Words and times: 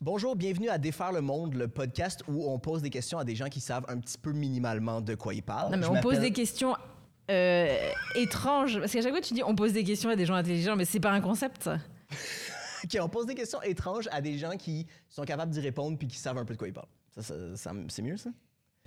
Bonjour, 0.00 0.36
bienvenue 0.36 0.68
à 0.68 0.78
Défaire 0.78 1.10
le 1.12 1.20
monde, 1.20 1.54
le 1.54 1.66
podcast 1.66 2.22
où 2.28 2.48
on 2.48 2.58
pose 2.60 2.82
des 2.82 2.90
questions 2.90 3.18
à 3.18 3.24
des 3.24 3.34
gens 3.34 3.48
qui 3.48 3.60
savent 3.60 3.84
un 3.88 3.98
petit 3.98 4.16
peu 4.16 4.32
minimalement 4.32 5.00
de 5.00 5.14
quoi 5.16 5.34
ils 5.34 5.42
parlent. 5.42 5.72
Non, 5.72 5.78
mais 5.78 5.86
Je 5.86 5.90
on 5.90 6.00
pose 6.00 6.20
des 6.20 6.30
questions 6.30 6.76
euh, 7.30 7.76
étranges. 8.14 8.78
Parce 8.78 8.92
qu'à 8.92 9.02
chaque 9.02 9.10
fois, 9.10 9.20
tu 9.20 9.34
dis 9.34 9.42
on 9.42 9.56
pose 9.56 9.72
des 9.72 9.82
questions 9.82 10.08
à 10.10 10.14
des 10.16 10.24
gens 10.24 10.34
intelligents, 10.34 10.76
mais 10.76 10.84
c'est 10.84 11.00
pas 11.00 11.10
un 11.12 11.20
concept. 11.20 11.68
Ok, 12.84 12.96
on 13.02 13.08
pose 13.08 13.26
des 13.26 13.34
questions 13.34 13.60
étranges 13.62 14.08
à 14.12 14.20
des 14.20 14.38
gens 14.38 14.56
qui 14.56 14.86
sont 15.08 15.24
capables 15.24 15.50
d'y 15.50 15.58
répondre 15.58 15.98
puis 15.98 16.06
qui 16.06 16.16
savent 16.16 16.38
un 16.38 16.44
peu 16.44 16.54
de 16.54 16.58
quoi 16.58 16.68
ils 16.68 16.72
parlent. 16.72 16.86
Ça, 17.12 17.22
ça- 17.22 17.56
ça- 17.56 17.72
c'est 17.88 18.02
mieux, 18.02 18.16
ça? 18.16 18.30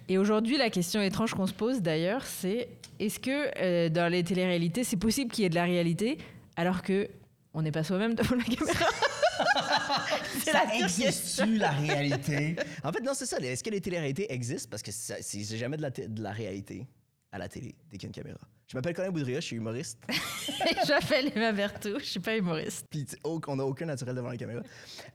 Et 0.07 0.17
aujourd'hui, 0.17 0.55
la 0.57 0.69
question 0.69 1.01
étrange 1.01 1.33
qu'on 1.33 1.45
se 1.45 1.51
pose 1.53 1.81
d'ailleurs, 1.81 2.23
c'est 2.25 2.69
est-ce 2.99 3.19
que 3.19 3.51
euh, 3.61 3.89
dans 3.89 4.09
les 4.09 4.23
téléréalités, 4.23 4.85
c'est 4.85 4.95
possible 4.95 5.29
qu'il 5.29 5.43
y 5.43 5.45
ait 5.45 5.49
de 5.49 5.55
la 5.55 5.65
réalité 5.65 6.19
alors 6.55 6.83
que 6.83 7.09
on 7.53 7.63
n'est 7.63 7.73
pas 7.73 7.83
soi-même 7.83 8.15
devant 8.15 8.37
la 8.37 8.43
caméra? 8.45 8.85
Ça 10.43 10.63
existe-tu, 10.73 11.57
la 11.57 11.71
réalité? 11.71 12.55
En 12.83 12.91
fait, 12.91 13.01
non, 13.01 13.13
c'est 13.13 13.25
ça. 13.25 13.37
Est-ce 13.39 13.63
que 13.63 13.69
les 13.69 13.81
téléréalités 13.81 14.31
existent? 14.33 14.69
Parce 14.69 14.83
que 14.83 14.91
c'est 14.91 15.43
jamais 15.57 15.77
de 15.77 15.81
la, 15.81 15.91
té- 15.91 16.07
de 16.07 16.21
la 16.21 16.31
réalité 16.31 16.87
à 17.31 17.37
la 17.37 17.47
télé, 17.47 17.75
dès 17.89 17.97
qu'il 17.97 18.03
y 18.03 18.05
a 18.07 18.09
une 18.09 18.13
caméra. 18.23 18.39
Je 18.67 18.77
m'appelle 18.77 18.93
Colin 18.93 19.11
Boudria, 19.11 19.39
je 19.41 19.45
suis 19.45 19.55
humoriste. 19.57 19.97
Je 20.09 20.91
m'appelle 20.91 21.31
Emma 21.35 21.51
Berthaud, 21.51 21.99
je 21.99 22.05
suis 22.05 22.19
pas 22.21 22.35
humoriste. 22.37 22.85
Puis 22.89 23.05
on 23.25 23.55
n'a 23.57 23.65
aucun 23.65 23.85
naturel 23.85 24.15
devant 24.15 24.29
la 24.29 24.37
caméra. 24.37 24.61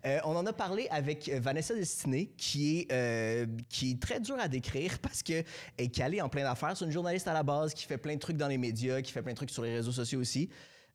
Euh, 0.04 0.18
on 0.24 0.36
en 0.36 0.44
a 0.44 0.52
parlé 0.52 0.88
avec 0.90 1.28
euh, 1.28 1.40
Vanessa 1.40 1.74
Destiné, 1.74 2.26
qui 2.36 2.80
est, 2.80 2.92
euh, 2.92 3.46
qui 3.70 3.92
est 3.92 4.00
très 4.00 4.20
dur 4.20 4.36
à 4.38 4.48
décrire 4.48 4.98
parce 4.98 5.22
qu'elle 5.22 5.45
est 5.78 5.88
calée 5.88 6.20
en 6.20 6.28
plein 6.28 6.42
d'affaires. 6.42 6.76
C'est 6.76 6.84
une 6.84 6.90
journaliste 6.90 7.28
à 7.28 7.32
la 7.34 7.42
base 7.42 7.72
qui 7.74 7.84
fait 7.86 7.96
plein 7.98 8.14
de 8.14 8.20
trucs 8.20 8.36
dans 8.36 8.48
les 8.48 8.58
médias, 8.58 9.00
qui 9.02 9.12
fait 9.12 9.22
plein 9.22 9.32
de 9.32 9.36
trucs 9.36 9.50
sur 9.50 9.62
les 9.62 9.74
réseaux 9.74 9.92
sociaux 9.92 10.20
aussi. 10.20 10.50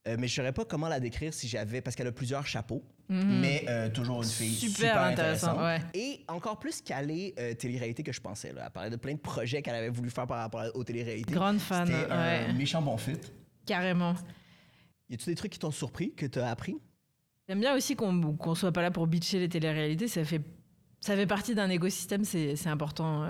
Euh, 0.07 0.15
mais 0.17 0.27
je 0.27 0.33
ne 0.33 0.35
saurais 0.37 0.51
pas 0.51 0.65
comment 0.65 0.87
la 0.87 0.99
décrire 0.99 1.31
si 1.31 1.47
j'avais... 1.47 1.79
Parce 1.79 1.95
qu'elle 1.95 2.07
a 2.07 2.11
plusieurs 2.11 2.47
chapeaux, 2.47 2.83
mais 3.07 3.65
euh, 3.69 3.87
toujours 3.89 4.23
une 4.23 4.29
fille 4.29 4.55
super, 4.55 4.99
intéressant, 4.99 5.63
ouais. 5.63 5.79
Et 5.93 6.21
encore 6.27 6.57
plus 6.57 6.81
calée 6.81 7.35
euh, 7.37 7.53
télé-réalité 7.53 8.01
que 8.01 8.11
je 8.11 8.19
pensais. 8.19 8.51
Là. 8.51 8.63
Elle 8.65 8.71
parlait 8.71 8.89
de 8.89 8.95
plein 8.95 9.13
de 9.13 9.19
projets 9.19 9.61
qu'elle 9.61 9.75
avait 9.75 9.89
voulu 9.89 10.09
faire 10.09 10.25
par 10.25 10.39
rapport 10.39 10.63
aux 10.73 10.83
téléréalités. 10.83 11.31
Grande 11.31 11.59
fan, 11.59 11.85
C'était 11.85 12.11
un 12.11 12.47
ouais. 12.47 12.53
méchant 12.53 12.81
bon 12.81 12.97
fit. 12.97 13.17
Carrément. 13.65 14.15
Y 15.09 15.13
a-tu 15.13 15.25
des 15.25 15.35
trucs 15.35 15.51
qui 15.51 15.59
t'ont 15.59 15.71
surpris, 15.71 16.13
que 16.15 16.25
tu 16.25 16.39
as 16.39 16.49
appris? 16.49 16.77
J'aime 17.47 17.59
bien 17.59 17.75
aussi 17.75 17.95
qu'on 17.95 18.35
qu'on 18.37 18.55
soit 18.55 18.71
pas 18.71 18.81
là 18.81 18.89
pour 18.89 19.05
bitcher 19.05 19.37
les 19.39 19.49
téléréalités. 19.49 20.07
Ça 20.07 20.23
fait, 20.25 20.41
ça 20.99 21.15
fait 21.15 21.27
partie 21.27 21.53
d'un 21.53 21.69
écosystème, 21.69 22.23
c'est 22.23 22.55
c'est 22.55 22.69
important. 22.69 23.29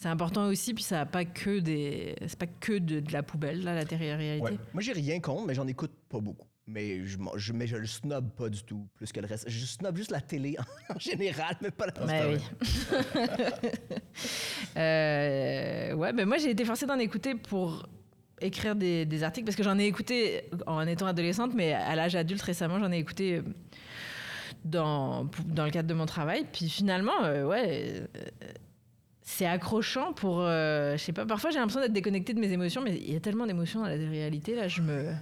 C'est 0.00 0.08
important 0.08 0.46
aussi, 0.46 0.72
puis 0.72 0.82
ça 0.82 1.02
a 1.02 1.06
pas 1.06 1.26
que 1.26 1.58
des, 1.58 2.16
c'est 2.26 2.38
pas 2.38 2.46
que 2.46 2.78
de, 2.78 3.00
de 3.00 3.12
la 3.12 3.22
poubelle 3.22 3.62
là, 3.62 3.74
la 3.74 3.84
télé-réalité. 3.84 4.42
Ouais. 4.42 4.58
Moi, 4.72 4.82
j'ai 4.82 4.94
rien 4.94 5.20
contre, 5.20 5.46
mais 5.46 5.54
j'en 5.54 5.66
écoute 5.66 5.92
pas 6.08 6.20
beaucoup. 6.20 6.46
Mais 6.66 7.04
je, 7.04 7.18
je, 7.36 7.52
mais 7.52 7.66
je 7.66 7.76
le 7.76 7.86
snob 7.86 8.30
pas 8.30 8.48
du 8.48 8.62
tout, 8.62 8.88
plus 8.94 9.12
que 9.12 9.20
le 9.20 9.26
reste. 9.26 9.50
Je 9.50 9.66
snob 9.66 9.94
juste 9.96 10.10
la 10.10 10.22
télé 10.22 10.56
en, 10.88 10.98
général, 10.98 11.54
mais 11.60 11.70
pas 11.70 11.86
la 11.86 12.06
Ben 12.06 12.34
oui. 12.34 12.40
Euh, 14.76 15.94
ouais, 15.94 16.12
ben 16.12 16.26
moi 16.26 16.38
j'ai 16.38 16.50
été 16.50 16.64
forcée 16.64 16.86
d'en 16.86 16.98
écouter 16.98 17.34
pour 17.34 17.88
écrire 18.40 18.76
des, 18.76 19.04
des 19.04 19.22
articles 19.24 19.44
parce 19.44 19.56
que 19.56 19.64
j'en 19.64 19.78
ai 19.78 19.84
écouté 19.84 20.44
en 20.66 20.86
étant 20.86 21.06
adolescente, 21.06 21.52
mais 21.54 21.72
à 21.72 21.96
l'âge 21.96 22.14
adulte 22.14 22.40
récemment 22.40 22.78
j'en 22.78 22.92
ai 22.92 22.98
écouté 22.98 23.38
euh, 23.38 23.42
dans, 24.64 25.28
dans 25.46 25.64
le 25.64 25.70
cadre 25.70 25.88
de 25.88 25.94
mon 25.94 26.06
travail. 26.06 26.46
Puis 26.52 26.68
finalement, 26.68 27.24
euh, 27.24 27.44
ouais, 27.44 28.06
euh, 28.16 28.22
c'est 29.30 29.46
accrochant 29.46 30.12
pour, 30.12 30.40
euh, 30.40 30.96
je 30.96 31.02
sais 31.02 31.12
pas, 31.12 31.24
parfois 31.24 31.50
j'ai 31.50 31.58
l'impression 31.58 31.80
d'être 31.80 31.92
déconnectée 31.92 32.34
de 32.34 32.40
mes 32.40 32.50
émotions, 32.50 32.82
mais 32.82 32.96
il 32.96 33.12
y 33.12 33.16
a 33.16 33.20
tellement 33.20 33.46
d'émotions 33.46 33.80
dans 33.80 33.86
la 33.86 33.94
réalité 33.94 34.56
là, 34.56 34.66
je 34.66 34.82
me, 34.82 35.12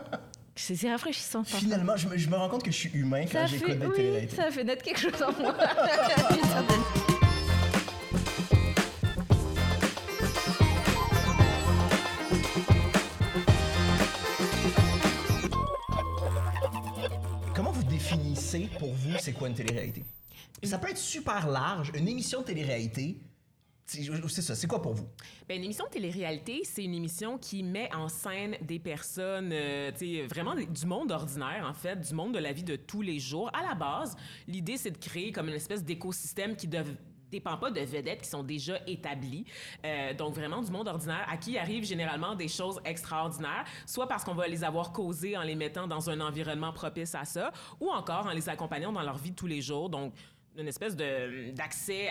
c'est 0.56 0.90
rafraîchissant. 0.90 1.42
parfois. 1.42 1.60
Finalement, 1.60 1.96
je 1.96 2.08
me, 2.08 2.16
je 2.16 2.30
me 2.30 2.36
rends 2.36 2.48
compte 2.48 2.62
que 2.62 2.70
je 2.70 2.76
suis 2.76 2.90
humain 2.94 3.24
quand 3.30 3.46
j'écoute 3.46 3.78
des 3.78 3.86
oui, 3.86 4.28
ça 4.34 4.50
fait 4.50 4.64
naître 4.64 4.82
quelque 4.82 4.98
chose 4.98 5.22
en 5.22 5.32
moi. 5.40 5.54
Comment 17.54 17.72
vous 17.72 17.84
définissez 17.84 18.68
pour 18.78 18.94
vous 18.94 19.16
c'est 19.20 19.32
quoi 19.32 19.48
une 19.48 19.54
télé-réalité? 19.54 20.02
Ça 20.62 20.78
peut 20.78 20.90
être 20.90 20.98
super 20.98 21.46
large. 21.46 21.92
Une 21.94 22.08
émission 22.08 22.40
de 22.40 22.46
télé-réalité, 22.46 23.16
c'est 24.28 24.42
ça. 24.42 24.54
C'est 24.54 24.66
quoi 24.66 24.80
pour 24.80 24.94
vous? 24.94 25.08
Ben, 25.48 25.58
une 25.58 25.64
émission 25.64 25.84
de 25.86 25.90
télé-réalité, 25.90 26.60
c'est 26.64 26.84
une 26.84 26.94
émission 26.94 27.38
qui 27.38 27.62
met 27.62 27.92
en 27.94 28.08
scène 28.08 28.56
des 28.62 28.78
personnes, 28.78 29.50
euh, 29.52 29.90
tu 29.92 30.16
sais, 30.16 30.26
vraiment 30.26 30.54
du 30.54 30.86
monde 30.86 31.10
ordinaire, 31.10 31.66
en 31.68 31.74
fait, 31.74 31.96
du 32.00 32.14
monde 32.14 32.34
de 32.34 32.38
la 32.38 32.52
vie 32.52 32.62
de 32.64 32.76
tous 32.76 33.02
les 33.02 33.18
jours. 33.18 33.50
À 33.54 33.62
la 33.66 33.74
base, 33.74 34.16
l'idée, 34.46 34.76
c'est 34.76 34.90
de 34.92 34.98
créer 34.98 35.32
comme 35.32 35.48
une 35.48 35.54
espèce 35.54 35.82
d'écosystème 35.84 36.56
qui 36.56 36.68
ne 36.68 36.82
dépend 37.30 37.56
pas 37.56 37.70
de 37.70 37.80
vedettes 37.80 38.22
qui 38.22 38.28
sont 38.28 38.42
déjà 38.42 38.78
établies. 38.88 39.44
Euh, 39.84 40.14
donc, 40.14 40.34
vraiment 40.34 40.62
du 40.62 40.70
monde 40.70 40.88
ordinaire 40.88 41.24
à 41.28 41.36
qui 41.36 41.56
arrivent 41.58 41.84
généralement 41.84 42.34
des 42.34 42.48
choses 42.48 42.80
extraordinaires, 42.84 43.64
soit 43.86 44.08
parce 44.08 44.24
qu'on 44.24 44.34
va 44.34 44.48
les 44.48 44.64
avoir 44.64 44.92
causées 44.92 45.36
en 45.36 45.42
les 45.42 45.54
mettant 45.54 45.86
dans 45.86 46.10
un 46.10 46.20
environnement 46.20 46.72
propice 46.72 47.14
à 47.14 47.24
ça, 47.24 47.52
ou 47.80 47.88
encore 47.90 48.26
en 48.26 48.32
les 48.32 48.48
accompagnant 48.48 48.92
dans 48.92 49.02
leur 49.02 49.16
vie 49.18 49.30
de 49.30 49.36
tous 49.36 49.46
les 49.46 49.60
jours. 49.62 49.88
Donc, 49.90 50.12
une 50.56 50.66
espèce 50.66 50.96
de- 50.96 51.52
d'accès 51.52 52.08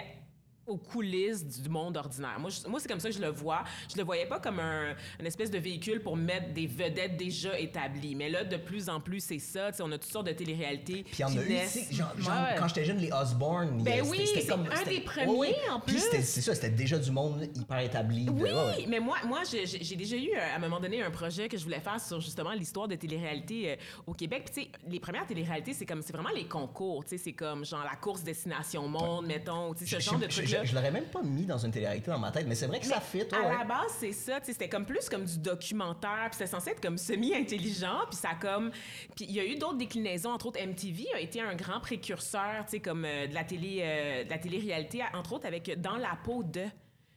aux 0.70 0.78
coulisses 0.78 1.46
du 1.62 1.68
monde 1.70 1.98
ordinaire. 1.98 2.40
Moi, 2.40 2.50
je- 2.50 2.68
moi 2.70 2.80
c'est 2.80 2.88
comme 2.88 3.00
ça 3.00 3.10
que 3.10 3.16
je 3.16 3.22
le 3.22 3.30
vois. 3.30 3.64
Je 3.92 3.98
le 3.98 4.04
voyais 4.04 4.26
pas 4.28 4.40
comme 4.40 4.60
un, 4.60 4.96
une 5.20 5.26
espèce 5.26 5.52
de 5.52 5.58
véhicule 5.58 6.02
pour 6.02 6.16
mettre 6.16 6.54
des 6.54 6.68
vedettes 6.68 7.18
déjà 7.18 7.58
établies. 7.60 8.16
Mais 8.16 8.30
là, 8.30 8.44
de 8.44 8.58
plus 8.58 8.88
en 8.90 9.00
plus, 9.00 9.20
c'est 9.24 9.40
ça. 9.40 9.72
Tu 9.72 9.78
sais, 9.78 9.84
on 9.84 9.92
a 9.92 9.98
toutes 9.98 10.12
sortes 10.12 10.28
de 10.28 10.32
téléréalités 10.34 11.04
Puis 11.04 11.16
qui 11.16 11.24
a 11.24 11.30
eu, 11.30 11.96
genre, 11.96 12.14
genre, 12.18 12.34
Ouais. 12.34 12.56
quand 12.58 12.68
j'étais 12.68 12.86
jeune, 12.86 12.98
les 13.00 13.12
Osborne. 13.12 13.82
Ben 13.84 14.04
oui, 14.08 14.20
c'était- 14.26 14.52
un 14.52 14.84
des 14.88 15.02
premiers, 15.02 15.28
Ouais, 15.38 15.56
en 15.72 15.80
plus. 15.80 16.00
c'est 16.00 16.42
ça, 16.42 16.54
c'était 16.56 16.70
déjà 16.70 16.98
du 16.98 17.12
monde 17.12 17.48
hyper 17.56 17.80
établi. 17.80 18.28
Oui, 18.30 18.50
ouais. 18.52 18.86
mais 18.88 19.00
moi, 19.00 19.18
moi 19.26 19.42
j'ai 19.44 19.96
déjà 19.96 20.16
eu, 20.16 20.30
euh, 20.36 20.54
à 20.54 20.56
un 20.56 20.60
moment 20.60 20.80
donné, 20.80 21.02
un 21.02 21.12
projet 21.12 21.50
que 21.50 21.58
je 21.58 21.64
voulais 21.64 21.80
faire 21.80 22.00
sur 22.00 22.20
justement 22.22 22.52
l'histoire 22.52 22.88
de 22.88 22.96
télé-réalité 22.96 23.72
euh, 23.72 23.76
au 24.08 24.14
Québec. 24.14 24.44
Puis, 24.46 24.64
tu 24.66 24.70
sais, 24.72 24.80
les 24.90 25.00
premières 25.00 25.26
télé-réalités, 25.26 25.74
c'est 25.74 25.86
comme, 25.86 26.02
c'est 26.02 26.14
vraiment 26.14 26.30
les 26.36 26.46
concours. 26.48 27.04
Tu 27.04 27.12
sais, 27.12 27.18
c'est 27.18 27.34
comme, 27.34 27.66
genre, 27.66 27.84
la 27.84 27.96
course 27.96 28.24
Destination 28.24 28.88
Monde, 28.88 29.26
mettons, 29.28 29.74
tu 29.74 29.86
sais, 29.86 29.96
ce 29.96 30.00
genre 30.00 30.20
de 30.20 30.28
je- 30.30 30.42
je- 30.64 30.68
trucs-là. 30.68 30.82
Je, 30.82 30.88
l'aurais 30.88 30.92
même 30.92 31.10
pas 31.10 31.22
mis 31.22 31.46
dans 31.46 31.58
une 31.58 31.72
télé-réalité 31.72 32.12
dans 32.12 32.20
ma 32.20 32.32
tête, 32.32 32.46
mais 32.48 32.56
c'est 32.56 32.68
vrai 32.68 32.80
que 32.80 32.86
ça 32.86 33.00
fit. 33.00 33.20
ouais, 33.20 33.28
à 33.34 33.42
ouais. 33.42 33.58
la 33.60 33.66
base, 33.66 33.92
c'est 34.00 34.12
ça. 34.12 34.40
C'était 34.42 34.70
comme 34.70 34.86
plus 34.86 35.10
comme 35.10 35.26
du 35.26 35.38
documentaire. 35.40 36.28
Puis 36.30 36.38
c'était 36.38 36.48
censé 36.48 36.72
être 36.72 36.82
comme 36.82 36.98
semi-intelligent. 36.98 38.06
Puis 38.10 38.18
ça 38.18 38.30
comme... 38.40 38.72
Puis 39.16 39.26
il 39.26 39.32
y 39.32 39.40
a 39.40 39.46
eu 39.46 39.56
d'autres 39.56 39.78
déclinaisons. 39.78 40.32
Entre 40.32 40.48
autres, 40.48 40.60
MTV 40.64 41.08
a 41.16 41.20
été 41.20 41.42
un 41.42 41.56
grand 41.56 41.80
précurseur, 41.80 42.66
tu 42.66 42.72
sais, 42.72 42.80
comme 42.80 43.06
euh, 43.06 43.28
de 43.28 43.34
la 43.34 43.44
télé, 43.44 43.80
euh, 43.82 44.24
de 44.24 44.30
la 44.30 44.38
télé-réalité. 44.38 45.02
Entre 45.14 45.34
autres, 45.34 45.46
avec 45.48 45.80
Dans 45.80 45.98
la 45.98 46.18
peau 46.24 46.44
de... 46.44 46.66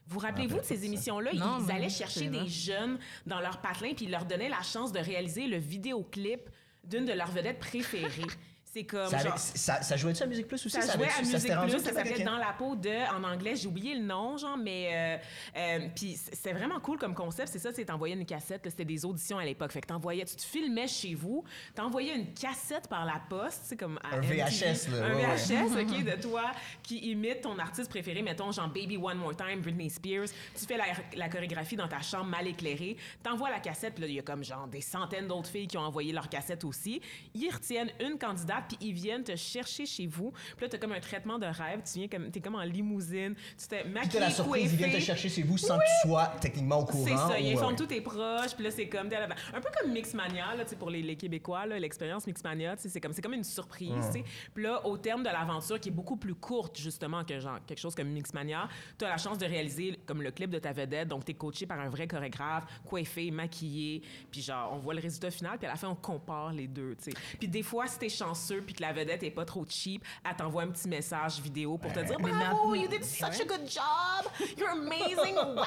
Vous 0.06 0.18
rappelez-vous 0.18 0.58
de 0.58 0.64
ces 0.64 0.84
émissions-là? 0.84 1.30
Ils, 1.32 1.38
Non, 1.38 1.58
ils 1.60 1.66
mais 1.66 1.74
allaient 1.74 1.88
chercher 1.88 2.28
des 2.28 2.46
jeunes 2.46 2.98
dans 3.24 3.40
leur 3.40 3.60
patelin 3.60 3.94
puis 3.94 4.06
ils 4.06 4.10
leur 4.10 4.24
donnaient 4.24 4.48
la 4.48 4.62
chance 4.62 4.92
de 4.92 4.98
réaliser 4.98 5.46
le 5.46 5.56
vidéoclip 5.56 6.50
d'une 6.84 7.04
de 7.04 7.12
leurs 7.12 7.30
vedettes 7.30 7.60
préférées. 7.60 8.26
C'est 8.72 8.84
comme 8.84 9.06
Ça, 9.08 9.18
genre... 9.18 9.36
ça, 9.38 9.82
ça 9.82 9.96
jouait-tu 9.96 10.22
à 10.22 10.26
Musique 10.26 10.48
Plus 10.48 10.64
aussi? 10.64 10.70
Ça 10.80 10.96
jouait 10.96 11.06
à 11.06 11.20
Musique 11.20 11.52
Plus, 11.60 11.78
ça 11.84 11.92
s'appelait. 11.92 12.24
Dans 12.24 12.38
la 12.38 12.54
peau 12.56 12.74
de, 12.74 13.14
en 13.14 13.22
anglais, 13.22 13.54
j'ai 13.54 13.66
oublié 13.68 13.94
le 13.94 14.02
nom, 14.02 14.38
genre, 14.38 14.56
mais 14.56 14.88
euh, 14.92 15.58
euh, 15.58 15.88
puis 15.94 16.16
c- 16.16 16.30
c'était 16.32 16.54
vraiment 16.54 16.80
cool 16.80 16.96
comme 16.98 17.14
concept. 17.14 17.48
C'est 17.52 17.58
ça, 17.58 17.70
c'est 17.72 17.84
t'envoyais 17.84 18.14
une 18.14 18.24
cassette, 18.24 18.64
là, 18.64 18.70
c'était 18.70 18.86
des 18.86 19.04
auditions 19.04 19.36
à 19.38 19.44
l'époque. 19.44 19.72
Fait 19.72 19.82
que 19.82 19.88
t'envoyais, 19.88 20.24
tu 20.24 20.36
te 20.36 20.42
filmais 20.42 20.86
chez 20.86 21.14
vous, 21.14 21.44
t'envoyais 21.74 22.14
une 22.16 22.32
cassette 22.32 22.88
par 22.88 23.04
la 23.04 23.20
poste, 23.28 23.60
c'est 23.64 23.76
comme 23.76 23.98
à 24.02 24.14
Un 24.16 24.20
MTV, 24.22 24.36
VHS, 24.36 24.88
là, 24.90 25.04
un 25.06 25.14
ouais, 25.16 25.26
ouais. 25.26 25.36
VHS, 25.36 25.82
ok, 25.82 26.04
de 26.16 26.22
toi 26.22 26.52
qui 26.82 26.96
imite 27.10 27.42
ton 27.42 27.58
artiste 27.58 27.90
préféré, 27.90 28.22
mettons 28.22 28.52
genre 28.52 28.68
Baby 28.68 28.96
One 28.96 29.18
More 29.18 29.36
Time, 29.36 29.60
Britney 29.60 29.90
Spears. 29.90 30.28
Tu 30.58 30.64
fais 30.66 30.78
la, 30.78 30.84
la 31.14 31.28
chorégraphie 31.28 31.76
dans 31.76 31.88
ta 31.88 32.00
chambre 32.00 32.24
mal 32.26 32.46
éclairée, 32.48 32.96
t'envoies 33.22 33.50
la 33.50 33.60
cassette, 33.60 33.92
puis 33.96 34.02
là 34.04 34.08
il 34.08 34.14
y 34.14 34.18
a 34.18 34.22
comme 34.22 34.42
genre 34.42 34.66
des 34.66 34.80
centaines 34.80 35.28
d'autres 35.28 35.50
filles 35.50 35.66
qui 35.68 35.76
ont 35.76 35.82
envoyé 35.82 36.12
leur 36.14 36.30
cassette 36.30 36.64
aussi. 36.64 37.02
Ils 37.34 37.50
retiennent 37.50 37.90
une 38.00 38.18
candidate 38.18 38.61
puis 38.68 38.76
ils 38.80 38.92
viennent 38.92 39.24
te 39.24 39.36
chercher 39.36 39.86
chez 39.86 40.06
vous. 40.06 40.32
Puis 40.56 40.66
là 40.66 40.68
t'as 40.68 40.78
comme 40.78 40.92
un 40.92 41.00
traitement 41.00 41.38
de 41.38 41.46
rêve, 41.46 41.80
tu 41.84 41.98
viens 41.98 42.08
comme 42.08 42.30
t'es 42.30 42.40
comme 42.40 42.54
en 42.54 42.62
limousine, 42.62 43.34
tu 43.58 43.68
t'es 43.68 43.84
maquillé, 43.84 44.12
t'as 44.14 44.20
la 44.20 44.30
surprise, 44.30 44.72
ils 44.72 44.76
viennent 44.78 44.92
te 44.92 45.00
chercher 45.00 45.28
chez 45.28 45.42
vous 45.42 45.58
sans 45.58 45.78
que 45.78 45.84
tu 45.84 46.08
sois 46.08 46.26
techniquement 46.40 46.78
au 46.78 46.84
courant. 46.84 47.04
C'est 47.04 47.16
ça, 47.16 47.38
ils 47.38 47.52
informent 47.52 47.72
ouais. 47.72 47.76
tous 47.76 47.86
tes 47.86 48.00
proches, 48.00 48.54
puis 48.54 48.64
là, 48.64 48.70
c'est 48.70 48.88
comme... 48.88 49.08
Un 49.12 49.60
peu 49.60 49.68
comme 49.78 49.92
Mixmania, 49.92 50.54
là, 50.54 50.64
pour 50.78 50.90
les, 50.90 51.02
les 51.02 51.16
Québécois, 51.16 51.66
l'expérience 51.66 52.26
Mixmania, 52.26 52.74
c'est 52.76 53.00
comme, 53.00 53.12
c'est 53.12 53.22
comme 53.22 53.34
une 53.34 53.44
surprise. 53.44 54.10
Puis 54.54 54.64
là, 54.64 54.86
au 54.86 54.96
terme 54.96 55.22
de 55.22 55.28
l'aventure, 55.28 55.80
qui 55.80 55.88
est 55.88 55.92
beaucoup 55.92 56.16
plus 56.16 56.34
courte, 56.34 56.78
justement, 56.78 57.24
que 57.24 57.38
genre 57.40 57.58
quelque 57.66 57.78
chose 57.78 57.94
comme 57.94 58.08
Mixmania, 58.08 58.68
tu 58.98 59.04
as 59.04 59.08
la 59.08 59.16
chance 59.16 59.38
de 59.38 59.46
réaliser 59.46 59.98
comme 60.06 60.22
le 60.22 60.30
clip 60.30 60.50
de 60.50 60.58
ta 60.58 60.72
vedette, 60.72 61.08
donc 61.08 61.24
tu 61.24 61.32
es 61.32 61.34
coaché 61.34 61.66
par 61.66 61.80
un 61.80 61.88
vrai 61.88 62.06
chorégraphe, 62.06 62.64
coiffé, 62.84 63.30
maquillé, 63.30 64.02
puis 64.30 64.42
genre, 64.42 64.72
on 64.72 64.78
voit 64.78 64.94
le 64.94 65.00
résultat 65.00 65.30
final, 65.30 65.58
puis 65.58 65.66
à 65.66 65.70
la 65.70 65.76
fin, 65.76 65.88
on 65.88 65.94
compare 65.94 66.52
les 66.52 66.66
deux, 66.66 66.94
tu 66.96 67.10
sais. 67.10 67.12
Puis 67.38 67.48
des 67.48 67.62
fois, 67.62 67.86
si 67.86 67.98
t'es 67.98 68.08
chanceux, 68.08 68.51
puis 68.60 68.74
que 68.74 68.82
la 68.82 68.92
vedette 68.92 69.22
est 69.22 69.30
pas 69.30 69.44
trop 69.44 69.64
cheap, 69.68 70.04
elle 70.28 70.36
t'envoie 70.36 70.62
un 70.62 70.68
petit 70.68 70.88
message 70.88 71.40
vidéo 71.40 71.78
pour 71.78 71.92
te 71.92 72.00
dire 72.00 72.18
«Mais 72.22 72.30
Bravo, 72.30 72.74
you 72.74 72.88
did 72.88 73.04
such 73.04 73.40
a 73.40 73.44
good 73.44 73.66
job! 73.68 74.30
You're 74.58 74.70
amazing! 74.70 75.36
Wow!» 75.54 75.64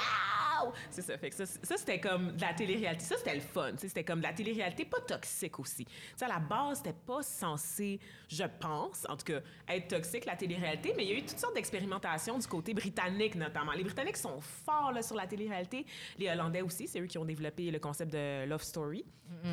C'est 0.90 1.02
ça. 1.02 1.18
Fait 1.18 1.30
que 1.30 1.36
ça, 1.36 1.46
ça, 1.46 1.78
c'était 1.78 2.00
comme 2.00 2.36
de 2.36 2.42
la 2.42 2.54
télé-réalité. 2.54 3.04
Ça, 3.06 3.16
c'était 3.18 3.36
le 3.36 3.42
fun. 3.42 3.72
C'était 3.78 4.04
comme 4.04 4.20
de 4.20 4.24
la 4.26 4.34
télé-réalité 4.34 4.86
pas 4.86 5.00
toxique 5.02 5.60
aussi. 5.60 5.86
Sais, 6.16 6.26
à 6.26 6.28
la 6.30 6.40
base, 6.40 6.78
c'était 6.78 6.94
pas 6.94 7.22
censé, 7.24 8.00
je 8.28 8.44
pense, 8.60 9.06
en 9.10 9.16
tout 9.18 9.26
cas, 9.26 9.40
être 9.68 9.88
toxique, 9.88 10.26
la 10.26 10.36
télé-réalité, 10.36 10.94
mais 10.96 11.04
il 11.06 11.10
y 11.12 11.14
a 11.14 11.18
eu 11.18 11.24
toutes 11.26 11.40
sortes 11.40 11.56
d'expérimentations 11.56 12.38
du 12.38 12.48
côté 12.48 12.74
britannique, 12.74 13.36
notamment. 13.36 13.72
Les 13.74 13.84
Britanniques 13.84 14.18
sont 14.18 14.40
forts 14.40 14.92
là, 14.92 15.02
sur 15.02 15.16
la 15.16 15.28
télé-réalité. 15.28 15.86
Les 16.18 16.30
Hollandais 16.30 16.62
aussi, 16.62 16.88
c'est 16.88 17.00
eux 17.00 17.06
qui 17.08 17.18
ont 17.18 17.26
développé 17.26 17.70
le 17.72 17.80
concept 17.80 18.12
de 18.14 18.46
Love 18.46 18.64
Story, 18.64 19.06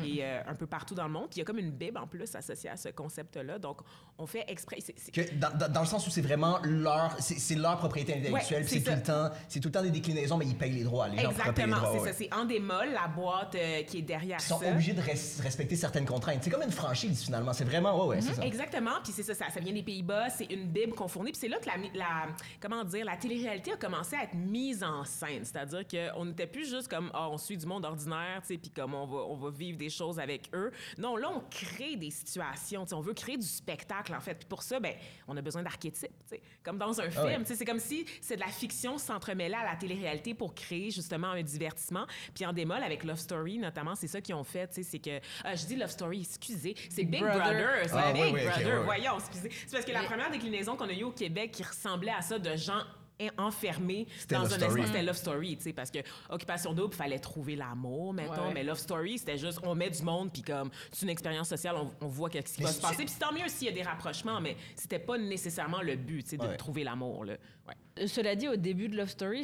qui 0.03 0.19
est 0.19 0.23
euh, 0.23 0.41
un 0.51 0.53
peu 0.55 0.67
partout 0.67 0.93
dans 0.93 1.05
le 1.05 1.09
monde. 1.11 1.29
Puis 1.29 1.37
il 1.37 1.39
y 1.39 1.41
a 1.41 1.45
comme 1.45 1.57
une 1.59 1.71
bible 1.71 1.97
en 1.97 2.07
plus 2.07 2.33
associée 2.35 2.69
à 2.69 2.77
ce 2.77 2.89
concept-là. 2.89 3.57
Donc, 3.59 3.81
on 4.17 4.27
fait 4.27 4.45
exprès. 4.47 4.77
Que 5.11 5.33
dans, 5.35 5.49
dans- 5.57 5.71
dans 5.71 5.81
le 5.81 5.87
sens 5.87 6.05
où 6.05 6.09
c'est 6.11 6.21
vraiment 6.21 6.59
leur, 6.63 7.15
c'est 7.19 7.55
leur 7.55 7.77
propriété 7.77 8.13
intellectuelle, 8.13 8.61
Ouais, 8.63 8.67
c'est 8.67 8.79
c'est 8.79 8.83
tout 8.83 8.91
le 8.95 9.01
temps, 9.03 9.29
c'est 9.49 9.59
tout 9.59 9.67
le 9.69 9.71
temps 9.71 9.81
des 9.81 9.89
déclinaisons, 9.91 10.37
mais 10.37 10.45
ils 10.45 10.55
payent 10.57 10.71
les 10.73 10.83
droits. 10.83 10.92
Les 11.11 11.23
Exactement, 11.25 11.77
c'est 11.93 11.99
ouais. 11.99 12.07
ça. 12.11 12.13
C'est 12.13 12.33
Endemol, 12.33 12.89
la 12.93 13.07
boîte 13.07 13.55
euh, 13.55 13.83
qui 13.83 13.99
est 13.99 14.01
derrière 14.01 14.37
Ils 14.39 14.43
sont 14.43 14.59
ça. 14.59 14.69
obligés 14.71 14.93
de 14.93 15.01
res- 15.01 15.41
respecter 15.41 15.75
certaines 15.75 16.05
contraintes. 16.05 16.39
C'est 16.43 16.49
comme 16.49 16.61
une 16.61 16.71
franchise 16.71 17.23
finalement. 17.23 17.53
C'est 17.53 17.63
vraiment, 17.63 17.99
ouais, 18.01 18.15
ouais, 18.15 18.21
c'est 18.21 18.33
ça. 18.33 18.45
Exactement, 18.45 18.91
puis 19.03 19.11
c'est 19.11 19.23
ça, 19.23 19.33
ça, 19.33 19.49
ça 19.49 19.59
vient 19.59 19.73
des 19.73 19.83
Pays-Bas, 19.83 20.29
c'est 20.29 20.45
une 20.45 20.67
bible 20.67 20.93
qu'on 20.93 21.07
fournit, 21.07 21.31
puis 21.31 21.39
c'est 21.39 21.47
là 21.47 21.57
que 21.59 21.65
la, 21.65 21.73
la- 21.93 22.27
comment 22.59 22.83
dire, 22.83 23.05
la 23.05 23.17
télé-réalité 23.17 23.73
a 23.73 23.77
commencé 23.77 24.15
à 24.15 24.23
être 24.23 24.33
mise 24.35 24.83
en 24.83 25.03
scène, 25.03 25.43
c'est-à-dire 25.45 25.83
qu'on 25.87 26.25
n'était 26.25 26.47
plus 26.47 26.69
juste 26.69 26.87
comme, 26.87 27.09
ah, 27.13 27.29
on 27.29 27.37
suit 27.37 27.57
du 27.57 27.65
monde 27.65 27.85
ordinaire, 27.85 28.41
tu 28.41 28.53
sais, 28.53 28.57
puis 28.57 28.69
comme 28.69 28.93
on 28.93 29.05
va, 29.05 29.17
on 29.29 29.35
va 29.35 29.49
vivre 29.49 29.77
des 29.77 29.89
choses 29.89 30.19
avec 30.19 30.49
eux. 30.53 30.71
Non, 30.97 31.15
là, 31.15 31.29
on 31.33 31.41
crée 31.49 31.95
des 31.95 32.11
situations, 32.11 32.85
on 32.91 33.01
veut 33.01 33.13
créer 33.13 33.37
du 33.37 33.47
spectacle, 33.47 34.13
en 34.15 34.19
fait, 34.21 34.35
puis 34.35 34.47
pour 34.47 34.63
ça, 34.63 34.79
ben, 34.79 34.93
on 35.27 35.35
a 35.37 35.41
besoin 35.41 35.63
d'archétypes, 35.63 36.11
comme 36.63 36.77
dans 36.77 36.99
un 37.01 37.09
film, 37.09 37.41
Ah 37.41 37.45
sais, 37.45 37.55
c'est 37.55 37.65
comme 37.65 37.79
si 37.79 38.05
c'est 38.21 38.35
de 38.35 38.41
la 38.41 38.47
fiction 38.47 38.97
s'entremêlait 38.97 39.55
à 39.57 39.63
la 39.71 39.75
télé-réalité 39.75 40.33
pour 40.33 40.53
créer 40.53 40.82
justement 40.91 41.27
un 41.31 41.41
divertissement. 41.41 42.05
Puis 42.33 42.45
en 42.45 42.53
démol, 42.53 42.81
avec 42.83 43.03
Love 43.03 43.19
Story, 43.19 43.57
notamment, 43.57 43.95
c'est 43.95 44.07
ça 44.07 44.21
qu'ils 44.21 44.35
ont 44.35 44.43
fait, 44.43 44.67
tu 44.67 44.75
sais, 44.75 44.83
c'est 44.83 44.99
que, 44.99 45.19
ah, 45.43 45.55
je 45.55 45.65
dis 45.65 45.75
Love 45.75 45.89
Story, 45.91 46.21
excusez, 46.21 46.75
c'est 46.89 47.03
Big 47.03 47.21
Brother. 47.21 47.39
Brother, 47.41 47.69
c'est 47.85 47.91
Ah, 47.95 48.11
Big 48.13 48.23
oui, 48.23 48.31
oui, 48.33 48.41
ok, 48.47 48.53
Brother, 48.61 48.83
voyons, 48.83 49.17
excusez. 49.19 49.49
C'est 49.67 49.71
parce 49.71 49.85
que 49.85 49.91
la 49.91 50.03
première 50.03 50.31
déclinaison 50.31 50.75
qu'on 50.75 50.89
a 50.89 50.93
eue 50.93 51.03
au 51.03 51.11
Québec 51.11 51.51
qui 51.51 51.63
ressemblait 51.63 52.11
à 52.11 52.21
ça 52.21 52.39
de 52.39 52.55
gens 52.55 52.81
en- 53.21 53.43
enfermés 53.47 54.07
C'était 54.17 54.35
dans 54.35 54.41
Love 54.41 54.53
un 54.53 54.55
Story. 54.57 54.71
espace, 54.73 54.87
c'était 54.87 55.03
Love 55.03 55.15
Story, 55.15 55.57
tu 55.57 55.63
sais, 55.63 55.73
parce 55.73 55.91
que 55.91 55.99
Occupation 56.29 56.73
Double, 56.73 56.93
fallait 56.93 57.19
trouver 57.19 57.55
l'amour, 57.55 58.13
mettons, 58.13 58.47
Ouais. 58.47 58.53
mais 58.53 58.63
Love 58.63 58.77
Story, 58.79 59.17
c'était 59.17 59.37
juste, 59.37 59.59
on 59.63 59.75
met 59.75 59.89
du 59.89 60.01
monde, 60.03 60.31
puis 60.31 60.41
comme, 60.41 60.69
c'est 60.91 61.03
une 61.03 61.09
expérience 61.11 61.49
sociale, 61.49 61.75
on, 61.77 61.91
on 62.05 62.07
voit 62.07 62.29
qu'est-ce 62.29 62.53
qui 62.55 62.61
Mais 62.61 62.67
va 62.67 62.73
se 62.73 62.81
passer, 62.81 63.05
puis 63.05 63.13
tant 63.19 63.31
mieux 63.33 63.47
s'il 63.47 63.67
y 63.67 63.71
a 63.71 63.73
des 63.73 63.83
rapprochements, 63.83 64.41
mais 64.41 64.55
c'était 64.75 64.99
pas 64.99 65.17
nécessairement 65.17 65.81
le 65.81 65.95
but, 65.95 66.23
tu 66.23 66.29
sais, 66.31 66.37
de 66.37 66.43
Ouais. 66.47 66.57
trouver 66.57 66.83
l'amour, 66.83 67.25
là. 67.25 67.33
Ouais. 67.67 67.73
Euh, 67.99 68.07
Cela 68.07 68.35
dit, 68.35 68.49
au 68.49 68.55
début 68.57 68.89
de 68.89 68.97
Love 68.97 69.07
Story, 69.09 69.43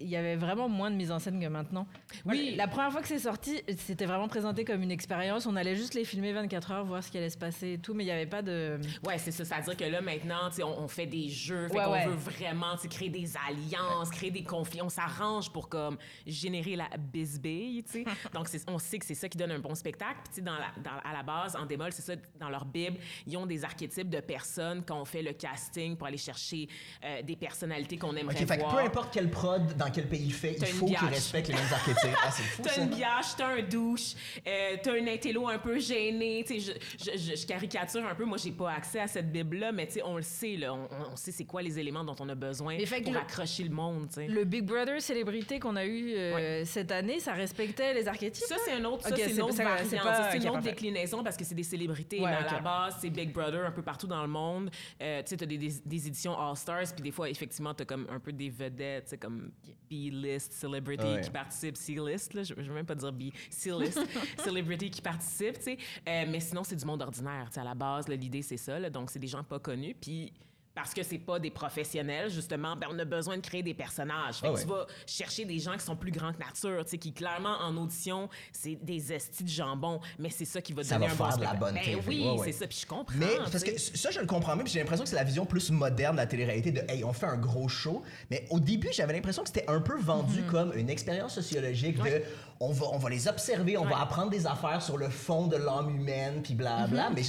il 0.00 0.08
y 0.08 0.16
avait 0.16 0.36
vraiment 0.36 0.68
moins 0.70 0.90
de 0.90 0.96
mise 0.96 1.10
en 1.10 1.18
scène 1.18 1.38
que 1.40 1.46
maintenant. 1.48 1.86
Oui. 2.24 2.54
La 2.56 2.66
première 2.66 2.90
fois 2.92 3.02
que 3.02 3.08
c'est 3.08 3.18
sorti, 3.18 3.60
c'était 3.76 4.06
vraiment 4.06 4.28
présenté 4.28 4.64
comme 4.64 4.82
une 4.82 4.90
expérience. 4.90 5.44
On 5.44 5.54
allait 5.56 5.74
juste 5.74 5.92
les 5.94 6.04
filmer 6.06 6.32
24 6.32 6.70
heures, 6.70 6.84
voir 6.86 7.02
ce 7.02 7.10
qui 7.10 7.18
allait 7.18 7.28
se 7.28 7.36
passer 7.36 7.72
et 7.72 7.78
tout, 7.78 7.92
mais 7.92 8.04
il 8.04 8.06
n'y 8.06 8.12
avait 8.12 8.24
pas 8.26 8.40
de. 8.40 8.78
Ouais, 9.06 9.18
c'est 9.18 9.32
ça. 9.32 9.44
C'est-à-dire 9.44 9.76
que 9.76 9.84
là, 9.84 10.00
maintenant, 10.00 10.48
tu 10.48 10.56
sais, 10.56 10.62
on, 10.62 10.80
on 10.80 10.88
fait 10.88 11.06
des 11.06 11.28
jeux, 11.28 11.68
fait 11.68 11.74
Ouais, 11.76 11.84
qu'on 11.84 11.90
ouais. 11.92 12.06
veut 12.06 12.14
vraiment 12.14 12.76
sais, 12.78 12.88
créer 13.08 13.22
des 13.22 13.32
alliances, 13.48 14.10
créer 14.10 14.30
des 14.30 14.44
conflits. 14.44 14.82
On 14.82 14.88
s'arrange 14.88 15.50
pour 15.50 15.68
comme 15.68 15.96
générer 16.26 16.76
la 16.76 16.88
bisbille, 16.98 17.82
tu 17.84 17.92
sais. 17.92 18.04
Donc, 18.34 18.48
on 18.66 18.78
sait 18.78 18.98
que 18.98 19.06
c'est 19.06 19.14
ça 19.14 19.28
qui 19.28 19.38
donne 19.38 19.50
un 19.52 19.58
bon 19.58 19.74
spectacle. 19.74 20.18
Puis, 20.24 20.28
tu 20.28 20.34
sais, 20.36 20.42
dans 20.42 20.54
la- 20.54 20.72
dans- 20.82 20.98
à 21.08 21.12
la 21.12 21.22
base, 21.22 21.56
en 21.56 21.66
démol, 21.66 21.92
c'est 21.92 22.02
ça, 22.02 22.14
dans 22.38 22.48
leur 22.48 22.64
Bible, 22.64 22.98
ils 23.26 23.36
ont 23.36 23.46
des 23.46 23.64
archétypes 23.64 24.10
de 24.10 24.20
personnes 24.20 24.82
quand 24.86 25.00
on 25.00 25.04
fait 25.04 25.22
le 25.22 25.32
casting 25.32 25.96
pour 25.96 26.06
aller 26.06 26.16
chercher 26.16 26.68
euh, 27.04 27.22
des 27.22 27.36
personnalités 27.36 27.96
qu'on 27.98 28.14
aimerait 28.16 28.34
Ok, 28.40 28.46
fait 28.48 28.56
que 28.56 28.60
voir. 28.62 28.76
peu 28.76 28.82
importe 28.82 29.12
quelle 29.14 29.30
prod, 29.30 29.76
dans 29.76 29.90
quel 29.90 30.08
pays 30.08 30.24
il 30.26 30.32
fait, 30.32 30.56
il 30.58 30.66
faut 30.66 30.86
qu'il 30.86 30.96
respecte 30.98 31.48
les 31.48 31.54
mêmes 31.54 31.72
archétypes. 31.72 32.10
Ah, 32.22 32.30
c'est 32.30 32.42
fou 32.42 32.62
T'as 32.64 32.82
une 32.82 32.88
biache, 32.90 33.36
t'as 33.36 33.48
un 33.48 33.62
douche, 33.62 34.14
euh, 34.46 34.76
t'as 34.82 34.92
un 34.92 35.06
intello 35.06 35.48
un 35.48 35.58
peu 35.58 35.78
gêné. 35.78 36.44
Tu 36.46 36.60
sais, 36.60 36.74
je, 37.00 37.12
je, 37.12 37.18
je- 37.18 37.36
je 37.36 37.46
caricature 37.46 38.04
un 38.06 38.14
peu. 38.14 38.24
Moi, 38.24 38.38
j'ai 38.38 38.52
pas 38.52 38.72
accès 38.72 39.00
à 39.00 39.06
cette 39.06 39.30
bible-là, 39.32 39.72
mais 39.72 39.86
tu 39.86 39.94
sais, 39.94 40.02
on 40.02 40.16
le 40.16 40.22
sait, 40.22 40.56
là. 40.56 40.74
On, 40.74 40.88
on 41.12 41.16
sait 41.16 41.32
c'est 41.32 41.44
quoi 41.44 41.62
les 41.62 41.78
éléments 41.78 42.04
dont 42.04 42.16
on 42.20 42.28
a 42.28 42.34
besoin 42.34 42.76
Mais 42.76 42.84
fait 42.98 43.04
pour 43.04 43.12
le- 43.14 43.18
accrocher 43.20 43.64
le 43.64 43.70
monde. 43.70 44.08
Le 44.16 44.44
Big 44.44 44.64
Brother 44.64 45.00
célébrité 45.00 45.58
qu'on 45.58 45.76
a 45.76 45.84
eu 45.84 46.14
euh, 46.14 46.64
cette 46.64 46.90
année, 46.92 47.20
ça 47.20 47.32
respectait 47.32 47.94
les 47.94 48.06
archétypes. 48.08 48.44
Ça, 48.46 48.56
c'est 48.64 48.72
un 48.72 48.84
autre, 48.84 49.02
ça, 49.04 49.10
Ok, 49.10 49.16
c'est 49.24 49.32
une 49.32 49.42
autre 49.42 49.56
variante. 49.56 49.86
c'est 50.30 50.38
une 50.38 50.48
autre 50.48 50.60
déclinaison 50.62 51.22
parce 51.22 51.36
que 51.36 51.44
c'est 51.44 51.54
des 51.54 51.62
célébrités. 51.62 52.20
Ouais, 52.20 52.26
mais 52.30 52.36
à 52.48 52.52
la 52.54 52.60
base, 52.60 52.96
c'est 53.00 53.10
Big 53.10 53.32
Brother 53.32 53.64
un 53.66 53.70
peu 53.72 53.82
partout 53.82 54.06
dans 54.06 54.22
le 54.22 54.28
monde. 54.28 54.70
Euh, 55.02 55.22
tu 55.22 55.30
sais, 55.30 55.36
t'as 55.36 55.46
des, 55.46 55.58
des, 55.58 55.72
des 55.84 56.06
éditions 56.06 56.38
All-Stars, 56.38 56.92
puis 56.94 57.02
des 57.02 57.10
fois, 57.12 57.28
effectivement, 57.30 57.74
t'as 57.74 57.84
comme 57.84 58.06
un 58.10 58.18
peu 58.20 58.32
des 58.32 58.48
vedettes, 58.50 59.16
comme 59.20 59.50
B-list, 59.90 60.52
celebrity 60.52 61.04
Ouais. 61.06 61.20
qui 61.20 61.30
participent, 61.30 61.76
C-list, 61.76 62.34
là, 62.34 62.42
je, 62.42 62.54
je 62.56 62.62
veux 62.62 62.74
même 62.74 62.84
pas 62.86 62.94
dire 62.94 63.12
B, 63.12 63.24
C-list, 63.50 63.98
celebrity 64.44 64.90
qui 64.90 65.00
participent, 65.00 65.58
tu 65.58 65.62
sais. 65.64 65.78
Euh, 66.08 66.24
mais 66.28 66.40
sinon, 66.40 66.64
c'est 66.64 66.76
du 66.76 66.84
monde 66.84 67.00
ordinaire, 67.02 67.46
tu 67.48 67.54
sais, 67.54 67.60
à 67.60 67.64
la 67.64 67.74
base, 67.74 68.08
l'idée, 68.08 68.42
c'est 68.42 68.56
ça, 68.56 68.78
là, 68.78 68.90
donc 68.90 69.10
c'est 69.10 69.18
des 69.18 69.26
gens 69.26 69.42
pas 69.44 69.58
connus, 69.58 69.94
puis 70.00 70.32
parce 70.78 70.94
que 70.94 71.02
c'est 71.02 71.18
pas 71.18 71.40
des 71.40 71.50
professionnels, 71.50 72.30
justement, 72.30 72.76
ben, 72.76 72.86
on 72.92 72.96
a 73.00 73.04
besoin 73.04 73.36
de 73.36 73.42
créer 73.42 73.64
des 73.64 73.74
personnages. 73.74 74.36
Fait 74.36 74.46
Ah 74.46 74.50
que 74.50 74.54
ouais. 74.54 74.62
tu 74.62 74.68
vas 74.68 74.86
chercher 75.08 75.44
des 75.44 75.58
gens 75.58 75.72
qui 75.72 75.84
sont 75.84 75.96
plus 75.96 76.12
grands 76.12 76.32
que 76.32 76.38
nature, 76.38 76.84
tu 76.84 76.90
sais, 76.90 76.98
qui 76.98 77.12
clairement 77.12 77.56
en 77.60 77.76
audition, 77.78 78.28
c'est 78.52 78.76
des 78.76 79.12
estis 79.12 79.42
de 79.42 79.48
jambon, 79.48 80.00
mais 80.20 80.30
c'est 80.30 80.44
ça 80.44 80.62
qui 80.62 80.72
va 80.72 80.84
Ça 80.84 80.94
donner 80.94 81.08
va 81.08 81.12
un 81.14 81.16
bon 81.16 81.24
faire 81.26 81.38
de 81.38 81.42
la 81.42 81.54
bonne 81.54 81.74
Ben 81.74 81.98
oui, 82.06 82.20
Ouais, 82.24 82.38
ouais. 82.38 82.46
c'est 82.46 82.52
ça, 82.60 82.68
puis 82.68 82.78
je 82.80 82.86
comprends. 82.86 83.16
Mais 83.18 83.38
parce 83.50 83.64
que 83.64 83.76
ça, 83.76 84.12
je 84.12 84.20
le 84.20 84.26
comprends 84.26 84.56
puis 84.56 84.68
j'ai 84.72 84.78
l'impression 84.78 85.02
que 85.02 85.10
c'est 85.10 85.16
la 85.16 85.24
vision 85.24 85.44
plus 85.46 85.68
moderne 85.72 86.14
de 86.14 86.20
la 86.20 86.26
télé-réalité 86.28 86.70
de 86.70 86.80
hey, 86.88 87.02
on 87.02 87.12
fait 87.12 87.26
un 87.26 87.38
gros 87.38 87.66
show. 87.66 88.02
Mais 88.30 88.46
au 88.50 88.60
début, 88.60 88.90
j'avais 88.92 89.14
l'impression 89.14 89.42
que 89.42 89.48
c'était 89.48 89.68
un 89.68 89.80
peu 89.80 89.98
vendu 89.98 90.44
comme 90.44 90.72
une 90.76 90.90
expérience 90.90 91.34
sociologique 91.34 92.00
de 92.04 92.22
on 92.60 92.70
va, 92.70 92.86
on 92.92 92.98
va 92.98 93.10
les 93.10 93.26
observer, 93.26 93.76
on 93.78 93.84
va 93.84 94.00
apprendre 94.00 94.30
des 94.30 94.46
affaires 94.46 94.80
sur 94.80 94.96
le 94.96 95.08
fond 95.08 95.48
de 95.48 95.56
l'âme 95.56 95.90
humaine, 95.90 96.40
puis 96.42 96.54
blabla. 96.54 97.10
mais, 97.10 97.22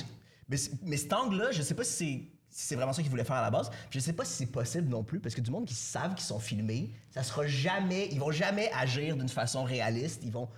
mais, 0.47 0.57
mais 0.83 0.97
cet 0.97 1.13
angle-là, 1.13 1.49
je 1.51 1.63
sais 1.63 1.73
pas 1.73 1.83
si 1.83 1.91
c'est. 1.93 2.38
Si 2.49 2.65
c'est 2.65 2.75
vraiment 2.75 2.93
ça 2.93 3.01
qu'ils 3.01 3.11
voulaient 3.11 3.23
faire 3.23 3.35
à 3.37 3.41
la 3.41 3.51
base. 3.51 3.69
Je 3.89 3.99
sais 3.99 4.13
pas 4.13 4.25
si 4.25 4.33
c'est 4.33 4.51
possible 4.51 4.89
non 4.89 5.03
plus, 5.03 5.19
parce 5.19 5.35
que 5.35 5.41
du 5.41 5.51
monde 5.51 5.65
qui 5.65 5.75
savent 5.75 6.15
qu'ils 6.15 6.25
sont 6.25 6.39
filmés, 6.39 6.91
ça 7.11 7.23
sera 7.23 7.45
jamais, 7.47 8.07
ils 8.11 8.19
vont 8.19 8.31
jamais 8.31 8.71
agir 8.73 9.15
d'une 9.15 9.29
façon 9.29 9.63
réaliste. 9.63 10.21
Ils 10.23 10.31
vont, 10.31 10.49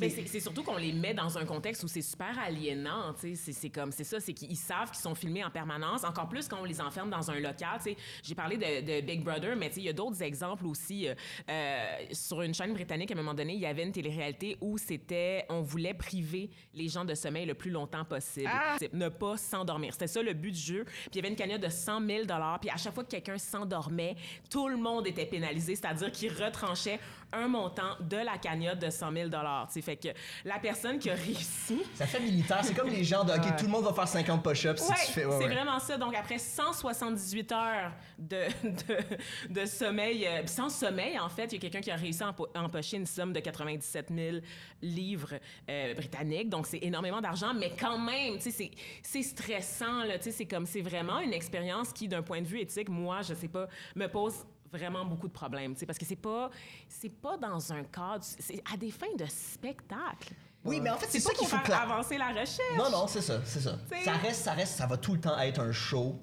Mais 0.00 0.08
c'est 0.10 0.40
surtout 0.40 0.62
qu'on 0.62 0.76
les 0.76 0.92
met 0.92 1.14
dans 1.14 1.36
un 1.38 1.44
contexte 1.44 1.82
où 1.84 1.88
c'est 1.88 2.02
super 2.02 2.38
aliénant, 2.38 3.14
tu 3.14 3.36
sais. 3.36 3.52
C'est- 3.52 3.70
comme, 3.70 3.92
c'est 3.92 4.04
ça, 4.04 4.20
c'est 4.20 4.32
qu'ils 4.32 4.56
savent 4.56 4.90
qu'ils 4.90 5.00
sont 5.00 5.14
filmés 5.14 5.44
en 5.44 5.50
permanence. 5.50 6.04
Encore 6.04 6.28
plus 6.28 6.48
quand 6.48 6.60
on 6.60 6.64
les 6.64 6.80
enferme 6.80 7.10
dans 7.10 7.30
un 7.30 7.40
local, 7.40 7.78
tu 7.78 7.90
sais. 7.90 7.96
J'ai 8.22 8.34
parlé 8.34 8.56
de, 8.56 8.80
de 9.00 9.00
Big 9.06 9.22
Brother, 9.22 9.56
mais 9.56 9.68
tu 9.68 9.76
sais, 9.76 9.80
il 9.80 9.84
y 9.86 9.88
a 9.88 9.92
d'autres 9.92 10.22
exemples 10.22 10.66
aussi. 10.66 11.08
euh, 11.08 11.14
euh, 11.48 11.96
sur 12.12 12.42
une 12.42 12.54
chaîne 12.54 12.72
britannique, 12.72 13.10
à 13.10 13.14
un 13.14 13.16
moment 13.16 13.34
donné, 13.34 13.54
il 13.54 13.60
y 13.60 13.66
avait 13.66 13.82
une 13.84 13.92
télé-réalité 13.92 14.56
où 14.60 14.78
c'était, 14.78 15.44
on 15.48 15.60
voulait 15.62 15.94
priver 15.94 16.50
les 16.74 16.88
gens 16.88 17.04
de 17.04 17.14
sommeil 17.14 17.46
le 17.46 17.54
plus 17.54 17.70
longtemps 17.70 18.04
possible. 18.04 18.50
Ah! 18.52 18.76
Ne 18.92 19.08
pas 19.08 19.36
s'endormir. 19.36 19.92
C'était 19.92 20.06
ça 20.06 20.22
le 20.22 20.32
but 20.32 20.52
du 20.52 20.58
jeu. 20.60 20.84
Puis 20.84 21.10
il 21.12 21.16
y 21.16 21.18
avait 21.20 21.28
une 21.28 21.36
cagnotte 21.36 21.60
de 21.62 21.68
100 21.68 22.06
000 22.06 22.24
Puis 22.60 22.70
à 22.70 22.76
chaque 22.76 22.94
fois 22.94 23.04
que 23.04 23.10
quelqu'un 23.10 23.38
s'endormait, 23.38 24.16
tout 24.50 24.68
le 24.68 24.76
monde 24.76 25.06
était 25.06 25.26
pénalisé, 25.26 25.76
c'est-à-dire 25.76 26.10
qu'il 26.12 26.32
retranchait 26.32 26.98
un 27.32 27.48
montant 27.48 27.96
de 28.00 28.16
la 28.16 28.38
cagnotte 28.38 28.78
de 28.78 28.90
100 28.90 29.12
000 29.12 29.28
tu 29.28 29.34
sais. 29.70 29.82
Fait 29.84 29.96
que 29.96 30.08
la 30.44 30.58
personne 30.58 30.98
qui 30.98 31.10
a 31.10 31.14
réussi. 31.14 31.82
ça 31.94 32.06
fait 32.06 32.20
militaire. 32.20 32.60
C'est 32.64 32.74
comme 32.74 32.88
les 32.88 33.04
gens 33.04 33.24
de 33.24 33.32
OK, 33.32 33.56
tout 33.56 33.66
le 33.66 33.70
monde 33.70 33.84
va 33.84 33.92
faire 33.92 34.08
50 34.08 34.42
push-ups 34.42 34.80
si 34.80 34.88
Ouais, 34.88 34.96
tu 35.06 35.12
fais. 35.12 35.24
ouais, 35.26 35.36
c'est 35.38 35.44
ouais. 35.46 35.54
vraiment 35.54 35.78
ça. 35.78 35.96
Donc, 35.98 36.14
après 36.16 36.38
178 36.38 37.52
heures 37.52 37.92
de, 38.18 38.44
de, 38.64 39.60
de 39.60 39.66
sommeil, 39.66 40.26
euh, 40.26 40.46
sans 40.46 40.68
sommeil, 40.68 41.18
en 41.18 41.28
fait, 41.28 41.46
il 41.46 41.54
y 41.54 41.56
a 41.56 41.60
quelqu'un 41.60 41.80
qui 41.80 41.90
a 41.90 41.96
réussi 41.96 42.22
à 42.22 42.30
empo- 42.30 42.48
empocher 42.56 42.96
une 42.96 43.06
somme 43.06 43.32
de 43.32 43.40
97 43.40 44.08
000 44.14 44.36
livres 44.82 45.34
euh, 45.68 45.94
britanniques. 45.94 46.48
Donc, 46.48 46.66
c'est 46.66 46.78
énormément 46.82 47.20
d'argent, 47.20 47.52
mais 47.54 47.72
quand 47.78 47.98
même, 47.98 48.34
tu 48.36 48.42
sais, 48.42 48.50
c'est- 48.50 48.70
c'est 49.02 49.22
stressant, 49.22 50.04
là. 50.04 50.18
Tu 50.18 50.24
sais, 50.24 50.30
c'est 50.32 50.46
comme, 50.46 50.66
c'est 50.66 50.80
vraiment 50.82 51.20
une 51.20 51.32
expérience 51.32 51.92
qui, 51.92 52.08
d'un 52.08 52.22
point 52.22 52.40
de 52.40 52.46
vue 52.46 52.60
éthique, 52.60 52.88
moi, 52.88 53.22
je 53.22 53.34
sais 53.34 53.48
pas, 53.48 53.68
me 53.94 54.06
pose 54.06 54.34
vraiment 54.76 55.04
beaucoup 55.04 55.28
de 55.28 55.32
problèmes, 55.32 55.74
tu 55.74 55.80
sais, 55.80 55.86
parce 55.86 55.98
que 55.98 56.04
c'est 56.04 56.16
pas, 56.16 56.50
c'est 56.88 57.08
pas 57.12 57.36
dans 57.36 57.72
un 57.72 57.84
cadre, 57.84 58.22
c'est 58.24 58.62
à 58.72 58.76
des 58.76 58.90
fins 58.90 59.14
de 59.18 59.26
spectacle. 59.26 60.32
Oui, 60.64 60.80
mais 60.80 60.90
en 60.90 60.96
fait, 60.96 61.06
c'est 61.10 61.20
ça 61.20 61.30
pas 61.30 61.34
qu'il 61.36 61.48
pour 61.48 61.58
faut 61.58 61.64
faire 61.66 61.80
avancer 61.80 62.16
la 62.18 62.28
recherche. 62.28 62.76
Non, 62.78 62.90
non, 62.90 63.06
c'est 63.06 63.20
ça, 63.20 63.40
c'est 63.44 63.60
ça. 63.60 63.78
T'sais- 63.86 64.04
Ça 64.04 64.12
reste, 64.12 64.42
ça 64.42 64.52
reste, 64.52 64.76
ça 64.76 64.86
va 64.86 64.96
tout 64.96 65.14
le 65.14 65.20
temps 65.20 65.38
être 65.38 65.60
un 65.60 65.72
show. 65.72 66.20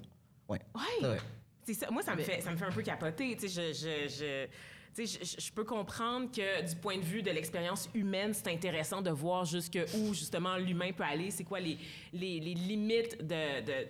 Ouais. 0.48 0.60
Ouais. 1.02 1.18
Ça. 1.74 1.90
Moi, 1.90 2.02
ça 2.02 2.14
me, 2.16 2.22
fait, 2.22 2.40
ça 2.40 2.50
me 2.50 2.56
fait 2.56 2.64
un 2.64 2.72
peu 2.72 2.82
capoter. 2.82 3.36
Tu 3.36 3.48
sais, 3.48 3.72
je, 3.72 3.72
je, 3.72 4.08
je, 4.08 4.46
tu 4.94 5.06
sais, 5.06 5.20
je, 5.24 5.40
je 5.40 5.52
peux 5.52 5.62
comprendre 5.64 6.28
que 6.32 6.68
du 6.68 6.74
point 6.74 6.96
de 6.98 7.04
vue 7.04 7.22
de 7.22 7.30
l'expérience 7.30 7.88
humaine, 7.94 8.34
c'est 8.34 8.48
intéressant 8.48 9.00
de 9.00 9.10
voir 9.10 9.44
jusque 9.44 9.78
où 9.96 10.12
justement 10.12 10.56
l'humain 10.56 10.90
peut 10.92 11.04
aller. 11.04 11.30
C'est 11.30 11.44
quoi 11.44 11.60
les, 11.60 11.78
les, 12.12 12.40
les 12.40 12.54
limites 12.54 13.16
de, 13.24 13.60
de- 13.64 13.86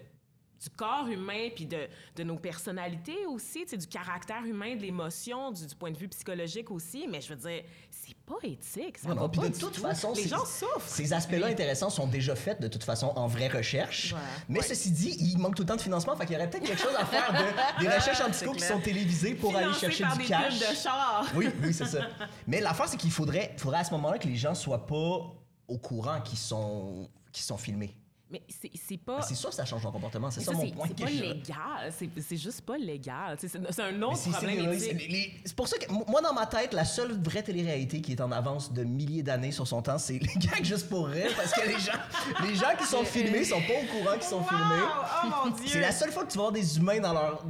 du 0.62 0.70
corps 0.70 1.08
humain, 1.08 1.48
puis 1.54 1.66
de, 1.66 1.88
de 2.16 2.22
nos 2.22 2.36
personnalités 2.36 3.26
aussi, 3.26 3.64
du 3.66 3.86
caractère 3.86 4.44
humain, 4.44 4.76
de 4.76 4.82
l'émotion, 4.82 5.50
du, 5.50 5.66
du 5.66 5.74
point 5.74 5.90
de 5.90 5.96
vue 5.98 6.08
psychologique 6.08 6.70
aussi. 6.70 7.06
Mais 7.08 7.20
je 7.20 7.30
veux 7.34 7.36
dire, 7.50 7.62
c'est 7.90 8.14
pas 8.24 8.36
éthique. 8.44 8.98
Ça 8.98 9.08
Non, 9.08 9.14
va 9.14 9.20
non, 9.22 9.28
puis 9.28 9.40
pas 9.40 9.48
de 9.48 9.56
toute 9.58 9.72
tout. 9.74 9.80
façon, 9.80 10.12
les 10.14 10.28
gens 10.28 10.44
souffrent. 10.44 10.86
Ces 10.88 11.12
aspects-là 11.12 11.46
intéressants 11.48 11.90
sont 11.90 12.06
déjà 12.06 12.36
faits 12.36 12.60
de 12.60 12.68
toute 12.68 12.84
façon 12.84 13.12
en 13.16 13.26
vraie 13.26 13.48
recherche. 13.48 14.14
Mais 14.48 14.60
Ouais. 14.60 14.64
ceci 14.66 14.90
dit, 14.92 15.16
il 15.20 15.38
manque 15.38 15.56
tout 15.56 15.62
le 15.62 15.68
temps 15.68 15.76
de 15.76 15.80
financement, 15.80 16.14
fait 16.16 16.26
qu'il 16.26 16.34
y 16.34 16.36
aurait 16.36 16.48
peut-être 16.48 16.64
quelque 16.66 16.80
chose 16.82 16.94
à 16.96 17.04
faire 17.06 17.32
de, 17.32 17.80
des 17.82 17.88
recherches 17.94 18.20
en 18.20 18.30
psycho 18.30 18.52
qui 18.52 18.60
sont 18.64 18.80
télévisées 18.80 19.34
pour 19.34 19.56
aller 19.56 19.72
chercher 19.74 20.04
par 20.04 20.16
du 20.16 20.22
des 20.22 20.28
cash. 20.28 20.58
de 20.60 20.74
char. 20.76 21.26
Oui, 21.34 21.48
oui, 21.62 21.74
c'est 21.74 21.86
ça. 21.86 22.00
Mais 22.46 22.60
l'affaire, 22.60 22.88
c'est 22.88 22.96
qu'il 22.96 23.10
faudrait, 23.10 23.54
faudrait 23.58 23.80
à 23.80 23.84
ce 23.84 23.90
moment-là 23.92 24.18
que 24.18 24.28
les 24.28 24.36
gens 24.36 24.54
soient 24.54 24.86
pas 24.86 24.94
au 25.68 25.78
courant 25.78 26.20
qu'ils 26.20 26.38
sont, 26.38 27.08
qu'ils 27.32 27.44
sont 27.44 27.56
filmés. 27.56 27.96
Mais 28.32 28.42
c'est 28.48 28.70
c'est 28.74 28.96
pas. 28.96 29.20
C'est 29.22 29.34
sûr 29.34 29.50
que 29.50 29.54
ça 29.54 29.66
change 29.66 29.82
leur 29.82 29.92
comportement, 29.92 30.30
c'est 30.30 30.40
ça, 30.40 30.52
ça, 30.52 30.56
mon 30.56 30.64
c'est 30.64 30.72
point. 30.74 30.86
c'est 30.88 31.04
pas 31.04 31.10
je- 31.10 31.20
légal. 31.22 31.92
C'est 31.98 32.08
c'est 32.22 32.36
juste 32.38 32.62
pas 32.62 32.78
légal. 32.78 33.36
C'est 33.38 33.48
c'est 33.48 33.58
un 33.82 34.02
autre 34.02 34.30
problème 34.30 34.78
C'est 35.44 35.54
pour 35.54 35.68
ça 35.68 35.76
que 35.76 35.92
moi, 35.92 36.22
dans 36.22 36.32
ma 36.32 36.46
tête, 36.46 36.72
la 36.72 36.86
seule 36.86 37.12
vraie 37.22 37.42
télé-réalité 37.42 38.00
qui 38.00 38.12
est 38.12 38.20
en 38.22 38.32
avance 38.32 38.72
de 38.72 38.84
milliers 38.84 39.22
d'années 39.22 39.52
sur 39.52 39.68
son 39.68 39.82
temps, 39.82 39.98
c'est 39.98 40.14
les 40.18 40.34
gags 40.38 40.64
juste 40.64 40.88
pour 40.88 41.08
rire, 41.08 41.30
parce 41.36 41.52
que 41.52 41.66
les 41.68 41.78
gens, 41.78 41.92
les 42.48 42.54
gens 42.54 42.74
qui 42.78 42.86
sont 42.86 43.04
filmés 43.04 43.44
sont 43.44 43.60
pas 43.60 43.74
au 43.82 43.98
courant 43.98 44.14
qu'ils 44.14 44.22
sont 44.22 44.38
Wow! 44.40 44.48
filmés. 44.48 44.82
Oh! 45.24 45.48
C'est 45.66 45.80
la 45.80 45.92
seule 45.92 46.10
fois 46.10 46.24
que 46.24 46.30
tu 46.32 46.38
vas 46.38 46.44
voir 46.44 46.52
des 46.52 46.78
humains 46.78 47.00
dans 47.00 47.12
leur 47.12 47.44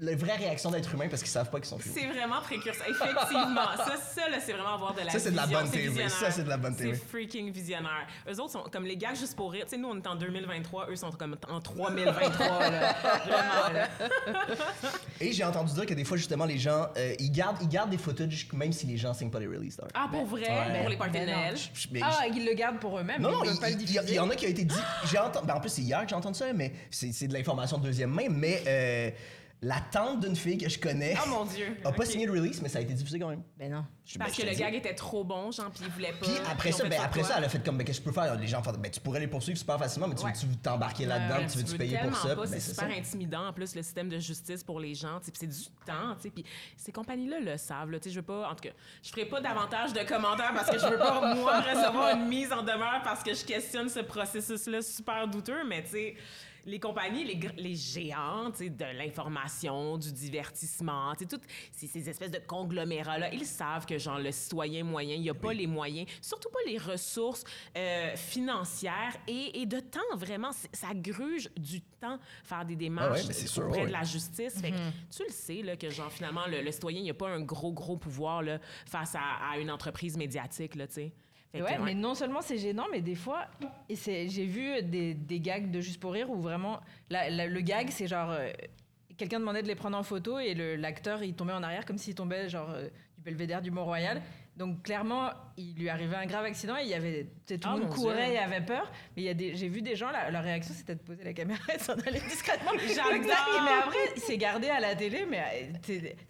la 0.00 0.16
vraie 0.16 0.36
réaction 0.36 0.70
d'être 0.70 0.92
humain 0.94 1.06
parce 1.08 1.22
qu'ils 1.22 1.30
savent 1.30 1.50
pas 1.50 1.58
qu'ils 1.58 1.68
sont 1.68 1.78
filmés. 1.78 2.00
C'est 2.00 2.06
vraiment 2.08 2.40
précurseur. 2.40 2.86
Effectivement. 2.88 3.76
ça, 3.76 3.96
ça 3.96 4.28
là, 4.28 4.38
c'est 4.40 4.52
vraiment 4.52 4.74
avoir 4.74 4.94
de 4.94 5.00
la 5.00 5.10
Ça, 5.10 5.18
c'est 5.18 5.30
de 5.30 5.36
la 5.36 5.46
bonne 5.46 5.70
TV. 5.70 6.08
Ça, 6.08 6.30
c'est 6.30 6.44
de 6.44 6.48
la 6.48 6.56
bonne 6.56 6.76
TV. 6.76 6.94
C'est 6.94 7.04
freaking 7.08 7.50
visionnaire. 7.52 8.06
Eux 8.28 8.40
autres 8.40 8.52
sont 8.52 8.64
comme 8.70 8.84
les 8.84 8.96
gars 8.96 9.14
juste 9.14 9.36
pour 9.36 9.52
rire. 9.52 9.64
Tu 9.64 9.70
sais, 9.70 9.76
nous, 9.76 9.88
on 9.88 9.96
est 9.96 10.06
en 10.06 10.16
2023. 10.16 10.90
Eux 10.90 10.96
sont 10.96 11.10
comme 11.12 11.36
en 11.48 11.60
3023. 11.60 12.70
là. 12.70 12.92
Vraiment, 13.24 13.72
là. 13.72 13.88
Et 15.20 15.32
j'ai 15.32 15.44
entendu 15.44 15.72
dire 15.74 15.86
que 15.86 15.94
des 15.94 16.04
fois, 16.04 16.16
justement, 16.16 16.44
les 16.44 16.58
gens, 16.58 16.88
euh, 16.96 17.14
ils, 17.18 17.30
gardent, 17.30 17.58
ils 17.60 17.68
gardent 17.68 17.90
des 17.90 17.98
footage 17.98 18.48
même 18.52 18.72
si 18.72 18.86
les 18.86 18.96
gens 18.96 19.14
signent 19.14 19.30
pas 19.30 19.40
les 19.40 19.46
release 19.46 19.76
dates. 19.76 19.90
Ah, 19.94 20.08
pour 20.10 20.24
vrai? 20.26 20.42
Ouais. 20.48 20.80
Pour 20.80 20.88
les 20.88 20.96
parties 20.96 21.20
de. 21.20 21.24
Noël? 21.24 21.54
Ah, 22.02 22.26
ils 22.32 22.44
le 22.44 22.54
gardent 22.54 22.78
pour 22.78 22.98
eux-mêmes. 22.98 23.20
Non, 23.20 23.42
il, 23.44 23.58
pas 23.58 23.70
le 23.70 23.76
il- 23.80 23.90
il 24.08 24.14
y, 24.14 24.18
en 24.18 24.28
a 24.30 24.34
qui 24.36 24.46
a 24.46 24.48
été 24.48 24.64
dit. 24.64 24.74
J'ai 25.10 25.18
entendu. 25.18 25.46
Ben 25.46 25.54
en 25.54 25.60
plus, 25.60 25.70
c'est 25.70 25.82
hier 25.82 26.02
que 26.02 26.08
j'ai 26.08 26.14
entendu 26.14 26.38
ça, 26.38 26.52
mais 26.52 26.72
c'est 26.90 27.12
c'est 27.12 27.28
de 27.28 27.32
l'information 27.34 27.78
de 27.78 27.84
deuxième 27.84 28.10
main. 28.10 28.28
Mais 28.30 28.62
euh, 28.66 29.10
la 29.62 29.80
tante 29.80 30.20
d'une 30.20 30.36
fille 30.36 30.58
que 30.58 30.68
je 30.68 30.78
connais 30.78 31.16
Oh 31.24 31.28
mon 31.30 31.44
Dieu. 31.46 31.76
a 31.84 31.90
pas 31.92 32.04
Ok. 32.04 32.10
signé 32.10 32.26
de 32.26 32.30
release, 32.32 32.60
mais 32.60 32.68
ça 32.68 32.78
a 32.80 32.82
été 32.82 32.92
diffusé 32.92 33.18
quand 33.18 33.28
même. 33.30 33.42
Ben 33.56 33.72
non. 33.72 33.84
Je- 34.04 34.18
Parce 34.18 34.32
ben, 34.32 34.36
que 34.36 34.42
te 34.42 34.46
le 34.48 34.52
dis. 34.54 34.60
gag 34.60 34.74
était 34.74 34.94
trop 34.94 35.24
bon, 35.24 35.50
genre, 35.50 35.70
puis 35.70 35.84
il 35.86 35.90
voulait 35.90 36.12
pas. 36.12 36.26
Puis 36.26 36.32
après 36.52 36.68
ils 36.68 36.74
ont 36.74 36.76
ça, 36.76 36.82
fait 36.84 36.90
ben, 36.90 37.00
après 37.02 37.22
ça, 37.22 37.34
elle 37.38 37.44
a 37.44 37.48
fait 37.48 37.64
comme, 37.64 37.78
ben, 37.78 37.84
qu'est-ce 37.84 38.00
que 38.00 38.04
je 38.10 38.10
peux 38.14 38.20
faire? 38.20 38.34
Les 38.34 38.46
gens 38.46 38.62
font, 38.62 38.72
ben, 38.72 38.90
tu 38.90 39.00
pourrais 39.00 39.20
les 39.20 39.26
poursuivre 39.26 39.58
super 39.58 39.78
facilement, 39.78 40.06
mais 40.08 40.14
tu 40.16 40.22
Ouais. 40.24 40.32
veux-tu 40.32 40.56
t'embarquer 40.58 41.06
là-dedans, 41.06 41.38
Ouais, 41.38 41.46
tu 41.46 41.56
veux-tu 41.56 41.72
veux 41.72 41.78
payer 41.78 41.92
pour 41.96 42.00
tellement 42.10 42.16
ça? 42.18 42.36
pas, 42.36 42.42
Ben, 42.42 42.46
c'est 42.48 42.60
c'est 42.60 42.70
super 42.74 42.90
ça. 42.90 42.94
intimidant 42.98 43.46
en 43.48 43.52
plus 43.54 43.74
le 43.74 43.82
système 43.82 44.10
de 44.10 44.18
justice 44.18 44.62
pour 44.62 44.80
les 44.80 44.94
gens, 44.94 45.18
tu 45.20 45.26
sais, 45.26 45.32
puis 45.32 45.40
c'est 45.40 45.46
du 45.46 45.64
temps, 45.86 46.14
tu 46.16 46.22
sais, 46.24 46.30
puis 46.30 46.44
ces 46.76 46.92
compagnies-là 46.92 47.40
le 47.40 47.56
savent, 47.56 47.90
là, 47.90 47.98
tu 47.98 48.04
sais, 48.04 48.10
je 48.14 48.20
veux 48.20 48.26
pas, 48.26 48.50
en 48.50 48.54
tout 48.54 48.68
cas, 48.68 48.74
je 49.02 49.08
ferai 49.08 49.24
pas 49.24 49.40
davantage 49.40 49.94
de 49.94 50.00
commentaires 50.00 50.52
parce 50.54 50.68
que 50.70 50.78
je 50.78 50.86
veux 50.86 50.98
pas 50.98 51.34
moi 51.36 51.60
recevoir 51.60 52.14
une 52.16 52.28
mise 52.28 52.52
en 52.52 52.62
demeure 52.62 53.00
parce 53.02 53.22
que 53.22 53.32
je 53.32 53.42
questionne 53.46 53.88
ce 53.88 54.00
processus-là 54.00 54.82
super 54.82 55.26
douteux, 55.26 55.64
mais 55.66 55.82
tu 55.84 55.90
sais. 55.92 56.14
Les 56.66 56.80
compagnies, 56.80 57.24
les, 57.24 57.40
les 57.56 57.74
sais, 58.54 58.70
de 58.70 58.84
l'information, 58.96 59.98
du 59.98 60.12
divertissement, 60.12 61.12
toutes 61.14 61.42
ces, 61.72 61.86
ces 61.86 62.08
espèces 62.08 62.30
de 62.30 62.38
conglomérats-là, 62.38 63.32
ils 63.32 63.44
savent 63.44 63.86
que 63.86 63.98
genre 63.98 64.18
le 64.18 64.30
citoyen 64.32 64.84
moyen, 64.84 65.14
il 65.14 65.22
n'y 65.22 65.30
a 65.30 65.34
pas 65.34 65.52
les 65.52 65.66
moyens, 65.66 66.08
surtout 66.22 66.48
pas 66.50 66.58
les 66.66 66.78
ressources 66.78 67.44
euh, 67.76 68.16
financières 68.16 69.16
et, 69.28 69.60
et 69.60 69.66
de 69.66 69.80
temps, 69.80 70.00
vraiment. 70.16 70.50
Ça 70.72 70.88
gruge 70.94 71.48
du 71.56 71.80
temps 71.82 72.18
faire 72.44 72.64
des 72.64 72.76
démarches 72.76 73.20
Ah 73.24 73.26
ouais, 73.26 73.32
sûr, 73.46 73.66
auprès 73.66 73.80
ouais. 73.82 73.86
de 73.86 73.92
la 73.92 74.02
justice. 74.04 74.60
Fait 74.60 74.70
que 74.70 74.76
tu 74.76 75.22
le 75.26 75.32
sais, 75.32 75.62
là, 75.62 75.76
que 75.76 75.90
genre 75.90 76.10
finalement, 76.12 76.46
le, 76.46 76.62
le 76.62 76.70
citoyen, 76.72 77.00
il 77.00 77.04
n'y 77.04 77.10
a 77.10 77.14
pas 77.14 77.28
un 77.28 77.40
gros, 77.40 77.72
gros 77.72 77.96
pouvoir 77.96 78.42
là, 78.42 78.58
face 78.86 79.14
à, 79.14 79.50
à 79.52 79.58
une 79.58 79.70
entreprise 79.70 80.16
médiatique, 80.16 80.74
là, 80.76 80.86
tu 80.86 80.94
sais. 80.94 81.12
Fait 81.54 81.60
que, 81.60 81.64
Ouais, 81.64 81.70
ouais. 81.78 81.84
mais 81.84 81.94
non 81.94 82.14
seulement 82.14 82.42
c'est 82.42 82.58
gênant, 82.58 82.86
mais 82.90 83.00
des 83.00 83.14
fois, 83.14 83.46
et 83.88 83.94
c'est, 83.96 84.28
j'ai 84.28 84.44
vu 84.44 84.82
des, 84.82 85.14
des 85.14 85.38
gags 85.40 85.70
de 85.70 85.80
Juste 85.80 86.00
pour 86.00 86.12
rire 86.12 86.28
où 86.30 86.36
vraiment, 86.40 86.80
la- 87.10 87.30
la- 87.30 87.46
le 87.46 87.60
gag, 87.60 87.88
c'est 87.90 88.08
genre, 88.08 88.30
euh, 88.32 88.50
quelqu'un 89.16 89.38
demandait 89.38 89.62
de 89.62 89.68
les 89.68 89.76
prendre 89.76 89.96
en 89.96 90.02
photo 90.02 90.38
et 90.40 90.54
le- 90.54 90.74
l'acteur, 90.76 91.22
il 91.22 91.34
tombait 91.34 91.52
en 91.52 91.62
arrière 91.62 91.86
comme 91.86 91.98
s'il 91.98 92.14
tombait 92.16 92.48
genre 92.48 92.70
euh, 92.70 92.88
du 93.16 93.22
belvédère 93.22 93.62
du 93.62 93.70
Mont-Royal. 93.70 94.20
Donc 94.56 94.84
clairement, 94.84 95.30
il 95.56 95.74
lui 95.74 95.88
arrivait 95.88 96.14
un 96.14 96.26
grave 96.26 96.44
accident 96.44 96.76
et 96.76 96.82
il 96.82 96.88
y 96.88 96.94
avait, 96.94 97.28
tu 97.44 97.58
tout 97.58 97.68
Oh 97.68 97.74
le 97.74 97.80
monde 97.80 97.88
mon 97.90 97.94
courait 97.94 98.26
Dieu. 98.26 98.34
et 98.34 98.38
avait 98.38 98.60
peur. 98.60 98.88
Mais 99.16 99.22
il 99.22 99.24
y 99.24 99.28
a 99.28 99.34
des, 99.34 99.56
j'ai 99.56 99.68
vu 99.68 99.82
des 99.82 99.96
gens, 99.96 100.10
la- 100.12 100.30
leur 100.30 100.44
réaction 100.44 100.72
c'était 100.76 100.94
de 100.94 101.00
poser 101.00 101.24
la 101.24 101.32
caméra 101.32 101.60
et 101.74 101.76
de 101.76 101.82
s'en 101.82 101.94
aller 101.94 102.20
discrètement. 102.20 102.70
J'adore. 102.78 103.12
Mais 103.24 103.72
après, 103.82 104.20
c'est 104.24 104.36
gardé 104.38 104.68
à 104.68 104.78
la 104.78 104.94
télé, 104.94 105.26
mais 105.28 105.40
euh, 105.40 105.72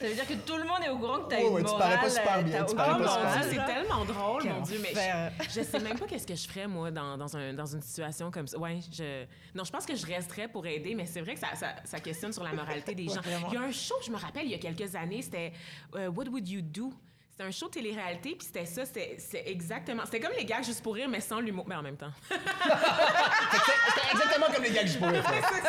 ça 0.01 0.07
veut 0.09 0.15
dire 0.15 0.27
que 0.27 0.35
tout 0.47 0.57
le 0.57 0.65
monde 0.65 0.79
est 0.87 0.89
au 0.89 0.97
courant 0.99 1.19
que 1.25 1.29
t'as 1.29 1.37
Ouais, 1.37 1.49
une 1.49 1.53
ouais, 1.55 1.63
tu 1.65 1.71
morale. 1.71 1.81
parais 1.91 2.01
pas 2.03 2.11
super 2.11 2.39
euh, 2.39 2.43
bien, 2.43 2.65
tu 2.65 2.75
parais 2.75 2.93
Oh 2.99 3.03
pas 3.03 3.09
super 3.09 3.41
Dieu, 3.51 3.51
c'est 3.61 3.73
tellement 3.75 4.05
drôle, 4.07 4.43
Quel 4.43 4.53
mon 4.53 4.61
Dieu, 4.63 4.79
mais 4.83 4.95
je, 4.95 5.45
je 5.61 5.63
sais 5.63 5.79
même 5.81 5.99
pas 5.99 6.07
qu'est-ce 6.07 6.27
que 6.27 6.35
je 6.35 6.49
ferais, 6.49 6.67
moi, 6.67 6.91
dans, 6.91 7.19
dans, 7.19 7.37
un, 7.37 7.53
dans 7.53 7.67
une 7.67 7.83
situation 7.83 8.31
comme 8.31 8.47
ça. 8.47 8.59
Ouais, 8.59 8.79
je... 8.91 9.25
Non, 9.55 9.65
je 9.65 9.71
pense 9.71 9.85
que 9.85 9.95
je 9.95 10.07
resterais 10.07 10.49
pour 10.49 10.67
aider, 10.67 10.95
mais 10.95 11.05
c'est 11.05 11.21
vrai 11.21 11.35
que 11.35 11.41
ça, 11.41 11.55
ça, 11.57 11.75
ça 11.85 12.01
questionne 12.01 12.33
sur 12.33 12.43
la 12.43 12.55
moralité 12.55 12.95
des 12.95 13.05
gens. 13.09 13.21
vraiment. 13.21 13.49
Il 13.51 13.55
y 13.55 13.57
a 13.59 13.61
un 13.61 13.71
show, 13.71 13.97
je 14.03 14.11
me 14.11 14.17
rappelle, 14.17 14.47
il 14.47 14.51
y 14.51 14.55
a 14.55 14.59
quelques 14.59 14.95
années, 14.95 15.21
c'était 15.21 15.53
euh, 15.95 16.09
What 16.09 16.25
Would 16.31 16.49
You 16.49 16.63
Do? 16.63 16.91
C'était 17.37 17.49
un 17.49 17.51
show 17.51 17.67
télé-réalité, 17.67 18.37
puis 18.37 18.47
c'était 18.47 18.65
ça, 18.65 18.85
c'était 18.87 19.19
exactement... 19.51 20.05
C'était 20.05 20.21
comme 20.21 20.37
les 20.39 20.45
gars 20.45 20.63
juste 20.63 20.85
pour 20.85 20.95
rire, 20.95 21.09
mais 21.09 21.19
sans 21.19 21.41
l'humour, 21.41 21.65
mais 21.67 21.75
en 21.75 21.83
même 21.83 21.97
temps. 21.97 22.13
C'était 22.31 24.11
exactement 24.13 24.47
comme 24.55 24.63
les 24.63 24.71
gars 24.71 24.83
que 24.83 24.89
je 24.89 24.99
pourrais 24.99 25.21
faire. 25.21 25.69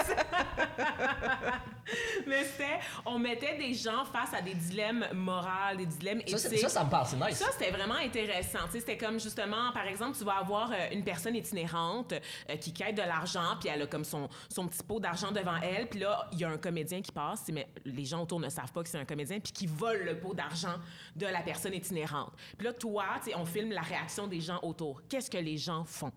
mais 2.27 2.43
c'était... 2.43 2.79
On 3.05 3.17
mettait 3.17 3.57
des 3.57 3.73
gens 3.73 4.05
face 4.05 4.31
à 4.37 4.41
des 4.43 4.53
dilemmes 4.53 5.07
moraux, 5.13 5.75
des 5.75 5.87
dilemmes 5.87 6.21
Ça, 6.27 6.37
c'est- 6.37 6.47
éthiques. 6.49 6.59
ça, 6.61 6.69
ça 6.69 6.83
me 6.83 6.89
parle, 6.91 7.07
c'est 7.07 7.15
nice. 7.17 7.35
Ça, 7.37 7.47
c'était 7.51 7.71
vraiment 7.71 7.95
intéressant. 7.95 8.59
C'était 8.71 8.97
comme 8.97 9.19
justement, 9.19 9.71
par 9.73 9.87
exemple, 9.87 10.15
tu 10.17 10.23
vas 10.23 10.37
avoir 10.37 10.71
euh, 10.71 10.75
une 10.91 11.03
personne 11.03 11.35
itinérante 11.35 12.13
euh, 12.13 12.57
qui 12.57 12.73
quête 12.73 12.93
de 12.95 13.01
l'argent, 13.01 13.55
puis 13.59 13.69
elle 13.69 13.81
a 13.81 13.87
comme 13.87 14.05
son, 14.05 14.29
son 14.49 14.67
petit 14.67 14.83
pot 14.83 14.99
d'argent 14.99 15.31
devant 15.31 15.57
elle, 15.63 15.87
puis 15.89 15.99
là, 15.99 16.27
il 16.31 16.39
y 16.39 16.43
a 16.43 16.49
un 16.49 16.57
comédien 16.57 17.01
qui 17.01 17.11
passe, 17.11 17.45
mais 17.51 17.67
les 17.85 18.05
gens 18.05 18.21
autour 18.21 18.39
ne 18.39 18.49
savent 18.49 18.71
pas 18.71 18.83
que 18.83 18.89
c'est 18.89 18.99
un 18.99 19.05
comédien, 19.05 19.39
puis 19.39 19.51
qui 19.51 19.65
vole 19.65 20.03
le 20.03 20.19
pot 20.19 20.35
d'argent 20.35 20.75
de 21.15 21.25
la 21.25 21.39
personne 21.41 21.54
itinérante. 21.73 22.33
Puis 22.57 22.65
là, 22.67 22.73
toi, 22.73 23.05
on 23.35 23.45
filme 23.45 23.71
la 23.71 23.81
réaction 23.81 24.27
des 24.27 24.39
gens 24.41 24.59
autour. 24.63 25.01
Qu'est-ce 25.07 25.29
que 25.29 25.37
les 25.37 25.57
gens 25.57 25.83
font? 25.85 26.11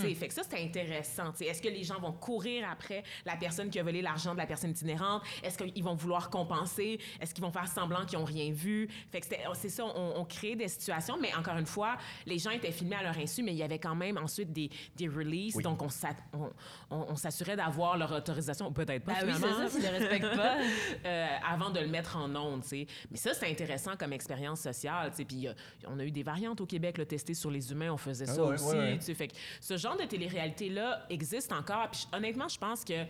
Sais, 0.00 0.14
Fait 0.14 0.28
que 0.28 0.34
ça, 0.34 0.42
c'est 0.48 0.62
intéressant. 0.62 1.32
Est-ce 1.40 1.62
que 1.62 1.68
les 1.68 1.82
gens 1.84 1.98
vont 2.00 2.12
courir 2.12 2.68
après 2.70 3.02
la 3.24 3.36
personne 3.36 3.70
qui 3.70 3.78
a 3.78 3.82
volé 3.82 4.02
l'argent 4.02 4.32
de 4.32 4.38
la 4.38 4.46
personne 4.46 4.70
itinérante? 4.70 5.22
Est-ce 5.42 5.58
qu'ils 5.58 5.82
vont 5.84 5.94
vouloir 5.94 6.30
compenser? 6.30 6.98
Est-ce 7.20 7.34
qu'ils 7.34 7.44
vont 7.44 7.52
faire 7.52 7.68
semblant 7.68 8.04
qu'ils 8.04 8.18
n'ont 8.18 8.24
rien 8.24 8.52
vu? 8.52 8.88
Fait 9.10 9.20
que 9.20 9.26
c'était- 9.26 9.44
c'est 9.54 9.68
ça, 9.68 9.84
on, 9.84 10.14
on 10.16 10.24
crée 10.24 10.56
des 10.56 10.68
situations, 10.68 11.16
mais 11.20 11.34
encore 11.34 11.56
une 11.58 11.66
fois, 11.66 11.96
les 12.26 12.38
gens 12.38 12.50
étaient 12.50 12.72
filmés 12.72 12.96
à 12.96 13.02
leur 13.02 13.18
insu, 13.18 13.42
mais 13.42 13.52
il 13.52 13.58
y 13.58 13.62
avait 13.62 13.78
quand 13.78 13.94
même 13.94 14.18
ensuite 14.18 14.52
des, 14.52 14.70
des 14.96 15.08
releases, 15.08 15.54
Oui. 15.56 15.62
donc 15.62 15.82
on, 15.82 15.88
s'a- 15.88 16.10
on, 16.32 16.50
on- 16.90 17.06
on 17.10 17.16
s'assurait 17.16 17.56
d'avoir 17.56 17.96
leur 17.96 18.12
autorisation, 18.12 18.72
peut-être 18.72 19.04
pas 19.04 19.12
Bah 19.14 19.18
oui, 19.24 19.32
c'est 19.34 19.40
ça, 19.48 19.68
s'ils 19.68 19.82
les 19.82 19.88
respectent 19.88 20.36
pas. 20.36 20.56
euh, 21.06 21.26
avant 21.48 21.70
de 21.70 21.80
le 21.80 21.88
mettre 21.88 22.16
en 22.16 22.34
ondes, 22.34 22.62
tu 22.62 22.68
sais. 22.68 22.86
Mais 23.10 23.16
ça, 23.16 23.34
c'est 23.34 23.50
intéressant 23.50 23.96
comme 23.96 24.12
expérience 24.12 24.60
sociale, 24.60 24.81
Puis 25.26 25.48
euh, 25.48 25.52
on 25.86 25.98
a 25.98 26.04
eu 26.04 26.10
des 26.10 26.22
variantes 26.22 26.60
au 26.60 26.66
Québec, 26.66 26.98
le 26.98 27.06
tester 27.06 27.34
sur 27.34 27.50
les 27.50 27.70
humains, 27.72 27.92
on 27.92 27.96
faisait 27.96 28.26
ça 28.26 28.36
Ah 28.38 28.44
ouais, 28.44 28.54
aussi, 28.54 28.66
ouais, 28.66 28.98
ouais. 29.06 29.14
Fait 29.14 29.28
que 29.28 29.34
ce 29.60 29.76
genre 29.76 29.96
de 29.96 30.04
télé-réalité-là 30.04 31.06
existe 31.10 31.52
encore. 31.52 31.90
Puis 31.90 32.06
honnêtement, 32.12 32.48
je 32.48 32.58
pense 32.58 32.84
que 32.84 33.04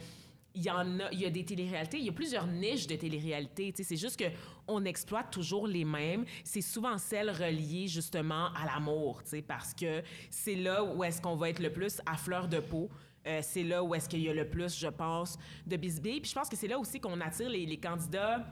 il 0.55 0.63
y 0.63 0.71
en 0.71 1.01
a, 1.01 1.11
il 1.13 1.21
y 1.21 1.25
a 1.25 1.31
des 1.31 1.45
téléréalités, 1.45 1.99
il 1.99 2.05
y 2.05 2.11
a 2.11 2.13
plusieurs 2.13 2.47
niches 2.47 2.87
de 2.87 2.97
téléréalité. 2.97 3.73
tu 3.73 3.79
sais. 3.83 3.89
C'est 3.89 3.97
juste 3.97 4.19
que 4.19 4.27
on 4.69 4.85
exploite 4.85 5.31
toujours 5.31 5.67
les 5.67 5.85
mêmes. 5.85 6.27
C'est 6.45 6.61
souvent 6.61 6.99
celles 6.99 7.31
reliées 7.31 7.89
justement 7.89 8.49
à 8.55 8.67
l'amour, 8.67 9.23
tu 9.23 9.31
sais, 9.31 9.43
parce 9.43 9.73
que 9.73 10.03
c'est 10.31 10.57
là 10.57 10.85
où 10.85 11.03
est-ce 11.05 11.23
qu'on 11.23 11.37
va 11.37 11.49
être 11.49 11.61
le 11.61 11.73
plus 11.73 12.01
à 12.05 12.17
fleur 12.17 12.49
de 12.49 12.61
peau. 12.61 12.91
Euh, 13.27 13.41
c'est 13.43 13.63
là 13.63 13.83
où 13.83 13.95
est-ce 13.95 14.09
qu'il 14.09 14.21
y 14.21 14.29
a 14.29 14.35
le 14.35 14.49
plus, 14.49 14.79
je 14.79 14.89
pense, 14.89 15.39
de 15.67 15.77
bisbilles. 15.77 16.21
Puis 16.21 16.31
je 16.31 16.35
pense 16.35 16.49
que 16.49 16.57
c'est 16.57 16.69
là 16.69 16.79
aussi 16.79 17.01
qu'on 17.01 17.21
attire 17.21 17.49
les, 17.49 17.65
les 17.65 17.79
candidats 17.79 18.45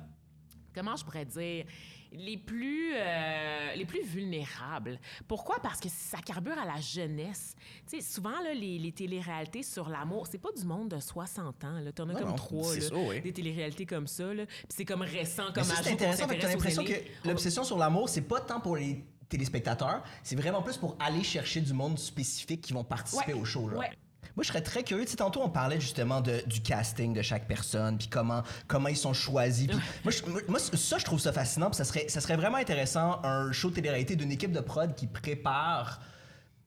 comment 0.74 0.96
je 0.96 1.04
pourrais 1.04 1.24
dire, 1.24 1.64
les 2.12 2.36
plus, 2.36 2.92
euh, 2.94 3.74
les 3.74 3.84
plus 3.84 4.02
vulnérables. 4.02 4.98
Pourquoi? 5.28 5.56
Parce 5.62 5.78
que 5.80 5.88
ça 5.88 6.18
carbure 6.18 6.58
à 6.58 6.64
la 6.64 6.80
jeunesse. 6.80 7.54
Tu 7.88 8.00
sais, 8.00 8.02
souvent, 8.14 8.40
là, 8.42 8.52
les, 8.54 8.78
les 8.78 8.92
téléréalités 8.92 9.62
sur 9.62 9.88
l'amour, 9.88 10.26
c'est 10.26 10.38
pas 10.38 10.50
du 10.56 10.64
monde 10.64 10.88
de 10.88 11.00
60 11.00 11.64
ans. 11.64 11.80
T'en 11.94 12.08
as 12.08 12.12
Non, 12.12 12.18
comme 12.18 12.28
non, 12.30 12.34
trois, 12.34 12.74
là, 12.74 12.80
ça, 12.80 12.94
oui. 12.96 13.20
des 13.20 13.32
téléréalités 13.32 13.86
comme 13.86 14.06
ça. 14.06 14.32
Là. 14.34 14.46
Puis 14.46 14.56
c'est 14.68 14.84
comme 14.84 15.02
récent, 15.02 15.52
comme 15.54 15.64
ça, 15.64 15.82
c'est 15.82 15.92
intéressant, 15.92 16.26
parce 16.26 16.36
que 16.36 16.42
t'as 16.42 16.48
l'impression 16.48 16.84
que 16.84 17.28
l'obsession 17.28 17.64
sur 17.64 17.78
l'amour, 17.78 18.08
c'est 18.08 18.22
pas 18.22 18.40
tant 18.40 18.60
pour 18.60 18.76
les 18.76 19.04
téléspectateurs, 19.28 20.02
c'est 20.24 20.34
vraiment 20.36 20.60
plus 20.62 20.76
pour 20.76 20.96
aller 20.98 21.22
chercher 21.22 21.60
du 21.60 21.72
monde 21.72 21.98
spécifique 21.98 22.60
qui 22.62 22.72
vont 22.72 22.82
participer 22.84 23.32
Ouais, 23.32 23.40
au 23.40 23.44
show. 23.44 23.68
Là. 23.68 23.78
ouais. 23.78 23.90
Moi, 24.36 24.44
je 24.44 24.48
serais 24.48 24.62
très 24.62 24.82
curieux. 24.84 25.04
Tu 25.04 25.10
sais, 25.12 25.16
tantôt, 25.16 25.40
on 25.42 25.48
parlait 25.50 25.80
justement 25.80 26.20
de- 26.20 26.42
du 26.46 26.60
casting 26.60 27.12
de 27.12 27.20
chaque 27.22 27.46
personne, 27.48 27.98
puis 27.98 28.06
comment, 28.08 28.42
comment 28.68 28.88
ils 28.88 28.96
sont 28.96 29.12
choisis. 29.12 29.66
Moi, 30.04 30.12
je- 30.12 30.24
moi, 30.30 30.40
moi, 30.48 30.58
ça, 30.58 30.98
je 30.98 31.04
trouve 31.04 31.18
ça 31.20 31.32
fascinant. 31.32 31.68
Puis 31.68 31.76
ça 31.76 31.84
serait, 31.84 32.06
ça 32.08 32.20
serait 32.20 32.36
vraiment 32.36 32.56
intéressant, 32.58 33.20
un 33.24 33.50
show 33.52 33.70
de 33.70 33.74
télé-réalité 33.74 34.16
d'une 34.16 34.30
équipe 34.32 34.52
de 34.52 34.60
prod 34.60 34.94
qui 34.94 35.06
prépare 35.06 36.00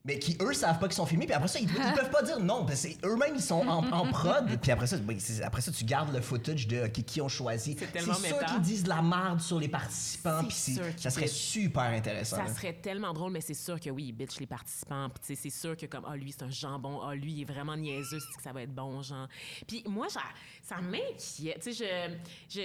mais 0.05 0.19
qui 0.19 0.37
eux 0.41 0.53
savent 0.53 0.79
pas 0.79 0.87
qu'ils 0.87 0.95
sont 0.95 1.05
filmés 1.05 1.25
puis 1.25 1.33
après 1.33 1.47
ça 1.47 1.59
ils, 1.59 1.69
ils 1.69 1.93
peuvent 1.95 2.11
pas 2.11 2.21
dire 2.23 2.39
non 2.39 2.65
parce 2.65 2.83
que 2.85 3.07
eux-mêmes 3.07 3.35
ils 3.35 3.41
sont 3.41 3.65
en, 3.67 3.89
en 3.91 4.11
prod 4.11 4.59
puis 4.61 4.71
après 4.71 4.87
ça 4.87 4.97
après 5.43 5.61
ça 5.61 5.71
tu 5.71 5.85
gardes 5.85 6.13
le 6.13 6.21
footage 6.21 6.67
de 6.67 6.87
qui, 6.87 7.03
qui 7.03 7.21
ont 7.21 7.29
choisi 7.29 7.77
C'est 7.79 8.01
sûr 8.27 8.45
qu'ils 8.45 8.61
disent 8.61 8.83
de 8.83 8.89
la 8.89 9.01
merde 9.01 9.39
sur 9.39 9.59
les 9.59 9.69
participants 9.69 10.43
puis 10.43 10.79
ça 10.97 11.09
serait 11.09 11.27
super 11.27 11.83
intéressant 11.83 12.37
Ça 12.37 12.43
là. 12.43 12.53
serait 12.53 12.73
tellement 12.73 13.13
drôle, 13.13 13.31
mais 13.31 13.41
c'est 13.41 13.53
sûr 13.53 13.79
que 13.79 13.89
oui, 13.89 14.05
ils 14.07 14.13
bitch 14.13 14.39
les 14.39 14.45
participants. 14.47 15.09
Puis 15.09 15.35
c'est 15.35 15.49
sûr 15.49 15.75
que 15.77 15.85
comme, 15.85 16.05
ah, 16.07 16.15
lui, 16.15 16.31
c'est 16.31 16.43
un 16.43 16.49
jambon. 16.49 17.01
Ah, 17.01 17.15
lui, 17.15 17.31
il 17.33 17.41
est 17.41 17.45
vraiment 17.45 17.75
niaiseux, 17.75 18.19
c'est 18.19 18.37
que 18.37 18.43
ça 18.43 18.51
va 18.51 18.63
être 18.63 18.73
bon, 18.73 19.01
genre. 19.01 19.27
Puis 19.67 19.83
moi, 19.87 20.07
ça, 20.09 20.21
ça 20.61 20.81
m'inquiète. 20.81 21.61
Tu 21.61 21.73
sais, 21.73 22.17
je, 22.49 22.61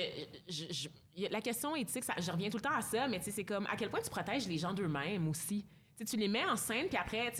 je, 0.48 0.64
je, 0.72 1.28
la 1.30 1.40
question 1.40 1.74
éthique, 1.76 2.04
ça, 2.04 2.14
je 2.18 2.30
reviens 2.30 2.50
tout 2.50 2.58
le 2.58 2.62
temps 2.62 2.76
à 2.76 2.82
ça, 2.82 3.08
mais 3.08 3.18
tu 3.18 3.26
sais, 3.26 3.30
c'est 3.32 3.44
comme, 3.44 3.66
à 3.66 3.76
quel 3.76 3.90
point 3.90 4.00
tu 4.02 4.10
protèges 4.10 4.46
les 4.46 4.58
gens 4.58 4.72
d'eux-mêmes 4.72 5.28
aussi? 5.28 5.64
Tu 5.98 6.06
sais, 6.06 6.10
tu 6.12 6.16
les 6.16 6.28
mets 6.28 6.44
en 6.44 6.54
scène, 6.56 6.86
puis 6.88 6.96
après, 6.96 7.32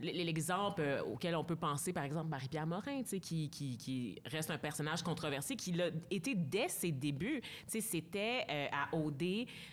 l'exemple 0.00 0.80
euh, 0.80 1.02
auquel 1.04 1.36
on 1.36 1.44
peut 1.44 1.54
penser, 1.56 1.92
par 1.92 2.02
exemple, 2.04 2.28
Marie-Pierre 2.28 2.66
Morin, 2.66 3.02
qui, 3.04 3.48
qui, 3.48 3.76
qui 3.76 4.20
reste 4.26 4.50
un 4.50 4.58
personnage 4.58 5.02
controversé, 5.02 5.54
qui 5.56 5.72
l'a 5.72 5.86
été 6.10 6.34
dès 6.34 6.68
ses 6.68 6.90
débuts. 6.90 7.40
C'était 7.66 8.44
euh, 8.50 8.66
à 8.72 8.94
OD, 8.96 9.22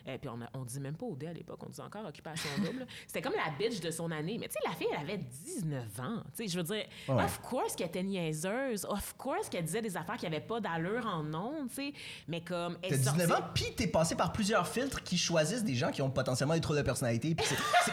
euh, 0.07 0.17
puis 0.19 0.29
on, 0.29 0.41
a- 0.41 0.49
on 0.53 0.63
dit 0.65 0.79
même 0.79 0.95
pas 0.95 1.05
OD 1.07 1.23
à 1.25 1.33
l'époque, 1.33 1.59
on 1.65 1.69
dit 1.69 1.81
encore 1.81 2.05
Occupation 2.05 2.49
Double. 2.63 2.85
C'était 3.07 3.21
comme 3.21 3.33
la 3.33 3.51
bitch 3.57 3.79
de 3.79 3.91
son 3.91 4.11
année. 4.11 4.37
Mais 4.39 4.47
tu 4.47 4.53
sais, 4.53 4.59
la 4.69 4.75
fille, 4.75 4.87
elle 4.91 4.99
avait 5.09 5.17
19 5.17 5.99
ans. 5.99 6.23
Tu 6.35 6.43
sais, 6.43 6.47
je 6.47 6.57
veux 6.57 6.63
dire, 6.63 6.85
Ouais. 7.07 7.23
of 7.23 7.41
course 7.41 7.75
qu'elle 7.75 7.87
était 7.87 8.03
niaiseuse, 8.03 8.85
of 8.85 9.15
course 9.17 9.49
qu'elle 9.49 9.65
disait 9.65 9.81
des 9.81 9.97
affaires 9.97 10.17
qui 10.17 10.25
n'avaient 10.25 10.39
pas 10.39 10.59
d'allure 10.59 11.05
en 11.07 11.33
sais, 11.69 11.93
mais 12.27 12.41
comme... 12.41 12.77
T'as 12.81 12.95
19 12.95 13.27
sortait- 13.27 13.33
ans, 13.33 13.45
puis 13.53 13.65
t'es 13.75 13.87
passé 13.87 14.15
par 14.15 14.31
plusieurs 14.31 14.67
filtres 14.67 15.01
qui 15.03 15.17
choisissent 15.17 15.63
des 15.63 15.75
gens 15.75 15.91
qui 15.91 16.01
ont 16.01 16.09
potentiellement 16.11 16.53
des 16.53 16.61
troubles 16.61 16.79
de 16.79 16.85
personnalité. 16.85 17.35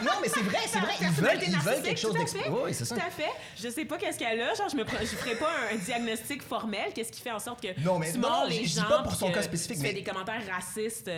non, 0.03 0.11
mais 0.21 0.26
c'est 0.27 0.41
vrai, 0.41 0.57
c'est 0.67 0.79
vrai. 0.79 0.93
Ils 1.01 1.07
veulent, 1.09 1.39
ils 1.47 1.57
veulent 1.57 1.81
quelque 1.81 1.99
chose 1.99 2.11
tout 2.11 2.17
à 2.17 2.19
d'exp... 2.19 2.37
fait. 2.37 2.49
Oui, 2.49 2.73
c'est 2.73 2.85
ça. 2.85 2.95
Tout 2.95 3.01
à 3.05 3.09
fait. 3.09 3.31
Je 3.57 3.69
sais 3.69 3.85
pas 3.85 3.97
qu'est-ce 3.97 4.17
qu'elle 4.17 4.41
a. 4.41 4.53
Genre, 4.53 4.69
je 4.69 4.75
me 4.75 4.83
je 5.01 5.15
ferai 5.15 5.35
pas 5.35 5.49
un, 5.71 5.75
diagnostic 5.75 6.41
formel. 6.41 6.93
Qu'est-ce 6.93 7.11
qui 7.11 7.21
fait 7.21 7.31
en 7.31 7.39
sorte 7.39 7.61
que 7.61 7.79
Non, 7.81 7.99
mais 7.99 8.11
tu 8.11 8.17
non, 8.17 8.29
mords 8.29 8.43
non, 8.43 8.49
les 8.49 8.65
gens 8.65 8.83
pas 8.83 9.03
pour 9.03 9.13
son 9.13 9.31
cas 9.31 9.41
spécifique, 9.41 9.77
tu 9.77 9.87
fais 9.87 9.93
des 9.93 10.03
commentaires 10.03 10.41
racistes 10.49 11.09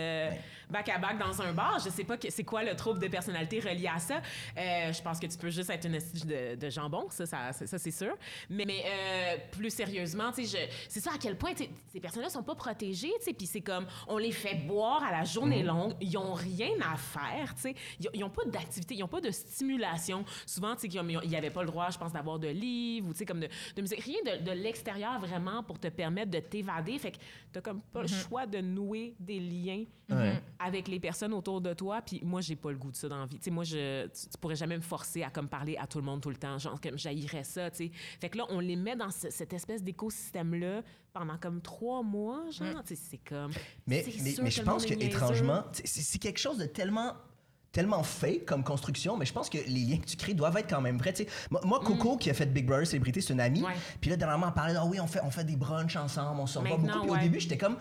back 0.70 0.88
à 0.88 0.98
back 0.98 1.18
dans 1.18 1.40
un 1.42 1.52
bar. 1.52 1.78
Je 1.84 1.90
sais 1.90 2.04
pas 2.04 2.16
c'est 2.28 2.44
quoi 2.44 2.62
le 2.62 2.74
trouble 2.76 3.00
de 3.00 3.08
personnalité 3.08 3.60
relié 3.60 3.88
à 3.94 3.98
ça. 3.98 4.20
Euh, 4.56 4.92
je 4.92 5.02
pense 5.02 5.18
que 5.20 5.26
tu 5.26 5.36
peux 5.38 5.50
juste 5.50 5.70
être 5.70 5.86
une 5.86 5.94
estige 5.94 6.24
de, 6.24 6.54
de 6.54 6.70
jambon, 6.70 7.06
ça, 7.10 7.26
ça, 7.26 7.52
c'est 7.52 7.90
sûr. 7.90 8.14
Mais, 8.48 8.64
mais 8.66 8.84
euh, 8.86 9.36
plus 9.52 9.70
sérieusement, 9.70 10.32
tu 10.32 10.44
sais, 10.46 10.68
c'est 10.88 11.00
ça 11.00 11.10
à 11.14 11.18
quel 11.18 11.36
point 11.36 11.52
ces 11.92 12.00
personnes-là 12.00 12.28
sont 12.30 12.42
pas 12.42 12.54
protégées, 12.54 13.12
tu 13.18 13.24
sais, 13.26 13.32
puis 13.32 13.46
c'est 13.46 13.60
comme 13.60 13.86
on 14.08 14.18
les 14.18 14.32
fait 14.32 14.54
boire 14.66 15.02
à 15.02 15.10
la 15.12 15.20
Mhm. 15.20 15.26
journée 15.26 15.62
longue, 15.62 15.94
ils 16.00 16.16
ont 16.16 16.32
rien 16.34 16.70
à 16.92 16.96
faire, 16.96 17.54
tu 17.54 17.62
sais, 17.62 17.74
ils, 18.00 18.08
ils 18.14 18.24
ont 18.24 18.30
pas 18.30 18.44
d'activité, 18.46 18.94
ils 18.94 19.02
ont 19.04 19.08
pas 19.08 19.20
de 19.20 19.30
stimulation. 19.30 20.24
Souvent, 20.46 20.74
tu 20.76 20.90
sais, 20.90 20.98
ils 21.24 21.36
avaient 21.36 21.50
pas 21.50 21.62
le 21.62 21.68
droit, 21.68 21.90
je 21.90 21.98
pense, 21.98 22.12
d'avoir 22.12 22.38
de 22.38 22.48
livres 22.48 23.08
ou 23.08 23.12
tu 23.12 23.18
sais 23.18 23.26
comme 23.26 23.40
de, 23.40 23.48
de 23.76 23.82
musique, 23.82 24.00
rien 24.02 24.18
de, 24.24 24.42
de 24.44 24.50
l'extérieur 24.52 25.18
vraiment 25.20 25.62
pour 25.62 25.78
te 25.78 25.88
permettre 25.88 26.30
de 26.30 26.40
t'évader. 26.40 26.98
Fait 26.98 27.12
que 27.12 27.18
t'as 27.52 27.60
comme 27.60 27.80
pas 27.82 28.02
le 28.02 28.08
choix 28.08 28.46
de 28.46 28.58
nouer 28.58 29.14
des 29.20 29.38
liens 29.40 29.84
Ouais. 30.10 30.42
Avec 30.62 30.88
les 30.88 31.00
personnes 31.00 31.32
autour 31.32 31.60
de 31.60 31.72
toi. 31.72 32.02
Puis 32.02 32.20
moi, 32.22 32.40
j'ai 32.40 32.56
pas 32.56 32.70
le 32.70 32.76
goût 32.76 32.90
de 32.90 32.96
ça 32.96 33.08
dans 33.08 33.18
la 33.18 33.26
vie. 33.26 33.38
Tu 33.38 33.44
sais, 33.44 33.50
moi, 33.50 33.64
je, 33.64 34.06
tu, 34.06 34.28
tu 34.28 34.38
pourrais 34.38 34.56
jamais 34.56 34.76
me 34.76 34.82
forcer 34.82 35.22
à 35.22 35.30
comme 35.30 35.48
parler 35.48 35.76
à 35.78 35.86
tout 35.86 35.98
le 35.98 36.04
monde 36.04 36.20
tout 36.20 36.30
le 36.30 36.36
temps. 36.36 36.58
Genre, 36.58 36.80
comme 36.80 36.98
j'haïrais 36.98 37.44
ça, 37.44 37.70
tu 37.70 37.76
sais. 37.86 37.90
Fait 38.20 38.28
que 38.28 38.38
là, 38.38 38.44
on 38.50 38.60
les 38.60 38.76
met 38.76 38.94
dans 38.96 39.10
ce- 39.10 39.30
cette 39.30 39.52
espèce 39.52 39.82
d'écosystème-là 39.82 40.82
pendant 41.12 41.38
comme 41.38 41.60
trois 41.60 42.02
mois, 42.02 42.42
genre. 42.50 42.82
Tu 42.84 42.94
sais, 42.94 43.02
c'est 43.10 43.18
comme. 43.28 43.50
Mais, 43.86 44.04
mais, 44.42 44.50
je 44.50 44.62
pense 44.62 44.84
que, 44.84 44.94
étrangement, 44.94 45.64
c'est 45.84 46.18
quelque 46.18 46.38
chose 46.38 46.58
de 46.58 46.66
tellement 46.66 47.14
tellement 47.72 48.02
fake 48.02 48.46
comme 48.46 48.64
construction, 48.64 49.16
mais 49.16 49.24
je 49.24 49.32
pense 49.32 49.48
que 49.48 49.58
les 49.58 49.84
liens 49.84 49.98
que 49.98 50.06
tu 50.06 50.16
crées 50.16 50.34
doivent 50.34 50.56
être 50.56 50.68
quand 50.68 50.80
même 50.80 50.98
vrais. 50.98 51.12
tu 51.12 51.22
sais. 51.22 51.28
Moi, 51.64 51.78
Coco, 51.78 52.16
qui 52.16 52.28
a 52.28 52.34
fait 52.34 52.46
Big 52.46 52.66
Brother 52.66 52.84
Célébrité, 52.84 53.20
c'est 53.20 53.32
une 53.32 53.40
amie. 53.40 53.60
Mm. 53.62 53.66
Puis 54.00 54.10
là, 54.10 54.16
dernièrement, 54.16 54.48
on 54.48 54.52
parlait, 54.52 54.74
ah 54.76 54.84
oui, 54.84 54.98
on 54.98 55.06
fait, 55.06 55.20
on 55.22 55.30
fait 55.30 55.44
des 55.44 55.54
brunchs 55.54 55.94
ensemble, 55.94 56.40
on 56.40 56.46
se 56.48 56.58
revoit 56.58 56.76
Maintenant, 56.78 56.94
beaucoup. 56.94 57.00
Puis 57.02 57.10
au 57.10 57.14
ouais. 57.14 57.22
début, 57.22 57.38
j'étais 57.38 57.58
comme, 57.58 57.76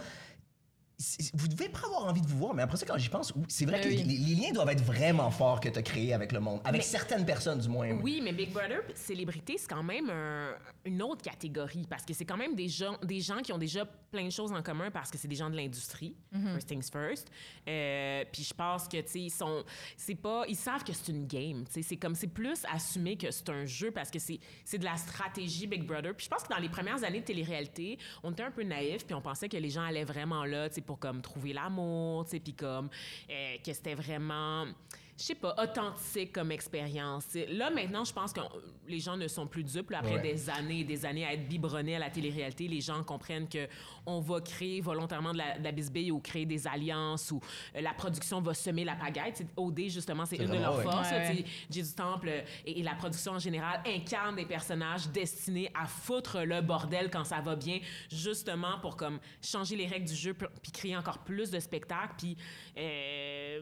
vous 1.33 1.47
devez 1.47 1.69
pas 1.69 1.79
avoir 1.85 2.05
envie 2.07 2.21
de 2.21 2.27
vous 2.27 2.37
voir, 2.37 2.53
mais 2.53 2.61
après 2.63 2.75
ça, 2.77 2.85
quand 2.85 2.97
j'y 2.97 3.07
pense, 3.09 3.33
c'est 3.47 3.65
vrai 3.65 3.77
Ben 3.79 3.83
que 3.83 3.89
oui. 3.89 4.03
les, 4.03 4.17
les 4.17 4.35
liens 4.35 4.51
doivent 4.51 4.69
être 4.69 4.83
vraiment 4.83 5.31
forts 5.31 5.59
que 5.61 5.69
tu 5.69 5.79
as 5.79 5.81
créés 5.81 6.13
avec 6.13 6.31
le 6.33 6.39
monde, 6.41 6.59
avec 6.65 6.81
Mais- 6.81 6.85
certaines 6.87 7.25
personnes 7.25 7.59
du 7.59 7.69
moins. 7.69 7.91
Oui, 8.01 8.19
mais 8.23 8.33
Big 8.33 8.51
Brother, 8.51 8.81
célébrité, 8.95 9.55
c'est 9.57 9.67
quand 9.69 9.83
même 9.83 10.09
un- 10.09 10.53
une 10.85 11.01
autre 11.01 11.21
catégorie 11.23 11.85
parce 11.89 12.03
que 12.03 12.13
c'est 12.13 12.25
quand 12.25 12.37
même 12.37 12.53
des 12.55 12.67
gens, 12.67 12.97
des 13.03 13.21
gens 13.21 13.37
qui 13.41 13.53
ont 13.53 13.57
déjà 13.57 13.85
plein 13.85 14.25
de 14.25 14.29
choses 14.31 14.51
en 14.51 14.61
commun 14.61 14.91
parce 14.91 15.09
que 15.11 15.17
c'est 15.17 15.27
des 15.27 15.35
gens 15.35 15.49
de 15.49 15.55
l'industrie. 15.55 16.15
First 16.33 16.67
things 16.67 16.89
first. 16.91 17.29
Euh, 17.67 18.23
puis 18.31 18.43
je 18.43 18.53
pense 18.53 18.87
que, 18.87 18.97
tu 18.97 19.07
sais, 19.07 19.19
ils 19.21 19.29
sont. 19.29 19.63
C'est 19.95 20.15
pas. 20.15 20.43
Ils 20.47 20.55
savent 20.55 20.83
que 20.83 20.91
c'est 20.93 21.11
une 21.11 21.27
game. 21.27 21.63
Tu 21.65 21.73
sais, 21.73 21.81
c'est 21.83 21.97
comme. 21.97 22.15
C'est 22.15 22.27
plus 22.27 22.63
assumé 22.73 23.17
que 23.17 23.29
c'est 23.31 23.47
un 23.49 23.65
jeu 23.65 23.91
parce 23.91 24.09
que 24.09 24.19
c'est 24.19 24.39
c'est 24.65 24.77
de 24.79 24.85
la 24.85 24.97
stratégie 24.97 25.67
Big 25.67 25.83
Brother. 25.85 26.13
Puis 26.15 26.25
je 26.25 26.29
pense 26.29 26.43
que 26.43 26.49
dans 26.49 26.59
les 26.59 26.69
premières 26.69 27.03
années 27.03 27.19
de 27.21 27.25
télé-réalité, 27.25 27.97
on 28.23 28.31
était 28.31 28.43
un 28.43 28.51
peu 28.51 28.63
naïfs 28.63 29.05
puis 29.05 29.13
on 29.13 29.21
pensait 29.21 29.47
que 29.49 29.57
les 29.57 29.69
gens 29.69 29.83
allaient 29.83 30.03
vraiment 30.05 30.43
là, 30.45 30.69
tu 30.69 30.75
sais, 30.75 30.81
pour 30.89 30.97
comme 30.97 31.21
trouver 31.21 31.53
l'amour, 31.53 32.25
tu 32.25 32.31
sais, 32.31 32.39
puis 32.39 32.53
comme. 32.53 32.89
euh, 33.29 33.57
que 33.63 33.73
c'était 33.73 33.93
vraiment 33.93 34.65
je 35.19 35.25
sais 35.25 35.35
pas, 35.35 35.53
authentique 35.61 36.31
comme 36.31 36.51
expérience. 36.51 37.25
Là, 37.49 37.69
maintenant, 37.69 38.05
je 38.05 38.13
pense 38.13 38.31
que 38.31 38.39
les 38.87 38.99
gens 38.99 39.17
ne 39.17 39.27
sont 39.27 39.45
plus 39.47 39.63
dupes. 39.63 39.89
là, 39.89 39.99
après 39.99 40.15
Ouais. 40.15 40.21
des 40.21 40.49
années 40.49 40.79
et 40.79 40.83
des 40.85 41.05
années 41.05 41.25
à 41.25 41.33
être 41.33 41.47
biberonnés 41.47 41.97
à 41.97 41.99
la 41.99 42.09
télé-réalité, 42.09 42.67
les 42.69 42.79
gens 42.79 43.03
comprennent 43.03 43.49
que 43.49 43.67
on 44.05 44.21
va 44.21 44.39
créer 44.39 44.79
volontairement 44.81 45.33
de 45.33 45.39
la, 45.39 45.59
de 45.59 45.63
la 45.63 45.71
bisbille 45.71 46.09
ou 46.11 46.19
créer 46.19 46.45
des 46.45 46.65
alliances 46.65 47.31
ou 47.31 47.41
euh, 47.75 47.81
la 47.81 47.93
production 47.93 48.41
va 48.41 48.53
semer 48.53 48.85
la 48.85 48.95
pagaille. 48.95 49.33
Tu 49.33 49.43
sais, 49.43 49.49
OD, 49.57 49.89
justement, 49.89 50.25
c'est 50.25 50.37
une 50.37 50.47
de 50.47 50.53
leurs 50.53 50.77
ouais. 50.77 50.83
forces. 50.83 51.11
Ouais. 51.11 51.45
Jay 51.69 51.83
du 51.83 51.93
Temple 51.93 52.29
euh, 52.29 52.41
et, 52.65 52.79
et 52.79 52.83
la 52.83 52.95
production 52.95 53.33
en 53.33 53.39
général 53.39 53.81
incarnent 53.85 54.37
des 54.37 54.45
personnages 54.45 55.09
destinés 55.09 55.69
à 55.75 55.85
foutre 55.85 56.39
le 56.43 56.61
bordel 56.61 57.09
quand 57.11 57.25
ça 57.25 57.41
va 57.41 57.55
bien, 57.57 57.79
justement 58.09 58.79
pour 58.79 58.95
comme 58.95 59.19
changer 59.43 59.75
les 59.75 59.85
règles 59.87 60.07
du 60.07 60.15
jeu 60.15 60.33
puis 60.33 60.47
puis 60.63 60.71
créer 60.71 60.95
encore 60.97 61.19
plus 61.19 61.51
de 61.51 61.59
spectacles, 61.59 62.13
puis 62.17 62.37
euh, 62.77 63.61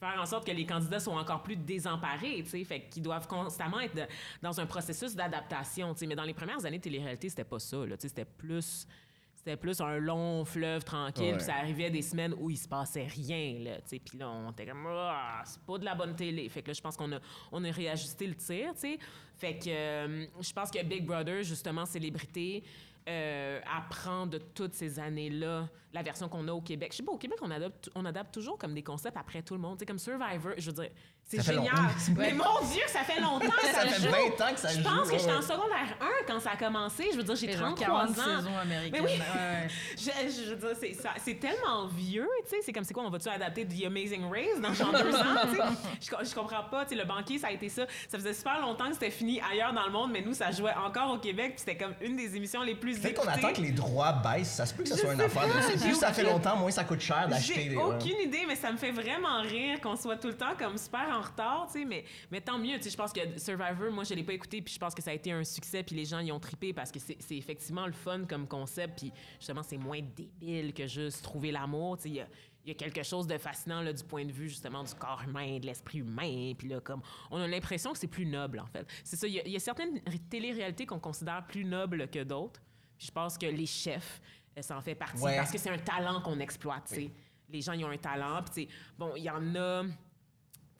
faire 0.00 0.20
en 0.20 0.26
sorte 0.26 0.46
que 0.46 0.52
les 0.52 0.66
candidats 0.66 1.00
soient 1.00 1.18
encore 1.18 1.42
plus 1.42 1.56
désemparés, 1.56 2.42
tu 2.44 2.50
sais, 2.50 2.64
fait 2.64 2.82
qu'ils 2.88 3.02
doivent 3.02 3.26
constamment 3.26 3.80
être 3.80 3.94
de- 3.96 4.06
dans 4.42 4.60
un 4.60 4.66
processus 4.66 5.14
d'adaptation, 5.14 5.92
tu 5.94 6.00
sais. 6.00 6.06
Mais 6.06 6.14
dans 6.16 6.24
les 6.24 6.34
premières 6.34 6.64
années 6.64 6.78
de 6.78 6.82
télé-réalité, 6.82 7.28
c'était 7.28 7.44
pas 7.44 7.58
ça, 7.58 7.78
là, 7.78 7.96
tu 7.96 8.02
sais, 8.02 8.08
c'était 8.08 8.24
plus 8.24 8.86
c'était 9.34 9.56
plus 9.56 9.80
un 9.80 9.98
long 9.98 10.44
fleuve 10.44 10.82
tranquille, 10.82 11.34
puis 11.36 11.44
ça 11.44 11.54
arrivait 11.54 11.88
des 11.88 12.02
semaines 12.02 12.34
où 12.36 12.50
il 12.50 12.56
se 12.56 12.66
passait 12.66 13.06
rien, 13.06 13.60
là, 13.60 13.76
tu 13.76 13.82
sais. 13.90 13.98
Puis 14.00 14.18
là, 14.18 14.28
on 14.28 14.50
était 14.50 14.66
comme, 14.66 14.84
Ah, 14.88 15.40
c'est 15.44 15.60
pas 15.62 15.78
de 15.78 15.84
la 15.84 15.94
bonne 15.94 16.16
télé. 16.16 16.48
Fait 16.48 16.62
que 16.62 16.66
là, 16.68 16.72
je 16.72 16.80
pense 16.80 16.96
qu'on 16.96 17.12
a, 17.12 17.20
on 17.52 17.62
a 17.62 17.70
réajusté 17.70 18.26
le 18.26 18.34
tir, 18.34 18.72
tu 18.74 18.80
sais. 18.80 18.98
Fait 19.36 19.56
que 19.56 19.68
euh, 19.68 20.26
je 20.40 20.52
pense 20.52 20.68
que 20.68 20.82
Big 20.82 21.06
Brother, 21.06 21.44
justement, 21.44 21.86
célébrité, 21.86 22.64
euh, 23.08 23.60
apprend 23.72 24.26
de 24.26 24.38
toutes 24.38 24.74
ces 24.74 24.98
années-là 24.98 25.68
la 25.96 26.02
version 26.02 26.28
qu'on 26.28 26.46
a 26.48 26.52
au 26.52 26.60
Québec. 26.60 26.90
Je 26.92 26.98
sais 26.98 27.02
pas, 27.02 27.12
au 27.12 27.18
Québec, 27.18 27.38
on 27.42 27.50
adapte, 27.50 27.90
on 27.94 28.04
adapte 28.04 28.32
toujours 28.32 28.58
comme 28.58 28.74
des 28.74 28.82
concepts 28.82 29.16
après 29.16 29.42
tout 29.42 29.54
le 29.54 29.60
monde. 29.60 29.76
Tu 29.76 29.80
sais, 29.80 29.86
comme 29.86 29.98
Survivor, 29.98 30.52
je 30.58 30.66
veux 30.70 30.82
dire, 30.82 30.90
c'est 31.24 31.38
Ça 31.38 31.42
fait 31.42 31.54
génial. 31.54 31.74
Mais 32.16 32.32
mon 32.32 32.44
Dieu, 32.72 32.82
ça 32.86 33.00
fait 33.00 33.20
longtemps 33.20 33.46
que 33.46 33.66
ça, 33.66 33.80
Ça 33.82 33.88
fait 33.88 34.02
joue. 34.02 34.10
20 34.38 34.44
ans 34.46 34.52
que 34.54 34.60
ça 34.60 34.68
Je 34.68 34.76
joue, 34.76 34.82
pense 34.84 35.08
que 35.08 35.12
ouais, 35.14 35.18
j'étais 35.18 35.32
en 35.32 35.42
secondaire 35.42 35.96
1 36.00 36.06
quand 36.26 36.38
ça 36.40 36.50
a 36.52 36.56
commencé. 36.56 37.08
Je 37.12 37.16
veux 37.16 37.22
dire, 37.24 37.34
j'ai 37.34 37.46
C'est 37.52 37.58
genre 37.58 37.74
33 37.74 37.94
ans. 37.94 38.06
40 38.14 38.16
saisons 38.38 38.56
américaines. 38.58 39.02
Mais 39.04 39.10
oui. 39.10 39.18
Ouais. 39.18 39.68
Je, 39.96 40.44
je 40.44 40.50
veux 40.54 40.56
dire, 40.56 40.76
c'est, 40.78 40.92
ça- 40.92 41.14
c'est 41.24 41.34
tellement 41.40 41.86
vieux, 41.86 42.28
tu 42.44 42.50
sais. 42.50 42.56
C'est 42.62 42.72
comme, 42.72 42.84
c'est 42.84 42.94
quoi, 42.94 43.02
on 43.04 43.10
va-tu 43.10 43.28
adapter 43.28 43.66
The 43.66 43.86
Amazing 43.86 44.30
Race 44.30 44.60
dans 44.62 44.72
genre 44.74 44.92
deux 44.92 45.14
ans, 45.16 45.24
tu 45.50 45.56
sais? 45.56 45.62
Je, 46.02 46.10
co- 46.10 46.22
je 46.24 46.34
comprends 46.34 46.62
pas, 46.70 46.84
tu 46.84 46.90
sais, 46.94 47.00
le 47.00 47.06
banquier, 47.08 47.38
ça 47.38 47.48
a 47.48 47.52
été 47.52 47.68
ça. 47.68 47.86
Ça 48.08 48.18
faisait 48.18 48.34
super 48.34 48.60
longtemps 48.60 48.86
que 48.88 48.94
c'était 48.94 49.10
fini 49.10 49.40
ailleurs 49.50 49.72
dans 49.72 49.86
le 49.86 49.90
monde, 49.92 50.10
mais 50.12 50.20
nous, 50.22 50.34
ça 50.34 50.50
jouait 50.52 50.74
encore 50.74 51.12
au 51.14 51.18
Québec, 51.18 51.54
puis 51.56 51.64
c'était 51.66 51.76
comme 51.76 51.94
une 52.02 52.16
des 52.16 52.36
émissions 52.36 52.62
les 52.62 52.74
plus 52.74 52.98
Peut-être 53.00 53.20
qu'on 53.22 53.28
écoutées. 53.28 53.46
attend 53.46 53.54
que 53.54 53.62
les 53.62 53.72
droits 53.72 54.12
baissent. 54.12 54.52
Ça 54.52 54.66
se 54.66 54.74
peut 54.74 54.82
que 54.84 54.88
ce 54.90 54.94
Je 54.96 55.00
soit 55.00 55.14
une 55.14 55.20
affaire 55.20 55.46
de 55.46 55.60
ça. 55.60 55.85
Plus 55.90 55.96
ça 55.96 56.12
fait 56.12 56.22
longtemps, 56.22 56.56
moins 56.56 56.70
ça 56.70 56.84
coûte 56.84 57.00
cher 57.00 57.28
d'acheter 57.28 57.70
J'ai 57.70 57.76
aucune 57.76 58.20
idée, 58.22 58.44
mais 58.46 58.56
ça 58.56 58.70
me 58.72 58.76
fait 58.76 58.90
vraiment 58.92 59.40
rire 59.42 59.80
qu'on 59.80 59.96
soit 59.96 60.16
tout 60.16 60.28
le 60.28 60.36
temps 60.36 60.54
comme 60.58 60.76
super 60.78 61.08
en 61.10 61.20
retard, 61.22 61.66
tu 61.72 61.80
sais. 61.80 61.84
Mais, 61.84 62.04
mais 62.30 62.40
tant 62.40 62.58
mieux, 62.58 62.76
tu 62.76 62.84
sais. 62.84 62.90
Je 62.90 62.96
pense 62.96 63.12
que 63.12 63.20
Survivor, 63.38 63.90
moi, 63.92 64.04
je 64.04 64.14
l'ai 64.14 64.24
pas 64.24 64.32
écouté, 64.34 64.62
puis 64.62 64.74
je 64.74 64.78
pense 64.78 64.94
que 64.94 65.02
ça 65.02 65.10
a 65.10 65.14
été 65.14 65.32
un 65.32 65.44
succès, 65.44 65.82
puis 65.82 65.96
les 65.96 66.04
gens 66.04 66.20
y 66.20 66.30
ont 66.32 66.40
trippé 66.40 66.72
parce 66.72 66.90
que 66.92 66.98
c'est 66.98 67.16
effectivement 67.36 67.86
le 67.86 67.92
fun 67.92 68.24
comme 68.24 68.46
concept, 68.46 68.98
puis 69.00 69.12
justement, 69.38 69.62
c'est 69.62 69.78
moins 69.78 70.00
débile 70.00 70.72
que 70.74 70.86
juste 70.86 71.22
trouver 71.22 71.52
l'amour, 71.52 71.96
tu 71.96 72.04
sais. 72.04 72.08
Il 72.10 72.14
y 72.16 72.20
a- 72.20 72.28
il 72.64 72.70
y 72.70 72.72
a 72.72 72.74
quelque 72.74 73.04
chose 73.04 73.28
de 73.28 73.38
fascinant 73.38 73.80
là, 73.80 73.92
du 73.92 74.02
point 74.02 74.24
de 74.24 74.32
vue 74.32 74.48
justement 74.48 74.82
du 74.82 74.92
corps 74.94 75.22
humain, 75.24 75.60
de 75.60 75.66
l'esprit 75.66 75.98
humain, 75.98 76.52
puis 76.58 76.66
là 76.66 76.80
comme 76.80 77.00
on 77.30 77.40
a 77.40 77.46
l'impression 77.46 77.92
que 77.92 77.98
c'est 78.00 78.08
plus 78.08 78.26
noble 78.26 78.58
en 78.58 78.66
fait. 78.66 78.84
C'est 79.04 79.14
ça, 79.14 79.28
il 79.28 79.34
y 79.34 79.38
a, 79.38 79.46
il 79.46 79.52
y 79.52 79.56
a 79.56 79.60
certaines 79.60 80.00
ré- 80.04 80.18
télé-réalités 80.28 80.84
qu'on 80.84 80.98
considère 80.98 81.46
plus 81.46 81.64
nobles 81.64 82.08
que 82.08 82.24
d'autres. 82.24 82.60
Je 82.98 83.08
pense 83.12 83.38
que 83.38 83.46
les 83.46 83.66
chefs, 83.66 84.20
ça 84.62 84.76
en 84.76 84.80
fait 84.80 84.94
partie 84.94 85.22
Ouais. 85.22 85.36
parce 85.36 85.50
que 85.50 85.58
c'est 85.58 85.70
un 85.70 85.78
talent 85.78 86.20
qu'on 86.22 86.38
exploite. 86.40 86.88
sais. 86.88 87.10
Les 87.48 87.60
gens, 87.60 87.72
ils 87.72 87.84
ont 87.84 87.90
un 87.90 87.96
talent. 87.96 88.42
Puis, 88.52 88.68
bon, 88.98 89.12
il 89.16 89.22
y 89.22 89.30
en 89.30 89.54
a. 89.54 89.82
tu 89.84 89.90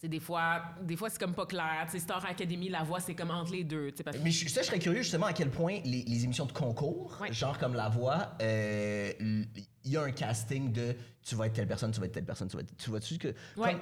sais, 0.00 0.08
des 0.08 0.18
fois, 0.20 0.62
des 0.82 0.96
fois 0.96 1.08
c'est 1.08 1.18
comme 1.20 1.34
pas 1.34 1.46
clair. 1.46 1.82
Tu 1.86 1.92
sais, 1.92 1.98
Star 2.00 2.24
Academy, 2.26 2.68
la 2.68 2.82
voix, 2.82 2.98
c'est 3.00 3.14
comme 3.14 3.30
entre 3.30 3.52
les 3.52 3.62
deux. 3.64 3.92
Parce 4.04 4.18
Mais 4.18 4.30
je, 4.30 4.48
ça, 4.48 4.62
je 4.62 4.66
serais 4.66 4.78
curieux 4.80 5.02
justement 5.02 5.26
à 5.26 5.32
quel 5.32 5.50
point 5.50 5.78
les, 5.84 6.02
les 6.02 6.24
émissions 6.24 6.46
de 6.46 6.52
concours, 6.52 7.16
Ouais. 7.20 7.32
genre 7.32 7.56
comme 7.58 7.74
La 7.74 7.88
Voix, 7.88 8.32
euh, 8.42 9.12
il 9.20 9.46
y 9.84 9.96
a 9.96 10.02
un 10.02 10.10
casting 10.10 10.72
de 10.72 10.96
tu 11.22 11.34
vas 11.36 11.46
être 11.46 11.52
telle 11.54 11.68
personne, 11.68 11.92
tu 11.92 12.00
vas 12.00 12.06
être 12.06 12.12
telle 12.12 12.24
personne, 12.26 12.48
tu 12.48 12.56
vas 12.56 12.62
être. 12.62 12.76
Tu 12.76 12.90
vois-tu 12.90 13.18
que. 13.18 13.28
Ouais. 13.56 13.72
comme- 13.72 13.80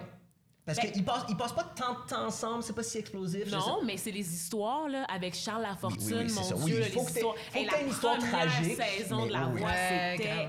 Parce 0.66 0.78
Ben- 0.78 0.92
qu'ils 0.92 1.04
passent, 1.04 1.24
ils 1.28 1.36
passent 1.36 1.52
pas 1.52 1.64
tant 1.76 1.92
de 1.92 2.08
temps 2.08 2.26
ensemble, 2.26 2.62
c'est 2.62 2.72
pas 2.72 2.82
si 2.82 2.96
explosif. 2.98 3.50
Non, 3.52 3.82
mais 3.84 3.98
c'est 3.98 4.10
les 4.10 4.32
histoires 4.34 4.88
là, 4.88 5.04
avec 5.04 5.34
Charles 5.34 5.60
Lafortune, 5.62 6.00
Oui, 6.06 6.24
oui, 6.26 6.32
mon 6.32 6.42
ça. 6.42 6.54
Dieu, 6.54 6.64
Oui, 6.64 6.72
il 6.78 6.84
faut 6.92 7.00
les 7.00 7.04
que 7.04 7.10
histoires. 7.10 7.34
faut 7.52 7.58
Hey, 7.58 7.66
que 7.66 7.70
t'aies 7.74 7.82
une 7.82 7.90
histoire 7.90 8.14
la 8.14 8.20
première 8.26 8.46
tragique, 8.46 8.76
saison 8.82 9.26
de 9.26 9.32
la 9.32 9.44
voix, 9.44 9.60
Ouais, 9.68 10.16
c'était. 10.16 10.48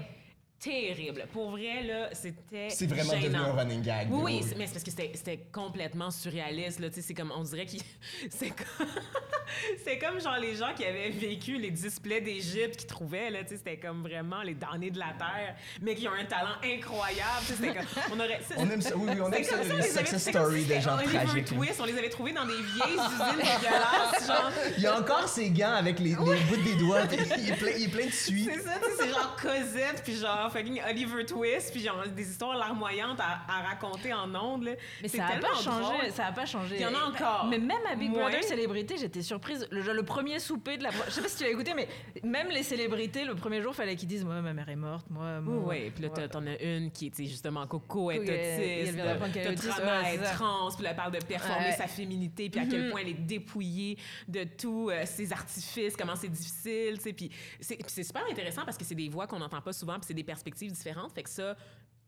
Terrible. 0.65 1.25
Pour 1.31 1.51
vrai, 1.51 1.83
là, 1.83 2.09
c'était 2.13 2.69
C'est 2.69 2.87
vraiment 2.87 3.13
devenu 3.13 3.25
gênant. 3.27 3.43
un 3.43 3.51
running 3.53 3.81
gag. 3.81 4.07
Oui, 4.11 4.41
mais 4.57 4.65
c'est 4.65 4.73
parce 4.73 4.83
que 4.83 4.91
c'était- 4.91 5.45
complètement 5.51 6.09
surréaliste. 6.11 6.79
Là, 6.79 6.89
tu 6.89 6.95
sais, 6.95 7.01
c'est 7.01 7.13
comme, 7.13 7.31
on 7.35 7.43
dirait 7.43 7.65
qu'il... 7.65 7.81
C'est 8.29 8.49
comme... 8.49 8.87
c'est 9.85 9.97
comme 9.99 10.19
genre 10.19 10.37
les 10.39 10.55
gens 10.55 10.73
qui 10.75 10.83
avaient 10.85 11.09
vécu 11.09 11.57
les 11.57 11.69
displays 11.71 12.19
d'Égypte 12.21 12.77
qui 12.77 12.87
trouvaient, 12.87 13.29
là, 13.29 13.43
tu 13.43 13.49
sais, 13.49 13.57
c'était 13.57 13.77
comme 13.77 14.01
vraiment 14.01 14.41
les 14.41 14.55
damnés 14.55 14.89
de 14.91 14.97
la 14.99 15.13
terre, 15.17 15.55
mais 15.81 15.93
qui 15.95 16.07
ont 16.07 16.13
un 16.13 16.25
talent 16.25 16.55
incroyable. 16.63 17.41
tu 17.41 17.45
sais, 17.47 17.55
C'était 17.55 17.73
comme... 17.75 17.85
On 18.13 18.19
aurait... 18.19 18.39
On 18.57 18.69
aime 18.69 18.81
ça, 18.81 18.95
oui, 18.97 19.09
oui, 19.13 19.21
on 19.21 19.31
aime 19.31 19.43
ça, 19.43 19.63
les 19.63 19.81
success 19.83 20.29
stories 20.29 20.65
des 20.65 20.81
gens 20.81 20.97
tragiques. 20.97 21.53
on 21.79 21.85
les 21.85 21.97
avait 21.97 22.09
trouvés 22.09 22.33
dans 22.33 22.45
des 22.45 22.53
vieilles 22.53 22.97
usines 22.97 23.37
dégueulasses, 23.37 24.27
genre... 24.27 24.51
Il 24.77 24.83
y 24.83 24.87
a 24.87 24.99
encore 24.99 25.27
ses 25.29 25.49
gants 25.51 25.75
avec 25.75 25.99
les, 25.99 26.09
les 26.09 26.15
bouts 26.15 26.63
des 26.63 26.75
doigts, 26.75 27.01
il 27.37 27.49
est 27.49 27.55
plein, 27.55 27.71
il 27.77 27.83
est 27.83 27.87
plein 27.87 28.05
de 28.07 28.11
suie. 28.11 28.49
C'est 28.51 28.61
ça, 28.63 28.71
c'est 28.97 29.09
genre 29.09 29.35
Cosette, 29.41 30.01
puis 30.03 30.15
genre 30.15 30.51
fucking 30.55 30.81
Oliver 30.89 31.25
Twist, 31.25 31.71
puis 31.71 31.81
genre 31.81 32.03
des 32.07 32.29
histoires 32.29 32.57
larmoyantes 32.57 33.19
à, 33.19 33.41
à 33.47 33.61
raconter 33.69 34.13
en 34.13 34.33
ondes. 34.35 34.75
Mais 35.01 35.07
ça 35.07 35.27
a 35.27 35.39
pas 35.39 35.55
changé, 35.55 35.97
drôle. 35.97 36.11
ça 36.11 36.25
a 36.27 36.31
pas 36.31 36.45
changé. 36.45 36.75
Il 36.75 36.81
y 36.81 36.85
en 36.85 36.93
a 36.93 37.05
encore. 37.09 37.47
Mais 37.49 37.57
même 37.57 37.85
à 37.91 37.95
Big 37.95 38.09
Moins. 38.09 38.23
Brother 38.23 38.43
Célébrité, 38.43 38.95
j'étais 38.97 39.21
surprise. 39.21 39.67
Le, 39.71 40.03
premier 40.03 40.39
souper 40.39 40.77
de 40.77 40.83
la. 40.83 40.91
Je 40.91 41.11
sais 41.11 41.21
pas 41.21 41.27
si 41.27 41.37
tu 41.37 41.43
l'as 41.43 41.49
écouté, 41.49 41.73
mais 41.73 41.87
même 42.23 42.49
les 42.49 42.63
célébrités, 42.63 43.25
le 43.25 43.35
premier 43.35 43.61
jour, 43.61 43.75
fallait 43.75 43.95
qu'ils 43.95 44.07
disent 44.07 44.23
Moi, 44.23 44.41
ma 44.41 44.53
mère 44.53 44.69
est 44.69 44.75
morte, 44.75 45.07
moi. 45.09 45.41
Moi. 45.41 45.63
oui, 45.67 45.91
puis 45.91 46.03
là, 46.03 46.27
t'en 46.27 46.45
as 46.45 46.61
une 46.61 46.91
qui 46.91 47.07
est, 47.07 47.11
tu 47.11 47.25
justement, 47.25 47.65
Coco 47.67 48.11
est 48.11 48.19
autiste, 48.19 48.97
t'as 48.97 50.11
est 50.11 50.17
trans, 50.35 50.69
puis 50.75 50.85
elle 50.85 50.95
parle 50.95 51.11
de 51.11 51.23
performer 51.23 51.71
sa 51.71 51.87
féminité, 51.87 52.49
puis 52.49 52.59
à 52.59 52.65
quel 52.65 52.91
point 52.91 53.01
elle 53.01 53.09
est 53.09 53.13
dépouillée 53.13 53.97
de 54.27 54.43
tous 54.43 54.89
euh, 54.89 55.05
ses 55.05 55.31
artifices, 55.31 55.95
comment 55.95 56.15
c'est 56.15 56.29
difficile, 56.29 56.97
tu 56.97 57.03
sais, 57.03 57.13
puis 57.13 57.31
c'est 57.59 57.75
puis 57.75 57.85
c'est 57.87 58.03
super 58.03 58.23
intéressant 58.29 58.63
parce 58.63 58.77
que 58.77 58.83
c'est 58.83 58.95
des 58.95 59.09
voix 59.09 59.27
qu'on 59.27 59.39
n'entend 59.39 59.61
pas 59.61 59.73
souvent, 59.73 59.95
puis 59.95 60.05
c'est 60.07 60.13
des 60.13 60.23
perspectives 60.35 60.71
différentes, 60.71 61.13
fait 61.13 61.23
que 61.23 61.29
ça... 61.29 61.55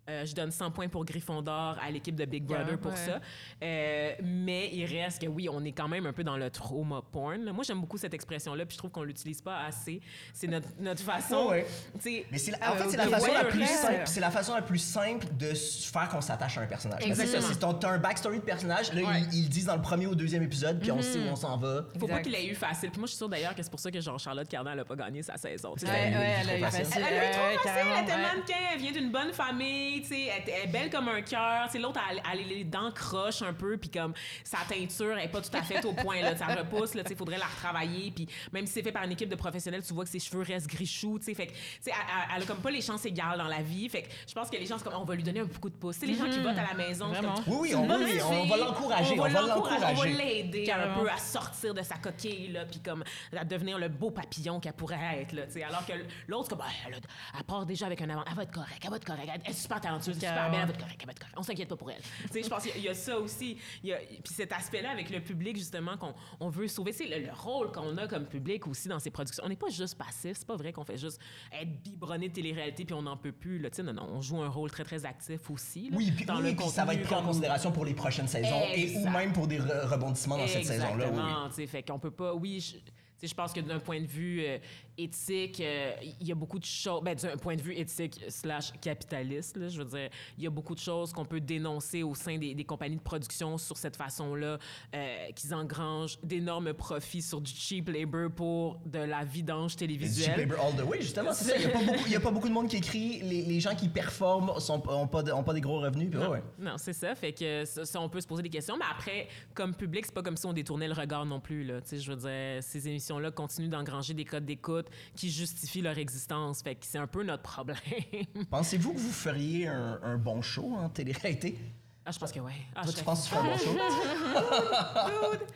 euh, 0.09 0.25
je 0.25 0.33
donne 0.33 0.51
100 0.51 0.71
points 0.71 0.87
pour 0.87 1.03
Gryffondor 1.05 1.77
à 1.81 1.91
l'équipe 1.91 2.15
de 2.15 2.25
Big 2.25 2.43
Brother 2.43 2.67
Yeah, 2.67 2.77
pour 2.77 2.91
ouais. 2.91 2.97
ça. 2.97 3.19
Euh, 3.63 4.11
mais 4.23 4.69
il 4.73 4.85
reste 4.85 5.21
que 5.21 5.27
oui, 5.27 5.47
on 5.51 5.63
est 5.65 5.71
quand 5.71 5.87
même 5.87 6.05
un 6.05 6.13
peu 6.13 6.23
dans 6.23 6.37
le 6.37 6.49
trauma 6.49 7.01
porn. 7.11 7.43
là. 7.43 7.53
Moi, 7.53 7.63
j'aime 7.63 7.81
beaucoup 7.81 7.97
cette 7.97 8.13
expression-là, 8.13 8.65
puis 8.65 8.73
je 8.75 8.77
trouve 8.79 8.91
qu'on 8.91 9.03
l'utilise 9.03 9.41
pas 9.41 9.59
assez. 9.65 9.99
C'est 10.33 10.47
notre, 10.47 10.67
notre 10.79 11.01
façon. 11.03 11.47
Ouais, 11.47 11.49
ouais. 11.49 11.67
tu 11.95 12.01
sais, 12.01 12.25
Mais 12.31 12.37
c'est 12.37 12.51
la- 12.51 12.71
en 12.71 12.75
euh, 12.75 12.77
fait, 12.77 12.89
c'est 12.89 12.97
la 12.97 13.07
façon 13.07 13.33
la 13.33 13.45
plus 13.45 13.65
simple. 13.65 14.01
C'est 14.05 14.19
la 14.19 14.31
façon 14.31 14.55
la 14.55 14.61
plus 14.61 14.79
simple 14.79 15.27
de 15.37 15.53
faire 15.53 16.09
qu'on 16.09 16.21
s'attache 16.21 16.57
à 16.57 16.61
un 16.61 16.67
personnage. 16.67 16.99
Parce 16.99 17.05
que 17.17 17.21
Exactement. 17.21 17.47
ça, 17.47 17.53
c'est 17.53 17.59
ton- 17.59 17.73
t'as 17.73 17.91
un 17.91 17.97
backstory 17.97 18.37
de 18.39 18.43
personnage. 18.43 18.93
Là, 18.93 19.01
Ouais. 19.01 19.21
ils, 19.31 19.39
ils 19.39 19.43
le 19.43 19.49
disent 19.49 19.65
dans 19.65 19.75
le 19.75 19.81
premier 19.81 20.07
ou 20.07 20.15
deuxième 20.15 20.43
épisode, 20.43 20.79
puis 20.79 20.91
on 20.91 21.01
sait 21.01 21.19
où 21.19 21.23
on 21.31 21.35
s'en 21.35 21.57
va. 21.57 21.85
Faut 21.99 22.07
pas 22.07 22.19
qu'il 22.21 22.33
ait 22.35 22.47
eu 22.47 22.55
facile. 22.55 22.89
Puis 22.91 22.99
moi, 22.99 23.07
je 23.07 23.11
suis 23.11 23.17
sûre 23.17 23.29
d'ailleurs 23.29 23.55
que 23.55 23.63
c'est 23.63 23.69
pour 23.69 23.79
ça 23.79 23.91
que 23.91 23.99
genre 23.99 24.19
Charlotte 24.19 24.47
Cardin 24.47 24.71
elle 24.73 24.79
a 24.79 24.85
pas 24.85 24.95
gagné 24.95 25.21
sa 25.23 25.37
saison. 25.37 25.73
Elle 25.81 25.89
a 25.89 26.09
eu 26.09 26.13
ouais, 26.15 26.35
elle 26.41 26.49
a 26.49 26.53
trop 26.53 26.57
eu 26.57 26.61
facile. 26.71 26.87
Elle 26.95 27.03
a 27.03 27.29
eu 27.29 27.33
trop 27.33 27.63
facile, 27.63 27.87
elle 27.97 28.03
était 28.03 28.17
mannequin, 28.17 28.55
elle 28.73 28.79
vient 28.79 28.91
d'une 28.91 29.11
bonne 29.11 29.33
famille, 29.33 29.96
tu 30.01 30.07
sais, 30.09 30.25
elle, 30.25 30.43
elle 30.47 30.63
est 30.69 30.71
belle 30.71 30.89
comme 30.89 31.07
un 31.09 31.21
cœur. 31.21 31.65
Tu 31.65 31.73
sais, 31.73 31.79
l'autre, 31.79 31.99
elle, 32.11 32.21
elle 32.31 32.39
a 32.39 32.43
les 32.47 32.63
dents 32.63 32.91
croches 32.91 33.41
un 33.41 33.53
peu, 33.53 33.77
puis 33.77 33.89
comme 33.89 34.13
sa 34.43 34.59
teinture 34.67 35.17
est 35.17 35.27
pas 35.29 35.41
tout 35.41 35.55
à 35.55 35.61
fait 35.61 35.83
au 35.85 35.93
point, 35.93 36.21
là, 36.21 36.35
ça 36.35 36.45
repousse, 36.47 36.93
là, 36.95 37.03
tu 37.03 37.09
sais, 37.09 37.15
faudrait 37.15 37.37
la 37.37 37.45
retravailler, 37.45 38.11
puis 38.11 38.27
même 38.51 38.65
si 38.67 38.73
c'est 38.73 38.83
fait 38.83 38.91
par 38.91 39.03
une 39.03 39.11
équipe 39.11 39.29
de 39.29 39.35
professionnels, 39.35 39.83
tu 39.83 39.93
vois 39.93 40.03
que 40.05 40.09
ses 40.09 40.19
cheveux 40.19 40.41
restent 40.43 40.67
grichous, 40.67 41.19
tu 41.19 41.25
sais, 41.25 41.33
fait 41.33 41.47
que, 41.47 41.51
tu 41.53 41.57
sais, 41.81 41.91
elle, 41.91 41.95
elle- 41.95 42.35
elle 42.37 42.43
a 42.43 42.45
comme 42.45 42.59
pas 42.61 42.71
les 42.71 42.81
chances 42.81 43.05
égales 43.05 43.37
dans 43.37 43.47
la 43.47 43.61
vie, 43.61 43.89
fait 43.89 44.03
que 44.03 44.09
je 44.27 44.33
pense 44.33 44.49
que 44.49 44.57
les 44.57 44.65
gens, 44.65 44.77
comme, 44.79 44.93
on 44.95 45.03
va 45.05 45.15
lui 45.15 45.23
donner 45.23 45.39
un 45.41 45.47
coup 45.47 45.69
de 45.69 45.75
pouce. 45.75 45.99
Tu 45.99 46.01
sais, 46.01 46.11
les 46.11 46.17
gens 46.17 46.29
qui 46.29 46.39
votent 46.39 46.57
à 46.57 46.67
la 46.67 46.73
maison, 46.73 47.07
comme, 47.21 47.25
Oui, 47.47 47.57
oui, 47.61 47.75
on, 47.75 47.87
oui, 48.05 48.19
on 48.23 48.45
va 48.47 48.57
l'encourager. 48.57 49.19
On 49.19 49.23
va 49.23 49.29
l'encourager, 49.29 49.85
on 49.85 49.93
va 49.95 50.05
l'aider 50.05 50.71
un 50.71 50.99
peu 50.99 51.09
à 51.09 51.17
sortir 51.17 51.73
de 51.73 51.81
sa 51.81 51.95
coquille, 51.95 52.49
là, 52.49 52.65
puis 52.65 52.79
comme 52.79 53.03
à 53.35 53.43
devenir 53.45 53.77
le 53.77 53.87
beau 53.89 54.11
papillon 54.11 54.59
qu'elle 54.59 54.73
pourrait 54.73 54.99
être, 55.21 55.33
là, 55.33 55.45
tu 55.47 55.53
sais. 55.53 55.63
Alors 55.63 55.85
que 55.85 55.93
l'autre, 56.27 56.49
comme, 56.49 56.61
Ah, 56.61 56.71
elle, 56.87 56.95
a- 56.95 56.97
elle 57.37 57.43
part 57.43 57.65
déjà 57.65 57.85
avec 57.85 58.01
un 58.01 58.09
avant. 58.09 58.23
Elle 58.29 58.35
va 58.35 58.43
être 58.43 58.51
correcte, 58.51 58.81
elle 58.83 58.89
va 58.89 58.95
être 58.97 59.05
correcte. 59.05 59.29
Elle 59.45 59.51
est 59.51 59.53
super 59.53 59.79
talentueuse, 59.87 60.15
super 60.15 60.49
belle, 60.51 60.59
elle 60.61 60.65
va 60.67 60.73
être 60.73 60.79
correcte, 60.79 60.97
elle 61.01 61.05
va 61.07 61.11
être 61.11 61.19
correcte. 61.19 61.37
On 61.37 61.43
s'inquiète 61.43 61.69
pas 61.69 61.75
pour 61.75 61.91
elle. 61.91 62.01
tu 62.01 62.27
sais, 62.33 62.43
je 62.43 62.49
pense 62.49 62.63
qu'il 62.63 62.71
y 62.71 62.73
a- 62.75 62.77
il 62.77 62.83
y, 62.83 62.89
a 62.89 62.93
ça 62.93 63.17
aussi. 63.19 63.57
Il 63.83 63.89
y 63.89 63.93
a, 63.93 63.97
puis 63.97 64.33
cet 64.33 64.51
aspect-là 64.51 64.91
avec 64.91 65.09
le 65.09 65.19
public, 65.21 65.57
justement, 65.57 65.97
qu'on 65.97 66.13
on 66.39 66.49
veut 66.49 66.67
sauver. 66.67 66.91
C'est 66.93 67.07
le, 67.07 67.25
le 67.25 67.31
rôle 67.33 67.71
qu'on 67.71 67.97
a 67.97 68.07
comme 68.07 68.25
public 68.25 68.67
aussi 68.67 68.87
dans 68.87 68.99
ces 68.99 69.09
productions. 69.09 69.43
On 69.45 69.49
n'est 69.49 69.55
pas 69.55 69.69
juste 69.69 69.97
passif. 69.97 70.37
C'est 70.37 70.47
pas 70.47 70.55
vrai 70.55 70.71
qu'on 70.73 70.83
fait 70.85 70.97
juste 70.97 71.19
être 71.51 71.81
biberonné 71.83 72.29
de 72.29 72.33
télé-réalité 72.33 72.85
puis 72.85 72.93
on 72.93 73.01
n'en 73.01 73.17
peut 73.17 73.31
plus, 73.31 73.59
là. 73.59 73.69
Tu 73.69 73.77
sais, 73.77 73.83
non, 73.83 73.93
non. 73.93 74.07
On 74.11 74.21
joue 74.21 74.41
un 74.41 74.49
rôle 74.49 74.69
très, 74.71 74.83
très 74.83 75.05
actif 75.05 75.49
aussi, 75.49 75.89
là, 75.89 75.97
Oui, 75.97 76.11
puis, 76.11 76.25
dans 76.25 76.37
oui, 76.41 76.51
le 76.51 76.55
puis 76.55 76.67
ça 76.69 76.85
va 76.85 76.93
être 76.93 77.03
pris 77.03 77.15
en 77.15 77.23
considération 77.23 77.71
pour 77.71 77.85
les 77.85 77.93
prochaines 77.93 78.27
saisons 78.27 78.61
et 78.75 78.97
ou 78.97 79.09
même 79.09 79.33
pour 79.33 79.47
des 79.47 79.59
re- 79.59 79.85
rebondissements 79.87 80.37
dans 80.37 80.47
cette 80.47 80.65
saison-là. 80.65 80.91
Oui, 80.95 81.01
oui. 81.01 81.07
Exactement, 81.19 81.49
tu 81.49 81.55
sais, 81.55 81.67
fait 81.67 81.83
qu'on 81.83 81.99
peut 81.99 82.11
pas. 82.11 82.33
Oui, 82.33 82.59
je, 82.59 82.77
tu 82.77 82.81
sais, 83.17 83.27
je 83.27 83.33
pense 83.35 83.51
que 83.53 83.59
d'un 83.61 83.79
point 83.79 83.99
de 83.99 84.05
vue 84.05 84.41
euh, 84.45 84.57
éthique, 84.97 85.59
euh, 85.61 85.91
il 86.19 86.27
y 86.27 86.31
a 86.31 86.35
beaucoup 86.35 86.59
de 86.59 86.65
choses. 86.65 87.01
Ben, 87.03 87.15
d'un 87.15 87.37
point 87.37 87.55
de 87.55 87.61
vue 87.61 87.73
éthique 87.75 88.19
slash 88.29 88.71
capitaliste, 88.81 89.57
là, 89.57 89.67
je 89.69 89.77
veux 89.79 89.85
dire, 89.85 90.09
il 90.37 90.43
y 90.43 90.47
a 90.47 90.49
beaucoup 90.49 90.73
de 90.75 90.79
choses 90.79 91.13
qu'on 91.13 91.25
peut 91.25 91.39
dénoncer 91.39 92.03
au 92.03 92.15
sein 92.15 92.37
des, 92.37 92.53
des 92.55 92.63
compagnies 92.63 92.95
de 92.97 93.01
production 93.01 93.57
sur 93.57 93.77
cette 93.77 93.95
façon-là, 93.95 94.57
euh, 94.95 95.15
qu'ils 95.35 95.53
engrangent 95.53 96.17
d'énormes 96.23 96.73
profits 96.73 97.21
sur 97.21 97.41
du 97.41 97.51
cheap 97.51 97.89
labor 97.89 98.31
pour 98.31 98.79
de 98.85 98.99
la 98.99 99.23
vidange 99.23 99.75
du 99.75 99.79
cheap 99.79 99.89
télévisuelle. 99.89 100.39
labor 100.47 100.65
all 100.65 100.75
the 100.75 100.87
way, 100.87 101.01
justement, 101.01 101.33
c'est 101.33 101.45
ça. 101.51 101.55
Il 101.57 101.61
n'y 101.61 101.65
a, 101.67 101.69
pas 101.69 101.79
beaucoup- 101.85 102.03
il 102.07 102.11
y 102.11 102.15
a 102.15 102.19
pas 102.19 102.31
beaucoup 102.31 102.47
de 102.49 102.53
monde 102.53 102.67
qui 102.69 102.77
écrit. 102.77 103.19
Les, 103.21 103.43
les 103.43 103.59
gens 103.59 103.75
qui 103.75 103.89
performent 103.89 104.51
n'ont 104.67 105.07
pas, 105.07 105.23
de- 105.23 105.31
ont 105.31 105.43
pas 105.43 105.53
des 105.53 105.61
gros 105.61 105.79
revenus. 105.79 106.09
Puis, 106.11 106.19
ouais. 106.19 106.41
Non, 106.59 106.73
c'est 106.77 106.93
ça. 106.93 107.13
Fait 107.15 107.33
que 107.33 107.65
ça, 107.65 107.85
ça, 107.85 108.01
on 108.01 108.09
peut 108.09 108.21
se 108.21 108.27
poser 108.27 108.43
des 108.43 108.49
questions. 108.49 108.75
Mais 108.77 108.85
après, 108.89 109.27
comme 109.53 109.73
public, 109.75 110.05
c'est 110.05 110.13
pas 110.13 110.23
comme 110.23 110.37
si 110.37 110.45
on 110.45 110.53
détournait 110.53 110.87
le 110.87 110.93
regard 110.93 111.25
non 111.25 111.39
plus. 111.39 111.63
Là. 111.63 111.81
Tu 111.81 111.89
sais, 111.89 111.97
je 111.99 112.11
veux 112.11 112.17
dire, 112.17 112.63
ces 112.63 112.87
émissions-là 112.87 113.31
continuent 113.31 113.69
d'engranger 113.69 114.13
des 114.13 114.25
codes 114.25 114.45
d'écoute 114.45 114.86
qui 115.15 115.31
justifient 115.31 115.81
leur 115.81 115.97
existence. 115.97 116.61
Fait 116.61 116.75
que 116.75 116.85
c'est 116.85 116.97
un 116.97 117.07
peu 117.07 117.23
notre 117.23 117.43
problème. 117.43 117.77
Pensez-vous 118.49 118.93
que 118.93 118.99
vous 118.99 119.11
feriez 119.11 119.67
un, 119.67 119.99
un 120.03 120.17
bon 120.17 120.41
show 120.41 120.73
en 120.75 120.89
télé-réalité? 120.89 121.57
ah, 122.05 122.11
je 122.11 122.19
pense 122.19 122.31
que 122.31 122.39
ouais. 122.39 122.53
Ah, 122.75 122.83
Toi, 122.83 122.91
je 122.91 122.97
tu 122.97 123.03
penses 123.03 123.27
que 123.27 123.29
tu 123.29 123.35
ferais 123.35 123.49
un 123.49 123.51
bon 123.51 123.57
show? 123.57 123.73
Dude! 125.37 125.47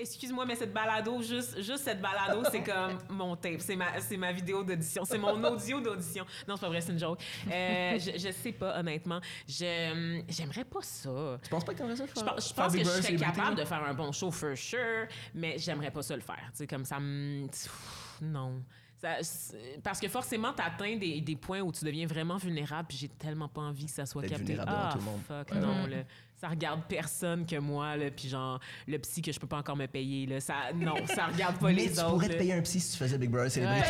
Excuse-moi, 0.00 0.46
mais 0.46 0.56
cette 0.56 0.72
balado, 0.72 1.20
juste, 1.20 1.60
juste 1.60 1.84
cette 1.84 2.00
balado, 2.00 2.42
c'est 2.50 2.62
comme 2.62 2.98
mon 3.10 3.36
tape. 3.36 3.60
C'est 3.60 3.76
ma, 3.76 4.00
c'est 4.00 4.16
ma 4.16 4.32
vidéo 4.32 4.64
d'audition. 4.64 5.04
C'est 5.04 5.18
mon 5.18 5.44
audio 5.44 5.78
d'audition. 5.78 6.24
Non, 6.48 6.56
c'est 6.56 6.62
pas 6.62 6.68
vrai, 6.68 6.80
c'est 6.80 6.92
une 6.92 6.98
joke. 6.98 7.20
Euh, 7.46 7.98
je, 7.98 8.12
je 8.18 8.32
sais 8.32 8.52
pas, 8.52 8.78
honnêtement. 8.80 9.20
Je, 9.46 10.22
j'aimerais 10.26 10.64
pas 10.64 10.80
ça. 10.80 11.38
Tu 11.42 11.50
penses 11.50 11.64
pas 11.66 11.74
que 11.74 11.78
t'aimerais 11.78 11.96
ça? 11.96 12.06
Je 12.06 12.12
pense, 12.22 12.48
je 12.48 12.54
pense 12.54 12.72
que 12.72 12.78
je 12.78 12.84
serais 12.84 13.16
capable 13.16 13.56
de 13.56 13.64
faire 13.66 13.84
un 13.84 13.92
bon 13.92 14.10
show, 14.10 14.30
for 14.30 14.56
sure, 14.56 15.06
mais 15.34 15.58
j'aimerais 15.58 15.90
pas 15.90 16.02
ça 16.02 16.16
le 16.16 16.22
faire. 16.22 16.48
Tu 16.52 16.58
sais, 16.58 16.66
comme 16.66 16.86
ça 16.86 16.98
me... 16.98 17.46
Non. 18.20 18.62
Ça- 19.00 19.16
parce 19.82 19.98
que 19.98 20.08
forcément, 20.08 20.52
tu 20.52 20.60
atteins 20.62 20.96
des, 20.98 21.22
des 21.22 21.36
points 21.36 21.60
où 21.62 21.72
tu 21.72 21.86
deviens 21.86 22.06
vraiment 22.06 22.36
vulnérable, 22.36 22.86
puis 22.88 22.98
j'ai 22.98 23.08
tellement 23.08 23.48
pas 23.48 23.62
envie 23.62 23.86
que 23.86 23.90
ça 23.92 24.04
soit 24.04 24.22
capté. 24.24 24.44
vulnérable 24.44 24.70
Ah, 24.74 24.90
tout 24.92 24.98
le 24.98 25.04
monde. 25.04 25.20
fuck, 25.26 25.52
non, 25.54 25.86
là. 25.86 26.02
Ça 26.38 26.48
regarde 26.48 26.82
personne 26.88 27.44
que 27.46 27.56
moi, 27.56 27.96
là, 27.96 28.10
puis 28.10 28.28
genre, 28.28 28.60
le 28.86 28.98
psy 28.98 29.20
que 29.20 29.30
je 29.32 29.38
peux 29.38 29.46
pas 29.46 29.58
encore 29.58 29.76
me 29.76 29.86
payer, 29.86 30.26
là, 30.26 30.40
ça, 30.40 30.54
non, 30.74 30.94
ça 31.06 31.26
regarde 31.26 31.58
pas 31.58 31.66
Mais 31.68 31.74
les 31.74 31.92
tu 31.92 31.98
autres. 32.00 32.10
pourrais 32.10 32.28
te 32.30 32.36
payer 32.36 32.54
un 32.54 32.62
psy 32.62 32.80
si 32.80 32.92
tu 32.92 32.98
faisais 32.98 33.16
Big 33.18 33.30
Brother 33.30 33.50
Célébrité. 33.50 33.88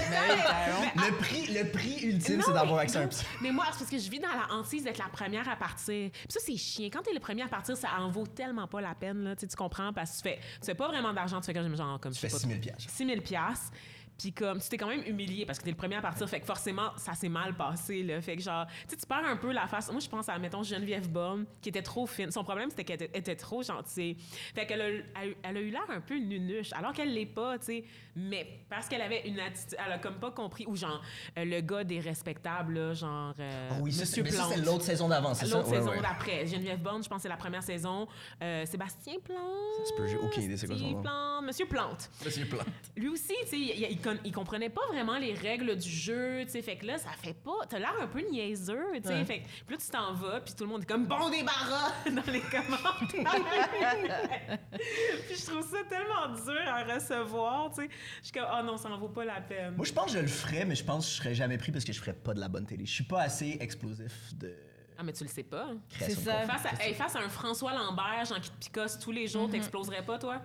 Le 0.97 1.17
prix, 1.19 1.47
le 1.55 1.71
prix 1.71 2.01
ultime, 2.07 2.43
c'est 2.45 2.53
d'avoir 2.53 2.77
mais- 2.77 2.83
accès 2.83 2.99
à 2.99 3.03
un 3.03 3.07
psy. 3.09 3.25
Mais 3.43 3.53
moi, 3.53 3.67
c'est 3.73 3.79
parce 3.79 3.91
que 3.91 3.99
je 3.99 4.11
vis 4.11 4.19
dans 4.21 4.29
la 4.29 4.53
hantise 4.55 4.85
d'être 4.85 4.99
la 4.99 5.09
première 5.09 5.49
à 5.49 5.57
partir. 5.57 6.11
Puis 6.13 6.23
ça, 6.29 6.41
c'est 6.45 6.57
chiant. 6.57 6.87
Quand 6.93 7.03
t'es 7.03 7.15
le 7.15 7.21
premier 7.21 7.43
à 7.43 7.49
partir, 7.49 7.77
ça 7.77 7.89
en 8.01 8.11
vaut 8.11 8.27
tellement 8.27 8.67
pas 8.67 8.81
la 8.81 8.95
peine, 8.95 9.23
là. 9.25 9.35
Tu 9.37 9.41
sais, 9.43 9.47
tu 9.49 9.57
comprends? 9.57 9.93
Parce 9.93 10.11
que 10.13 10.17
tu 10.17 10.23
fais, 10.23 10.37
tu 10.61 10.67
fais 10.67 10.75
pas 10.75 10.89
vraiment 10.89 11.13
d'argent. 11.13 11.41
Tu 11.41 11.47
fais 11.47 11.55
quand 11.55 11.63
même 11.63 11.77
genre 11.77 11.99
comme 12.01 12.13
Tu 12.13 12.17
je 12.21 12.27
fais 12.27 12.33
pas 12.33 12.39
6 12.39 12.47
000 12.49 12.61
piastres. 12.61 12.91
6 12.91 13.07
000 13.07 13.21
piastres. 13.21 13.73
Puis 14.21 14.33
comme, 14.33 14.61
tu 14.61 14.69
t'es 14.69 14.77
quand 14.77 14.89
même 14.89 15.03
humilié 15.07 15.47
parce 15.47 15.59
que 15.59 15.65
t'es 15.65 15.71
le 15.71 15.77
premier 15.77 15.97
à 15.97 16.03
partir. 16.03 16.29
Fait 16.29 16.41
que 16.41 16.47
forcément, 16.47 16.91
ça 16.97 17.15
s'est 17.15 17.29
mal 17.31 17.55
passé, 17.57 18.03
là. 18.03 18.21
Fait 18.21 18.37
que 18.37 18.43
genre, 18.43 18.67
tu 18.67 18.91
sais, 18.91 18.97
tu 18.97 19.07
perds 19.07 19.25
un 19.25 19.37
peu 19.37 19.51
la 19.51 19.67
face. 19.67 19.91
Moi, 19.91 20.01
je 20.01 20.09
pense 20.09 20.29
à, 20.29 20.39
mettons, 20.39 20.63
Geneviève 20.63 21.09
Baum, 21.09 21.47
qui 21.63 21.71
était 21.71 21.81
trop 21.83 22.07
fine. 22.07 22.31
Son 22.31 22.45
problème, 22.45 22.69
c'était 22.71 22.85
qu'elle 22.85 23.03
était, 23.03 23.19
était 23.19 23.37
trop 23.37 23.63
gentille. 23.63 24.17
Fait 24.55 24.67
qu'elle 24.67 24.81
a, 24.83 24.89
elle 24.89 25.05
a 25.15 25.27
eu- 25.27 25.37
elle 25.43 25.57
a 25.57 25.61
eu 25.61 25.71
l'air 25.71 25.87
un 25.89 26.01
peu 26.03 26.17
nunuche, 26.19 26.73
alors 26.75 26.93
qu'elle 26.93 27.15
l'est 27.15 27.25
pas, 27.25 27.59
tu 27.59 27.65
sais. 27.67 27.85
Mais 28.17 28.47
parce 28.69 28.89
qu'elle 28.89 29.01
avait 29.03 29.27
une 29.27 29.41
attitude, 29.41 29.77
elle 29.87 29.93
a 29.93 29.99
comme 29.99 30.17
pas 30.17 30.31
compris. 30.33 30.67
Ou 30.67 30.77
genre, 30.77 31.01
euh, 31.39 31.45
le 31.47 31.61
gars 31.63 31.85
des 31.85 32.01
respectables, 32.01 32.75
là, 32.75 32.93
genre. 32.95 33.33
euh, 33.39 33.69
Ah 33.73 33.77
oui, 33.81 33.95
Monsieur 33.99 34.23
mais 34.23 34.31
ça, 34.31 34.45
c'est 34.49 34.55
Plante. 34.57 34.67
l'autre 34.67 34.85
saison 34.85 35.09
d'avant, 35.09 35.33
c'est 35.33 35.47
ça? 35.47 35.57
L'autre 35.57 35.71
Ouais, 35.71 35.77
saison 35.79 35.91
ouais. 35.93 36.03
d'après. 36.03 36.47
Geneviève 36.47 36.81
Bond, 36.83 37.01
je 37.03 37.09
pense 37.09 37.17
que 37.19 37.23
c'est 37.23 37.29
la 37.29 37.37
première 37.39 37.63
saison. 37.63 38.07
Euh, 38.43 38.67
Sébastien 38.67 39.15
Plante. 39.25 39.39
Ça 39.79 39.85
se 39.87 39.95
peut, 39.97 40.07
j'ai 40.07 40.19
aucune 40.19 40.43
idée 40.43 40.57
c'est 40.59 40.67
quoi 40.67 40.77
son 40.77 40.91
nom. 40.91 41.01
Plante. 41.03 41.45
Monsieur 41.45 41.67
Plante. 41.67 42.11
Monsieur 42.25 42.45
Plante. 42.47 42.67
Lui 42.97 43.09
aussi, 43.09 43.35
tu 43.45 43.49
sais, 43.49 43.59
il 43.59 43.99
con- 44.15 44.21
il 44.25 44.33
comprenait 44.33 44.71
pas 44.71 44.87
vraiment 44.89 45.19
les 45.19 45.35
règles 45.35 45.77
du 45.77 45.89
jeu, 45.89 46.45
tu 46.45 46.51
sais. 46.53 46.63
Fait 46.63 46.77
que 46.77 46.87
là, 46.87 46.99
ça 46.99 47.11
fait 47.23 47.35
pas. 47.35 47.53
T'as 47.69 47.79
l'air 47.79 47.95
un 48.01 48.07
peu 48.07 48.21
niaiseux, 48.21 48.87
tu 48.97 49.03
sais. 49.09 49.15
Ouais. 49.15 49.25
Fait 49.25 49.41
que 49.67 49.73
là, 49.73 49.77
tu 49.79 49.91
t'en 49.91 50.13
vas, 50.15 50.41
puis 50.41 50.55
tout 50.55 50.65
le 50.65 50.71
monde 50.71 50.83
est 50.83 50.87
comme 50.87 51.07
bon 51.07 51.29
débarras 51.31 51.93
dans 52.11 52.33
les 52.33 52.41
commentaires. 52.41 53.01
puis 55.27 55.37
je 55.37 55.47
trouve 55.47 55.67
ça 55.69 55.79
tellement 55.89 56.29
dur 56.35 56.61
à 56.67 56.85
recevoir, 56.95 57.71
tu 57.75 57.83
sais. 57.83 57.89
Je 58.21 58.25
suis 58.27 58.33
comme, 58.33 58.49
oh 58.53 58.63
non, 58.65 58.77
ça 58.77 58.89
en 58.91 58.99
vaut 58.99 59.09
pas 59.09 59.25
la 59.25 59.41
peine. 59.41 59.75
Moi, 59.77 59.85
je 59.87 59.93
pense 59.93 60.07
que 60.07 60.13
je 60.13 60.19
le 60.19 60.27
ferais, 60.29 60.65
mais 60.65 60.75
je 60.75 60.85
pense 60.85 61.07
que 61.07 61.13
je 61.13 61.17
serais 61.19 61.35
jamais 61.35 61.59
pris 61.59 61.73
parce 61.73 61.85
que 61.85 61.93
je 61.93 62.01
ferais 62.01 62.15
pas 62.15 62.35
de 62.35 62.41
la 62.41 62.49
bonne 62.49 62.67
télé. 62.67 62.87
Je 62.87 62.93
suis 62.93 63.05
pas 63.05 63.23
assez 63.23 63.57
explosif 63.61 64.35
de. 64.35 64.55
Ah, 64.99 65.03
mais 65.03 65.13
tu 65.15 65.25
le 65.25 65.31
sais 65.31 65.43
pas. 65.45 65.69
hein. 65.71 65.79
C'est 65.99 66.11
ça. 66.11 66.43
Face 66.43 66.67
à, 66.67 66.85
hey, 66.85 66.95
face 66.95 67.17
à 67.17 67.21
un 67.21 67.29
François 67.29 67.73
Lambert, 67.73 68.25
genre 68.27 68.41
qui 68.41 68.51
te 68.51 68.65
picosse 68.67 68.99
tous 68.99 69.13
les 69.13 69.27
jours, 69.27 69.49
t'exploserais 69.49 70.05
pas, 70.05 70.19
toi? 70.19 70.43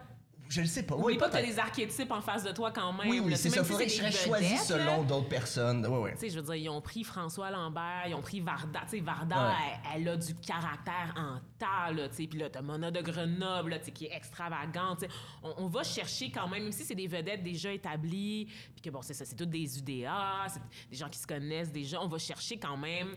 Je 0.49 0.61
le 0.61 0.67
sais 0.67 0.83
pas. 0.83 0.95
Oui, 0.95 1.17
pas 1.17 1.27
que 1.27 1.33
t'as 1.33 1.41
des 1.41 1.57
archétypes 1.57 2.11
en 2.11 2.21
face 2.21 2.43
de 2.43 2.51
toi 2.51 2.71
quand 2.71 2.93
même. 2.93 3.09
Oui, 3.09 3.19
oui, 3.19 3.35
c'est 3.35 3.49
ça. 3.49 3.63
Faudrait 3.63 3.85
que 3.85 3.91
je 3.91 3.97
serais 3.97 4.11
choisi 4.11 4.57
selon 4.57 5.03
d'autres 5.03 5.29
personnes. 5.29 5.85
Oui, 5.87 5.97
oui. 6.03 6.09
Tu 6.13 6.19
sais, 6.19 6.29
je 6.29 6.39
veux 6.39 6.45
dire, 6.45 6.55
ils 6.55 6.69
ont 6.69 6.81
pris 6.81 7.03
François 7.03 7.51
Lambert, 7.51 8.03
ils 8.07 8.15
ont 8.15 8.21
pris 8.21 8.41
Varda. 8.41 8.81
Tu 8.81 8.97
sais, 8.97 8.99
Varda, 8.99 9.53
elle, 9.93 10.01
elle 10.01 10.09
a 10.09 10.17
du 10.17 10.35
caractère 10.35 11.13
en 11.15 11.39
tas, 11.57 11.91
là, 11.91 12.09
tu 12.09 12.15
sais. 12.15 12.27
Puis 12.27 12.39
là, 12.39 12.49
t'as 12.49 12.61
Mona 12.61 12.91
de 12.91 13.01
Grenoble, 13.01 13.71
là, 13.71 13.79
tu 13.79 13.85
sais, 13.85 13.91
qui 13.91 14.05
est 14.05 14.15
extravagante, 14.15 14.99
tu 14.99 15.05
sais. 15.05 15.11
On, 15.43 15.53
on 15.57 15.67
va 15.67 15.83
chercher 15.83 16.31
quand 16.31 16.47
même, 16.47 16.63
même 16.63 16.71
si 16.71 16.83
c'est 16.83 16.95
des 16.95 17.07
vedettes 17.07 17.43
déjà 17.43 17.71
établies, 17.71 18.47
puis 18.73 18.81
que 18.81 18.89
bon, 18.89 19.01
c'est 19.01 19.13
ça, 19.13 19.25
c'est 19.25 19.35
toutes 19.35 19.49
des 19.49 19.77
UDA, 19.77 20.45
c'est 20.47 20.61
des 20.89 20.95
gens 20.95 21.09
qui 21.09 21.19
se 21.19 21.27
connaissent 21.27 21.71
déjà, 21.71 22.01
on 22.01 22.07
va 22.07 22.17
chercher 22.17 22.57
quand 22.57 22.77
même 22.77 23.15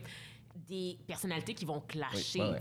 des 0.67 0.97
personnalités 1.07 1.53
qui 1.53 1.65
vont 1.65 1.79
clasher, 1.81 2.39
Oui, 2.41 2.49
ouais. 2.51 2.59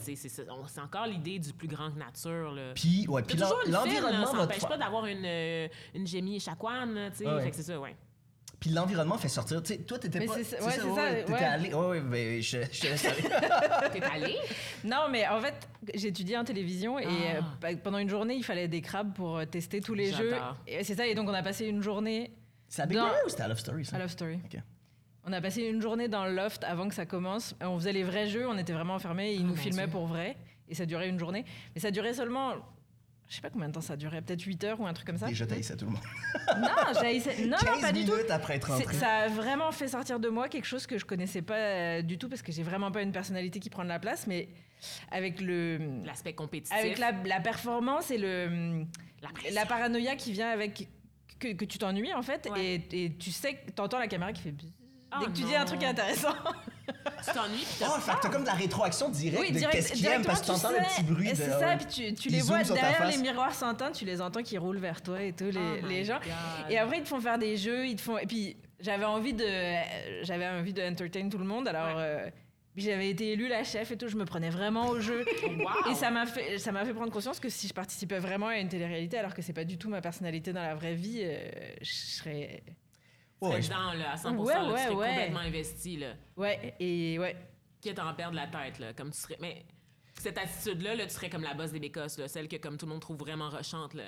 C'est 0.68 0.80
encore 0.80 1.06
l'idée 1.06 1.38
du 1.38 1.52
plus 1.52 1.68
grand 1.68 1.90
que 1.90 1.98
nature, 1.98 2.52
là. 2.52 2.72
Puis, 2.74 3.06
ouais, 3.08 3.22
l'environnement 3.66 4.26
ça 4.26 4.36
n'empêche 4.36 4.66
pas 4.66 4.76
d'avoir 4.78 5.06
une, 5.06 5.24
euh, 5.24 5.68
une 5.94 6.06
tu. 6.06 7.26
Ouais. 7.26 7.42
Fait 7.42 7.50
que 7.50 7.56
c'est 7.56 7.62
ça, 7.64 7.78
ouais. 7.80 7.96
Puis 8.60 8.70
l'environnement 8.70 9.16
fait 9.18 9.28
sortir. 9.28 9.62
Tu 9.62 9.74
sais, 9.74 9.78
toi, 9.82 10.00
t'étais 10.00 10.18
Mais 10.18 10.26
pas. 10.26 10.34
c'est 10.34 10.42
ça- 10.44 10.56
c'est 10.58 10.64
ouais, 10.66 10.72
c'est 10.72 10.80
ça, 10.80 10.86
ouais, 10.92 11.20
T'étais 11.24 11.32
ouais. 11.32 11.44
allé. 11.44 11.74
Ouais, 11.74 11.86
ouais, 11.86 12.00
ben, 12.00 12.42
je, 12.42 12.58
je 12.72 12.80
te 12.80 12.86
laisse 12.88 13.04
aller. 13.04 13.22
T'es 13.92 14.02
allée? 14.02 14.36
Non, 14.82 15.06
mais 15.10 15.28
en 15.28 15.40
fait, 15.40 15.68
j'étudiais 15.94 16.36
en 16.38 16.44
télévision 16.44 16.98
et 16.98 17.04
Ah. 17.06 17.36
euh, 17.36 17.40
pa- 17.60 17.76
pendant 17.76 17.98
une 17.98 18.08
journée, 18.08 18.34
il 18.34 18.42
fallait 18.42 18.66
des 18.66 18.80
crabes 18.80 19.14
pour 19.14 19.38
euh, 19.38 19.44
tester 19.44 19.80
tous 19.80 19.94
les 19.94 20.12
jeux. 20.12 20.34
C'est 20.82 20.96
ça, 20.96 21.06
et 21.06 21.14
donc 21.14 21.28
on 21.28 21.34
a 21.34 21.42
passé 21.44 21.66
une 21.66 21.82
journée 21.82 22.32
C'est 22.68 22.82
à 22.82 22.86
Big 22.86 22.96
Dans- 22.98 23.04
Brother 23.06 23.22
ou 23.26 23.28
c'était 23.28 23.42
à 23.44 23.48
Love 23.48 23.58
Story, 23.60 23.84
ça? 23.84 23.94
à 23.96 23.98
Love 24.00 24.08
Story. 24.10 24.40
Ok. 24.44 24.60
On 25.28 25.32
a 25.32 25.40
passé 25.40 25.62
une 25.62 25.82
journée 25.82 26.08
dans 26.08 26.24
le 26.24 26.34
loft 26.34 26.64
avant 26.64 26.88
que 26.88 26.94
ça 26.94 27.04
commence. 27.04 27.54
On 27.60 27.78
faisait 27.78 27.92
les 27.92 28.02
vrais 28.04 28.26
jeux, 28.28 28.48
on 28.48 28.56
était 28.56 28.72
vraiment 28.72 28.94
enfermés, 28.94 29.34
ils 29.34 29.42
Oh 29.42 29.48
nous 29.48 29.56
filmaient 29.56 29.82
Dieu. 29.84 29.92
pour 29.92 30.06
vrai. 30.06 30.36
Et 30.68 30.74
ça 30.74 30.86
durait 30.86 31.08
une 31.08 31.18
journée. 31.18 31.44
Mais 31.74 31.80
ça 31.80 31.90
durait 31.90 32.14
seulement. 32.14 32.54
Je 33.28 33.34
sais 33.34 33.42
pas 33.42 33.50
combien 33.50 33.68
de 33.68 33.74
temps 33.74 33.82
ça 33.82 33.94
durait, 33.96 34.22
peut-être 34.22 34.40
8 34.40 34.64
heures 34.64 34.80
ou 34.80 34.86
un 34.86 34.94
truc 34.94 35.06
comme 35.06 35.18
ça. 35.18 35.26
Déjà, 35.26 35.44
ça 35.62 35.76
tout 35.76 35.84
le 35.84 35.90
monde. 35.90 36.00
Non, 36.62 36.68
j'haïssais- 36.98 37.42
non, 37.44 37.58
non, 37.58 37.72
15 37.74 37.80
pas 37.82 37.92
du 37.92 38.06
tout. 38.06 38.12
minutes 38.12 38.30
après 38.30 38.56
être 38.56 38.68
C'est- 38.68 38.84
rentré. 38.84 38.94
Ça 38.94 39.08
a 39.18 39.28
vraiment 39.28 39.70
fait 39.70 39.88
sortir 39.88 40.18
de 40.18 40.30
moi 40.30 40.48
quelque 40.48 40.64
chose 40.64 40.86
que 40.86 40.96
je 40.96 41.04
connaissais 41.04 41.42
pas 41.42 41.56
euh, 41.58 42.02
du 42.02 42.16
tout 42.16 42.30
parce 42.30 42.40
que 42.40 42.52
j'ai 42.52 42.62
vraiment 42.62 42.90
pas 42.90 43.02
une 43.02 43.12
personnalité 43.12 43.60
qui 43.60 43.68
prend 43.68 43.84
de 43.84 43.88
la 43.90 43.98
place, 43.98 44.26
mais 44.26 44.48
avec 45.10 45.42
le 45.42 45.78
L'aspect 46.06 46.32
compétitif. 46.32 46.74
avec 46.74 46.96
la, 46.96 47.12
la 47.26 47.40
performance 47.40 48.10
et 48.10 48.16
le 48.16 48.84
La 49.52 49.66
paranoïa 49.66 50.16
qui 50.16 50.32
vient 50.32 50.48
avec 50.48 50.88
que, 51.38 51.52
que 51.52 51.66
tu 51.66 51.76
t'ennuies 51.76 52.14
en 52.14 52.22
fait 52.22 52.48
Ouais. 52.50 52.82
et, 52.92 53.04
et 53.04 53.12
tu 53.14 53.30
sais 53.30 53.54
que 53.56 53.70
t'entends 53.72 53.98
la 53.98 54.08
caméra 54.08 54.32
qui 54.32 54.40
fait 54.42 54.52
bzzz 54.52 54.72
Oh 54.72 54.77
dès 55.20 55.26
que 55.26 55.30
tu 55.32 55.42
dis 55.44 55.54
un 55.56 55.64
truc 55.64 55.82
intéressant. 55.84 56.34
Tu 57.26 57.34
t'ennuies, 57.34 57.66
Oh, 57.82 58.00
fait 58.00 58.12
que 58.12 58.20
t'as 58.22 58.28
comme 58.30 58.42
de 58.42 58.46
la 58.46 58.54
rétroaction 58.54 59.08
directe 59.10 59.40
oui, 59.40 59.50
de 59.52 59.58
direct- 59.58 59.72
qu'est-ce 59.76 59.92
qu'il 59.92 60.06
aime 60.06 60.24
parce 60.24 60.40
que 60.40 60.46
directement, 60.46 60.70
t'entends 60.70 60.82
le 60.82 60.88
sais, 60.88 61.02
petit 61.02 61.12
bruit 61.12 61.28
et 61.28 61.32
de. 61.32 61.36
C'est 61.36 61.50
ça, 61.50 61.76
puis 61.76 61.86
tu, 61.86 62.14
tu 62.14 62.28
Ils 62.28 62.32
les 62.36 62.40
vois 62.40 62.56
zooment 62.58 62.64
sur 62.64 62.74
ta 62.76 62.80
derrière 62.80 62.98
face. 62.98 63.16
les 63.16 63.22
miroirs 63.22 63.54
sans 63.54 63.74
teint, 63.74 63.92
tu 63.92 64.04
les 64.06 64.20
entends 64.22 64.42
qui 64.42 64.56
roulent 64.56 64.78
vers 64.78 65.02
toi 65.02 65.20
et 65.22 65.32
tout 65.32 65.50
les, 65.50 65.80
Oh 65.82 65.86
les 65.86 66.04
gens. 66.04 66.18
God. 66.20 66.70
Et 66.70 66.78
après 66.78 66.98
ils 66.98 67.02
te 67.02 67.08
font 67.08 67.20
faire 67.20 67.38
des 67.38 67.56
jeux, 67.58 67.86
ils 67.86 67.96
te 67.96 68.00
font 68.00 68.16
et 68.18 68.26
puis 68.26 68.56
j'avais 68.80 69.04
envie 69.04 69.34
de 69.34 69.44
euh, 69.44 70.22
j'avais 70.22 70.48
envie 70.48 70.72
de 70.72 70.80
entertain 70.82 71.28
tout 71.28 71.38
le 71.38 71.44
monde 71.44 71.68
alors 71.68 71.96
Ouais. 71.96 72.02
euh, 72.02 72.30
puis 72.74 72.84
j'avais 72.84 73.10
été 73.10 73.32
élue 73.32 73.48
la 73.48 73.64
chef 73.64 73.90
et 73.90 73.96
tout, 73.98 74.08
je 74.08 74.16
me 74.16 74.24
prenais 74.24 74.50
vraiment 74.50 74.86
au 74.88 75.00
jeu. 75.00 75.24
Wow. 75.42 75.90
Et 75.92 75.94
ça 75.94 76.10
m'a 76.10 76.24
fait, 76.26 76.58
ça 76.58 76.72
m'a 76.72 76.84
fait 76.84 76.94
prendre 76.94 77.12
conscience 77.12 77.40
que 77.40 77.48
si 77.50 77.68
je 77.68 77.74
participais 77.74 78.18
vraiment 78.20 78.46
à 78.46 78.56
une 78.56 78.68
télé-réalité, 78.68 79.18
alors 79.18 79.34
que 79.34 79.42
c'est 79.42 79.52
pas 79.52 79.64
du 79.64 79.76
tout 79.76 79.88
ma 79.90 80.00
personnalité 80.00 80.52
dans 80.52 80.62
la 80.62 80.74
vraie 80.76 80.94
vie, 80.94 81.20
euh, 81.22 81.36
je 81.82 81.92
serais. 81.92 82.62
Ouais, 83.40 83.60
dedans, 83.60 83.92
là, 83.94 84.12
à 84.12 84.16
100 84.16 84.34
Ouais, 84.36 84.54
là, 84.54 84.60
tu 84.64 84.70
ouais, 84.72 84.78
serais 84.84 84.94
ouais. 84.94 85.08
complètement 85.08 85.38
investi, 85.40 85.96
là. 85.96 86.12
Ouais, 86.36 86.74
et 86.80 87.18
ouais. 87.18 87.36
Quitte 87.80 87.98
à 87.98 88.06
en 88.06 88.14
perdre 88.14 88.34
la 88.36 88.46
tête, 88.48 88.78
là, 88.80 88.92
comme 88.92 89.10
tu 89.12 89.18
serais... 89.18 89.36
Mais 89.40 89.64
cette 90.18 90.36
attitude-là, 90.38 90.96
là, 90.96 91.04
tu 91.06 91.14
serais 91.14 91.30
comme 91.30 91.42
la 91.44 91.54
bosse 91.54 91.70
des 91.70 91.78
bécosses, 91.78 92.18
là, 92.18 92.26
celle 92.26 92.48
que, 92.48 92.56
comme 92.56 92.76
tout 92.76 92.86
le 92.86 92.92
monde 92.92 93.00
trouve 93.00 93.18
vraiment 93.18 93.48
rochante, 93.50 93.94
là. 93.94 94.04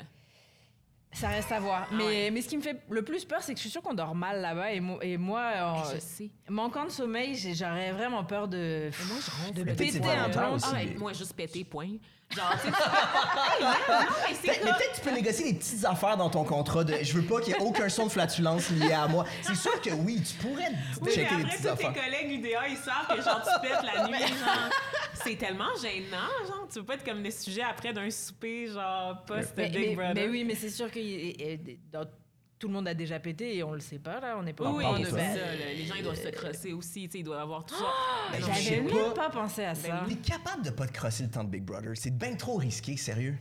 Ça 1.12 1.28
reste 1.28 1.50
à 1.50 1.58
voir. 1.58 1.88
Ah 1.90 1.94
mais, 1.96 2.04
ouais. 2.04 2.30
mais 2.30 2.40
ce 2.40 2.48
qui 2.48 2.56
me 2.56 2.62
fait 2.62 2.82
le 2.88 3.02
plus 3.02 3.24
peur, 3.24 3.42
c'est 3.42 3.52
que 3.52 3.58
je 3.58 3.62
suis 3.62 3.70
sûre 3.70 3.82
qu'on 3.82 3.94
dort 3.94 4.14
mal 4.14 4.40
là-bas. 4.40 4.72
Et, 4.72 4.78
mo- 4.78 5.00
et 5.02 5.16
moi, 5.16 5.52
en- 5.60 5.84
Je 5.92 5.98
sais. 5.98 6.30
manquant 6.48 6.84
de 6.84 6.90
sommeil, 6.90 7.34
j'ai- 7.34 7.52
j'aurais 7.54 7.90
vraiment 7.90 8.22
peur 8.22 8.46
de. 8.46 8.90
Moi, 9.08 9.16
je 9.48 9.52
de 9.52 9.64
péter 9.72 10.00
un 10.08 10.28
plomb. 10.30 10.54
aussi. 10.54 10.66
Ah, 10.70 10.74
ouais, 10.74 10.94
moi, 10.96 11.12
juste 11.12 11.34
péter, 11.34 11.64
point. 11.64 11.96
Genre, 12.36 12.54
tu 12.62 12.68
sais... 12.68 12.74
Hey, 13.50 13.62
man, 13.64 13.74
non, 13.88 14.06
mais 14.28 14.34
c'est 14.40 14.46
Mais 14.46 14.52
mais 14.52 14.58
comme- 14.70 14.76
peut-être 14.78 14.90
que 14.92 14.96
tu 14.96 15.00
peux 15.02 15.10
négocier 15.10 15.52
des 15.52 15.58
petites 15.58 15.84
affaires 15.84 16.16
dans 16.16 16.30
ton 16.30 16.44
contrat 16.44 16.84
de 16.84 16.94
je 17.02 17.12
veux 17.14 17.22
pas 17.26 17.40
qu'il 17.40 17.52
y 17.54 17.56
ait 17.56 17.60
aucun 17.60 17.88
son 17.88 18.06
de 18.06 18.10
flatulence 18.12 18.70
lié 18.70 18.92
à 18.92 19.08
moi. 19.08 19.24
C'est 19.42 19.56
sûr 19.56 19.80
que 19.80 19.90
oui, 19.90 20.22
tu 20.22 20.34
pourrais 20.36 20.68
Oui, 20.68 21.00
mais 21.02 21.10
checker 21.10 21.20
les 21.36 21.42
après, 21.42 21.56
petites 21.56 21.56
tous 21.56 21.62
tes 21.76 21.86
affaires. 21.86 22.04
collègues 22.04 22.30
UDA, 22.32 22.68
ils 22.68 22.76
savent 22.76 23.16
que 23.16 23.22
genre 23.22 23.42
tu 23.42 23.68
pètes 23.68 23.82
la 23.82 24.06
nuit, 24.08 24.18
genre. 24.20 24.70
C'est 25.24 25.36
tellement 25.36 25.74
gênant, 25.82 26.46
genre. 26.46 26.66
Tu 26.72 26.78
veux 26.78 26.84
pas 26.84 26.94
être 26.94 27.04
comme 27.04 27.22
des 27.22 27.30
sujets 27.32 27.62
après 27.68 27.92
d'un 27.92 28.08
souper, 28.10 28.68
genre, 28.68 29.22
post 29.26 29.52
Mais, 29.56 29.68
Big 29.68 29.88
mais- 29.90 29.94
Brother. 29.96 30.14
mais 30.14 30.28
oui, 30.28 30.44
mais 30.44 30.54
c'est 30.54 30.70
sûr 30.70 30.90
que 30.90 31.00
dans- 31.92 32.04
tout 32.60 32.68
le 32.68 32.74
monde 32.74 32.86
a 32.86 32.94
déjà 32.94 33.18
pété 33.18 33.56
et 33.56 33.62
on 33.64 33.72
le 33.72 33.80
sait 33.80 33.98
pas 33.98 34.20
là. 34.20 34.36
On 34.38 34.42
n'est 34.42 34.52
pas 34.52 34.70
Oui, 34.70 34.84
en 34.84 34.94
oui, 34.94 35.02
de 35.02 35.10
ben, 35.10 35.34
ça. 35.36 35.54
Les 35.74 35.86
gens, 35.86 35.94
ils 35.96 36.04
doivent 36.04 36.22
se 36.22 36.28
crosser 36.28 36.72
aussi, 36.74 37.06
tu 37.06 37.12
sais, 37.12 37.18
ils 37.20 37.24
doivent 37.24 37.40
avoir 37.40 37.64
tout 37.64 37.74
ça. 37.74 37.86
Ben, 38.30 38.38
je 38.38 38.44
sais 38.44 38.62
J'avais 38.76 38.82
pas. 38.88 38.94
même 38.94 39.14
pas 39.14 39.30
pensé 39.30 39.64
à 39.64 39.74
ça. 39.74 40.04
T'es 40.06 40.14
capable 40.16 40.62
de 40.62 40.70
pas 40.70 40.86
te 40.86 40.92
crosser 40.92 41.22
le 41.24 41.30
temps 41.30 41.42
de 41.42 41.48
Big 41.48 41.64
Brother. 41.64 41.92
C'est 41.94 42.16
bien 42.16 42.36
trop 42.36 42.56
risqué, 42.58 42.96
sérieux. 42.98 43.36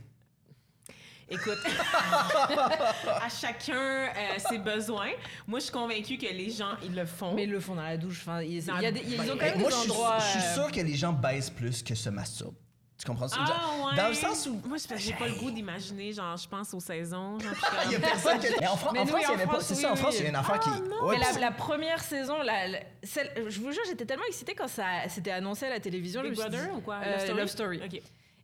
Écoute, 1.32 1.60
à 3.22 3.30
chacun 3.30 3.76
euh, 3.76 4.40
ses 4.50 4.58
besoins. 4.58 5.12
Moi, 5.46 5.60
je 5.60 5.66
suis 5.66 5.74
convaincue 5.74 6.18
que 6.18 6.26
les 6.26 6.50
gens, 6.50 6.72
ils 6.84 6.96
le 6.96 7.06
font. 7.06 7.36
Mais 7.36 7.44
ils 7.44 7.52
le 7.52 7.60
font 7.60 7.76
dans 7.76 7.84
la 7.84 7.98
douche. 7.98 8.22
Enfin, 8.22 8.38
Dans 8.42 8.80
y 8.80 8.86
a 8.86 8.92
des- 8.92 9.02
ils 9.06 9.16
ben, 9.18 9.30
ont 9.32 9.38
quand 9.38 9.46
même 9.46 9.60
moi, 9.60 9.70
des 9.70 9.76
je 9.76 9.82
suis, 9.82 9.92
endroits. 9.92 10.18
je 10.20 10.26
suis 10.40 10.40
euh, 10.40 10.54
sûr 10.56 10.72
que 10.72 10.80
les 10.82 10.96
gens 10.96 11.14
baissent 11.14 11.52
plus 11.52 11.84
que 11.84 11.94
se 11.94 12.10
masturbent. 12.10 12.56
Tu 13.00 13.06
comprends 13.06 13.30
ça? 13.30 13.38
Ah, 13.40 13.46
Genre, 13.46 13.88
ouais. 13.88 13.96
Dans 13.96 14.08
le 14.10 14.14
sens 14.14 14.46
où. 14.48 14.60
Moi, 14.68 14.78
je- 14.78 14.98
j'ai 14.98 15.14
pas 15.14 15.28
le 15.28 15.36
goût 15.36 15.50
d'imaginer, 15.52 16.12
genre, 16.12 16.36
je 16.36 16.48
pense 16.50 16.74
aux 16.74 16.82
saisons. 16.82 17.40
Genre, 17.40 17.54
Il 17.86 17.92
y 17.94 17.96
a 17.96 18.00
personne 18.02 18.40
qui. 18.40 18.48
Mais 18.60 18.68
en, 18.68 18.76
Fran- 18.76 18.92
Mais 18.92 19.00
en 19.00 19.04
nous, 19.06 19.10
France, 19.12 19.22
il 19.22 19.24
y 19.24 19.28
en 19.28 19.34
avait 19.36 19.44
pas. 19.46 19.52
France, 19.54 19.64
C'est 19.68 19.76
oui, 19.76 19.82
ça, 19.82 19.88
en 19.90 19.94
oui. 19.94 20.00
France, 20.00 20.16
il 20.18 20.24
y 20.24 20.26
a 20.26 20.30
une 20.30 20.36
affaire 20.36 20.60
qui. 20.60 20.70
Ah, 20.74 20.80
non. 20.82 21.06
Ouais, 21.08 21.16
mais 21.18 21.24
la, 21.24 21.32
puis- 21.32 21.42
la 21.42 21.52
première 21.52 22.04
saison, 22.04 22.42
la, 22.44 22.68
la- 22.68 22.80
celle- 23.04 23.32
je 23.48 23.60
vous 23.62 23.72
jure, 23.72 23.82
j'étais 23.88 24.06
tellement 24.06 24.26
excitée 24.28 24.54
quand 24.54 24.68
ça 24.68 24.86
c'était 25.08 25.32
annoncé 25.32 25.66
à 25.66 25.70
la 25.70 25.80
télévision. 25.80 26.22
Big 26.22 26.34
je 26.34 26.36
me 26.38 26.42
suis 26.42 26.50
Brother 26.52 26.72
dit- 26.72 26.78
ou 26.78 26.82
quoi? 26.82 27.00
Euh, 27.06 27.34
Love 27.36 27.48
Story. 27.48 27.82
OK. 27.86 28.02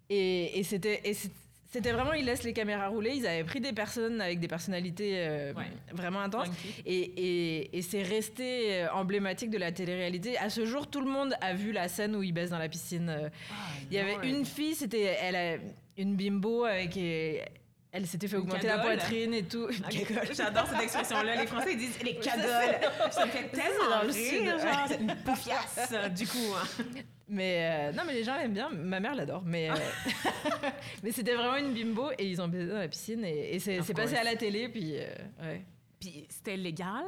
Et, 0.10 0.60
et 0.60 0.64
c'était 0.64 1.02
et 1.04 1.14
c'est- 1.14 1.32
c'était 1.72 1.92
vraiment, 1.92 2.14
ils 2.14 2.26
laissent 2.26 2.44
les 2.44 2.54
caméras 2.54 2.88
rouler. 2.88 3.12
Ils 3.16 3.28
avaient 3.28 3.44
pris 3.44 3.60
des 3.60 3.74
personnes 3.74 4.22
avec 4.22 4.40
des 4.40 4.48
personnalités 4.48 5.14
euh, 5.18 5.54
Ouais. 5.54 5.64
vraiment 5.94 6.22
intenses. 6.22 6.48
Et, 6.86 6.96
et- 7.00 7.78
et 7.78 7.82
c'est 7.82 8.04
resté 8.04 8.74
euh, 8.84 8.92
emblématique 8.94 9.50
de 9.50 9.58
la 9.58 9.72
télé-réalité. 9.72 10.38
À 10.38 10.50
ce 10.50 10.66
jour, 10.66 10.88
tout 10.88 11.02
le 11.02 11.10
monde 11.10 11.36
a 11.42 11.54
vu 11.54 11.72
la 11.74 11.88
scène 11.88 12.16
où 12.16 12.24
ils 12.24 12.32
baissent 12.32 12.52
dans 12.52 12.60
la 12.60 12.70
piscine. 12.70 13.10
Euh, 13.10 13.30
Il 13.92 13.98
y 13.98 14.00
avait 14.00 14.28
une 14.30 14.46
fille, 14.46 14.76
c'était 14.76 15.18
elle 15.22 15.36
a 15.36 15.56
une 15.98 16.16
bimbo 16.16 16.64
avec. 16.66 16.96
Elle 17.98 18.08
s'était 18.08 18.28
fait 18.28 18.36
augmenter 18.36 18.68
la 18.68 18.80
poitrine 18.80 19.34
et 19.34 19.44
tout. 19.44 19.64
Ok, 19.70 20.34
J'adore 20.34 20.68
cette 20.68 20.82
expression-là. 20.84 21.36
Les 21.38 21.48
Français 21.48 21.72
ils 21.74 21.78
disent 21.78 21.98
les 22.04 22.16
cagoles. 22.20 22.76
Ça 23.10 23.26
me 23.26 23.32
fait 23.32 23.48
tellement 23.48 24.02
rire, 24.02 24.60
genre, 24.60 25.00
une 25.00 25.16
poufiasse, 25.24 25.94
du 26.14 26.28
coup. 26.28 26.54
hein. 26.58 26.84
Mais 27.28 27.90
euh, 27.90 27.92
non, 27.94 28.04
mais 28.06 28.14
les 28.14 28.24
gens 28.24 28.36
l'aiment 28.38 28.54
bien. 28.54 28.70
Ma 28.70 29.00
mère 29.00 29.16
l'adore. 29.16 29.42
Mais, 29.46 29.70
euh, 29.70 29.74
mais 31.04 31.12
c'était 31.12 31.34
vraiment 31.36 31.58
une 31.58 31.74
bimbo 31.74 32.12
et 32.18 32.26
ils 32.28 32.42
ont 32.42 32.48
baisé 32.48 32.68
dans 32.68 32.78
la 32.78 32.88
piscine 32.88 33.24
et, 33.26 33.56
et 33.56 33.60
c'est 33.60 33.94
passé 33.94 34.16
à 34.16 34.24
la 34.24 34.36
télé. 34.36 34.70
Puis, 34.70 34.98
euh, 34.98 35.06
ouais. 35.42 35.66
Puis 36.00 36.26
c'était 36.30 36.56
légal? 36.58 37.04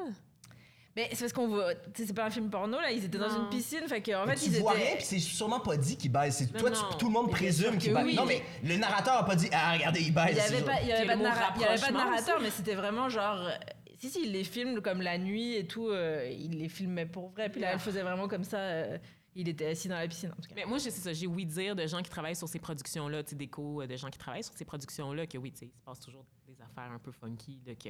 Mais 0.96 1.10
c'est 1.12 1.20
parce 1.20 1.34
qu'on 1.34 1.48
voit. 1.48 1.74
C'est 1.94 2.12
pas 2.16 2.26
un 2.26 2.30
film 2.32 2.50
porno 2.50 2.80
là. 2.82 2.90
Ils 2.92 3.06
étaient 3.06 3.20
dans 3.20 3.30
Non. 3.30 3.44
une 3.44 3.50
piscine. 3.50 3.88
Fait 3.88 4.02
qu'en 4.02 4.26
fait, 4.26 4.36
tu 4.36 4.46
ils 4.46 4.60
vois 4.60 4.74
étaient. 4.74 4.84
rien, 4.88 4.96
puis 4.96 5.06
c'est 5.06 5.20
sûrement 5.20 5.60
pas 5.60 5.78
dit 5.78 5.96
qu'il 5.96 6.12
baise. 6.12 6.36
C'est- 6.38 6.52
Non, 6.52 6.60
Toi, 6.60 6.72
tu- 6.72 6.82
non. 6.82 6.98
tout 6.98 7.06
le 7.06 7.12
monde 7.14 7.30
présume 7.30 7.74
sûr 7.74 7.78
qu'il 7.78 7.92
que 7.92 7.96
baise. 7.98 8.06
oui. 8.06 8.16
Non, 8.16 8.26
mais 8.26 8.42
le 8.64 8.78
narrateur 8.78 9.14
a 9.18 9.24
pas 9.26 9.36
dit 9.36 9.48
Ah, 9.52 9.74
regardez, 9.74 10.02
il 10.02 10.12
baise. 10.12 10.30
Il 10.32 10.38
y 10.38 10.40
avait 10.40 10.66
pas, 10.66 10.82
il 10.82 10.88
y 10.88 10.92
avait 10.92 11.02
Puis 11.02 11.08
pas 11.10 11.14
le 11.14 11.20
de, 11.20 11.24
mot 11.24 11.30
narra- 11.30 11.54
il 11.56 11.62
y 11.62 11.66
avait 11.66 11.76
pas 11.76 11.78
de 11.78 11.94
rapprochement 11.94 12.10
narrateur, 12.10 12.36
aussi. 12.38 12.44
mais 12.46 12.50
c'était 12.50 12.74
vraiment 12.74 13.10
genre. 13.10 13.46
euh, 13.46 13.52
Si, 14.00 14.10
si, 14.10 14.24
ils 14.24 14.32
les 14.32 14.44
filment 14.44 14.82
comme 14.82 15.04
la 15.04 15.20
nuit 15.20 15.56
et 15.56 15.68
tout. 15.68 15.90
euh, 15.90 16.28
ils 16.32 16.58
les 16.58 16.70
filmaient 16.70 17.06
pour 17.06 17.30
vrai. 17.30 17.50
Puis 17.50 17.62
là, 17.62 17.74
elle 17.74 17.80
faisait 17.80 18.02
vraiment 18.02 18.28
comme 18.28 18.44
ça. 18.44 18.58
euh, 18.58 18.98
il 19.40 19.48
était 19.50 19.68
assis 19.68 19.88
dans 19.88 19.96
la 19.98 20.08
piscine, 20.08 20.32
en 20.32 20.42
tout 20.42 20.50
cas. 20.50 20.56
Mais 20.56 20.66
moi, 20.66 20.78
je- 20.80 20.84
c'est 20.86 20.92
ça, 20.92 21.14
j'ai 21.14 21.28
oui 21.28 21.46
dire 21.46 21.76
de 21.76 21.86
gens 21.88 22.02
qui 22.02 22.10
travaillent 22.10 22.36
sur 22.36 22.48
ces 22.50 22.60
productions-là, 22.60 23.24
tu 23.24 23.30
sais, 23.32 23.36
d'écho, 23.36 23.82
euh, 23.82 23.88
de 23.88 23.96
gens 23.96 24.10
qui 24.10 24.18
travaillent 24.18 24.44
sur 24.44 24.54
ces 24.56 24.66
productions-là, 24.66 25.28
que 25.28 25.38
oui, 25.38 25.52
tu 25.52 25.60
sais, 25.60 25.66
il 25.68 25.78
se 25.78 25.84
passe 25.86 26.00
toujours 26.00 26.26
des 26.48 26.62
affaires 26.62 26.92
un 26.92 27.00
peu 27.00 27.12
funky, 27.12 27.60
là, 27.66 27.74
que 27.76 27.90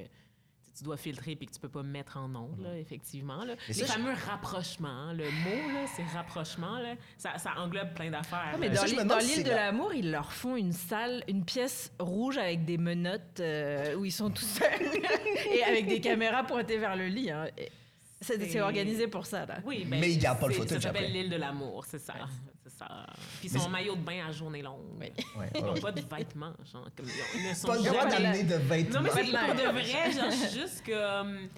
tu 0.78 0.84
dois 0.84 0.98
filtrer 0.98 1.36
puis 1.36 1.48
que 1.48 1.54
tu 1.54 1.60
peux 1.60 1.70
pas 1.70 1.82
mettre 1.82 2.18
en 2.18 2.36
ondes, 2.36 2.60
là, 2.62 2.78
effectivement. 2.78 3.44
Là. 3.44 3.56
Les 3.68 3.74
ça, 3.74 3.86
je- 3.88 3.92
fameux 3.94 4.14
rapprochements, 4.14 5.12
le 5.14 5.24
mot, 5.26 5.88
c'est 5.96 6.04
rapprochement, 6.16 6.78
là, 6.78 6.94
ça, 7.18 7.38
ça 7.40 7.54
englobe 7.58 7.94
plein 7.96 8.12
d'affaires. 8.12 8.52
Ah, 8.54 8.58
mais 8.60 8.70
dans 8.70 8.82
je 8.86 8.96
l'île- 9.26 9.44
de 9.44 9.50
la- 9.50 9.56
l'amour, 9.72 9.94
ils 9.96 10.12
leur 10.12 10.32
font 10.32 10.56
une 10.56 10.74
salle, 10.74 11.24
une 11.28 11.44
pièce 11.46 11.92
rouge 12.00 12.38
avec 12.38 12.64
des 12.66 12.78
menottes 12.78 13.40
euh, 13.40 13.96
où 13.96 14.06
ils 14.06 14.12
sont 14.12 14.30
tout 14.30 14.44
seuls 14.46 14.70
et 15.52 15.64
avec 15.64 15.88
des 15.88 16.00
caméras 16.00 16.44
pointées 16.44 16.78
vers 16.78 16.96
le 16.96 17.08
lit. 17.08 17.32
hein. 17.32 17.48
Et 17.58 17.72
C'est 18.21 18.62
organisé 18.62 19.08
pour 19.08 19.25
ça, 19.25 19.45
là. 19.45 19.60
Oui, 19.63 19.86
ben, 19.86 19.99
Mais 19.99 20.12
ils 20.12 20.17
gardent 20.17 20.39
pas 20.39 20.47
le 20.47 20.53
footage 20.53 20.82
Ça 20.82 20.89
s'appelle 20.89 21.12
l'île 21.12 21.30
de 21.30 21.36
l'amour, 21.36 21.86
c'est 21.88 21.99
ça. 21.99 22.13
C'est 22.63 22.77
ça. 22.77 23.06
Puis 23.39 23.49
son 23.49 23.69
maillot 23.69 23.95
de 23.95 24.01
bain 24.01 24.25
à 24.27 24.32
journée 24.32 24.62
longue. 24.62 24.82
Ouais, 24.99 25.13
Ils 25.17 25.39
ouais, 25.39 25.62
n'ont 25.62 25.73
ouais. 25.73 25.80
pas 25.80 25.91
de 25.91 26.01
vêtements, 26.01 26.53
genre, 26.71 26.88
comme 26.95 27.06
ils 27.36 27.49
ne 27.49 27.53
sont 27.53 27.67
Pas 27.67 27.75
le 27.77 27.84
droit 27.84 28.06
d'amener 28.08 28.43
de 28.43 28.56
vêtements. 28.56 29.01
Non, 29.01 29.01
mais 29.03 29.10
c'est 29.23 29.32
pour 29.32 29.56
de 29.56 29.71
vrai, 29.71 30.12
genre, 30.12 30.51
juste 30.51 30.84
comme. 30.86 31.49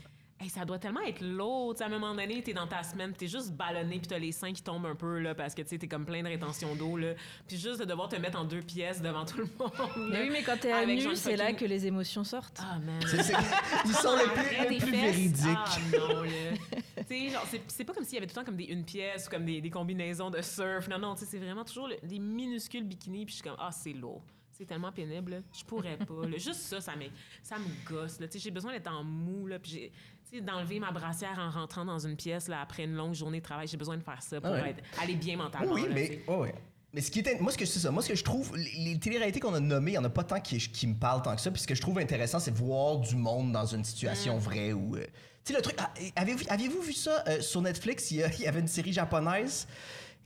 Hey, 0.42 0.48
ça 0.48 0.64
doit 0.64 0.80
tellement 0.80 1.02
être 1.02 1.20
lourd. 1.22 1.74
Tu 1.74 1.80
sais, 1.80 1.84
à 1.84 1.88
un 1.88 1.90
moment 1.90 2.16
donné, 2.16 2.42
t'es 2.42 2.54
dans 2.54 2.66
ta 2.66 2.82
semaine, 2.82 3.12
t'es 3.12 3.28
juste 3.28 3.52
ballonné, 3.52 3.98
puis 4.00 4.08
t'as 4.08 4.18
les 4.18 4.32
seins 4.32 4.54
qui 4.54 4.62
tombent 4.64 4.86
un 4.86 4.96
peu, 4.96 5.20
là, 5.20 5.36
parce 5.36 5.54
que 5.54 5.62
tu 5.64 5.68
sais, 5.68 5.78
t'es 5.78 5.88
comme 5.90 6.06
plein 6.06 6.24
de 6.24 6.30
rétention 6.30 6.76
d'eau, 6.76 6.96
là. 6.96 7.14
Puis 7.46 7.58
juste 7.58 7.82
de 7.82 7.84
devoir 7.86 8.08
te 8.08 8.16
mettre 8.16 8.40
en 8.40 8.46
deux 8.46 8.62
pièces 8.62 9.02
devant 9.02 9.26
tout 9.26 9.38
le 9.40 9.50
monde. 9.60 9.72
Mais 10.12 10.22
oui, 10.22 10.30
mais 10.32 10.42
quand 10.44 10.58
t'es 10.58 10.72
à 10.72 10.78
avec 10.78 11.06
nu, 11.06 11.14
c'est 11.18 11.36
là 11.36 11.52
que 11.52 11.66
les 11.66 11.86
émotions 11.88 12.24
sortent. 12.24 12.62
Ah, 12.64 12.80
man. 12.80 13.02
Ils 13.04 13.94
sont 13.96 14.16
le 14.16 14.32
plus, 14.34 14.40
Après 14.40 14.64
le 14.64 14.70
des 14.70 14.78
plus 14.78 14.92
fesses, 14.92 15.02
véridiques. 15.02 15.44
Ah 15.58 15.78
non, 15.98 16.24
là. 16.24 16.30
tu 16.98 17.04
sais, 17.08 17.30
genre, 17.30 17.46
c'est- 17.50 17.62
c'est 17.68 17.84
pas 17.84 17.94
comme 17.94 18.06
s'il 18.06 18.14
y 18.14 18.18
avait 18.18 18.28
tout 18.28 18.32
le 18.38 18.42
temps 18.42 18.46
comme 18.46 18.56
des 18.58 18.64
une 18.66 18.86
pièce 18.86 19.28
ou 19.28 19.32
comme 19.32 19.44
des, 19.46 19.60
des 19.60 19.70
combinaisons 19.70 20.30
de 20.30 20.42
surf. 20.42 20.88
Non, 20.88 21.00
non, 21.00 21.16
tu 21.16 21.22
sais, 21.22 21.32
c'est 21.32 21.40
vraiment 21.40 21.66
toujours 21.66 21.90
le- 21.90 21.98
des 22.08 22.20
minuscules 22.20 22.86
bikinis. 22.86 23.26
Puis 23.26 23.34
je 23.36 23.42
suis 23.42 23.44
comme, 23.50 23.58
ah, 23.60 23.72
c'est 23.74 23.92
lourd. 23.94 24.22
C'est 24.60 24.66
tellement 24.66 24.92
pénible. 24.92 25.32
là. 25.32 25.38
Je 25.58 25.64
pourrais 25.64 25.96
pas. 25.98 26.26
là. 26.28 26.32
Juste 26.38 26.56
ça, 26.62 26.82
ça 26.82 26.96
me, 26.96 27.06
ça 27.42 27.58
me 27.58 27.66
gosse. 27.90 28.20
là. 28.20 28.28
Tu 28.28 28.34
sais, 28.34 28.44
J'ai 28.44 28.52
besoin 28.52 28.74
d'être 28.74 28.92
en 28.92 29.04
mou. 29.06 29.48
Là, 29.48 29.58
puis 29.58 29.72
j'ai- 29.72 29.92
tu 30.30 30.36
sais, 30.38 30.42
d'enlever 30.42 30.80
ma 30.80 30.92
brassière 30.92 31.40
en 31.40 31.50
rentrant 31.50 31.86
dans 31.86 31.98
une 32.00 32.16
pièce 32.18 32.48
là, 32.50 32.60
après 32.62 32.84
une 32.84 32.94
longue 32.94 33.14
journée 33.14 33.40
de 33.40 33.44
travail. 33.46 33.68
J'ai 33.68 33.78
besoin 33.78 33.96
de 33.98 34.04
faire 34.04 34.22
ça 34.22 34.42
pour 34.42 34.50
Ah 34.54 34.62
ouais. 34.62 34.72
être, 34.72 34.84
aller 35.02 35.16
bien 35.16 35.38
mentalement. 35.38 35.72
Oui, 35.74 35.84
là, 35.84 35.88
mais 35.94 36.24
ouais, 36.28 36.36
ouais. 36.36 36.56
Mais 36.94 37.02
ce 37.02 37.10
qui 37.12 37.20
est, 37.20 37.40
moi, 37.40 37.52
ce 37.54 37.58
que 37.58 37.66
c'est 37.66 37.80
ça. 37.80 37.90
Moi, 37.92 38.02
ce 38.04 38.10
que 38.10 38.16
je 38.16 38.24
trouve, 38.24 38.56
les, 38.58 38.72
les 38.94 39.00
télé-réalités 39.00 39.40
qu'on 39.40 39.54
a 39.54 39.60
nommées, 39.60 39.92
il 39.92 39.94
n'y 39.94 39.98
en 40.00 40.04
a 40.04 40.10
pas 40.10 40.24
tant 40.24 40.40
qui, 40.42 40.58
qui 40.58 40.88
me 40.88 40.96
parlent 40.96 41.22
tant 41.22 41.36
que 41.36 41.42
ça. 41.42 41.52
Puis 41.52 41.62
ce 41.62 41.68
que 41.68 41.76
je 41.76 41.82
trouve 41.82 41.98
intéressant, 42.00 42.40
c'est 42.40 42.54
voir 42.54 42.98
du 43.00 43.16
monde 43.16 43.52
dans 43.54 43.66
une 43.66 43.84
situation 43.86 44.36
Mm. 44.38 44.40
vraie 44.40 44.74
où. 44.74 44.96
euh, 44.98 45.06
tu 45.46 45.54
sais, 45.54 45.54
le 45.54 45.62
truc. 45.62 45.76
ah, 45.80 45.94
Avez-vous 46.18 46.44
aviez-vous 46.50 46.82
vu 46.82 46.94
ça 46.94 47.24
euh, 47.28 47.40
sur 47.42 47.62
Netflix? 47.62 48.12
Y, 48.12 48.26
il 48.40 48.44
y 48.44 48.48
avait 48.48 48.60
une 48.60 48.68
série 48.68 48.92
japonaise 48.92 49.68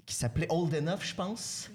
qui 0.06 0.16
s'appelait 0.16 0.48
Old 0.50 0.74
Enough, 0.74 1.02
je 1.02 1.14
pense. 1.16 1.70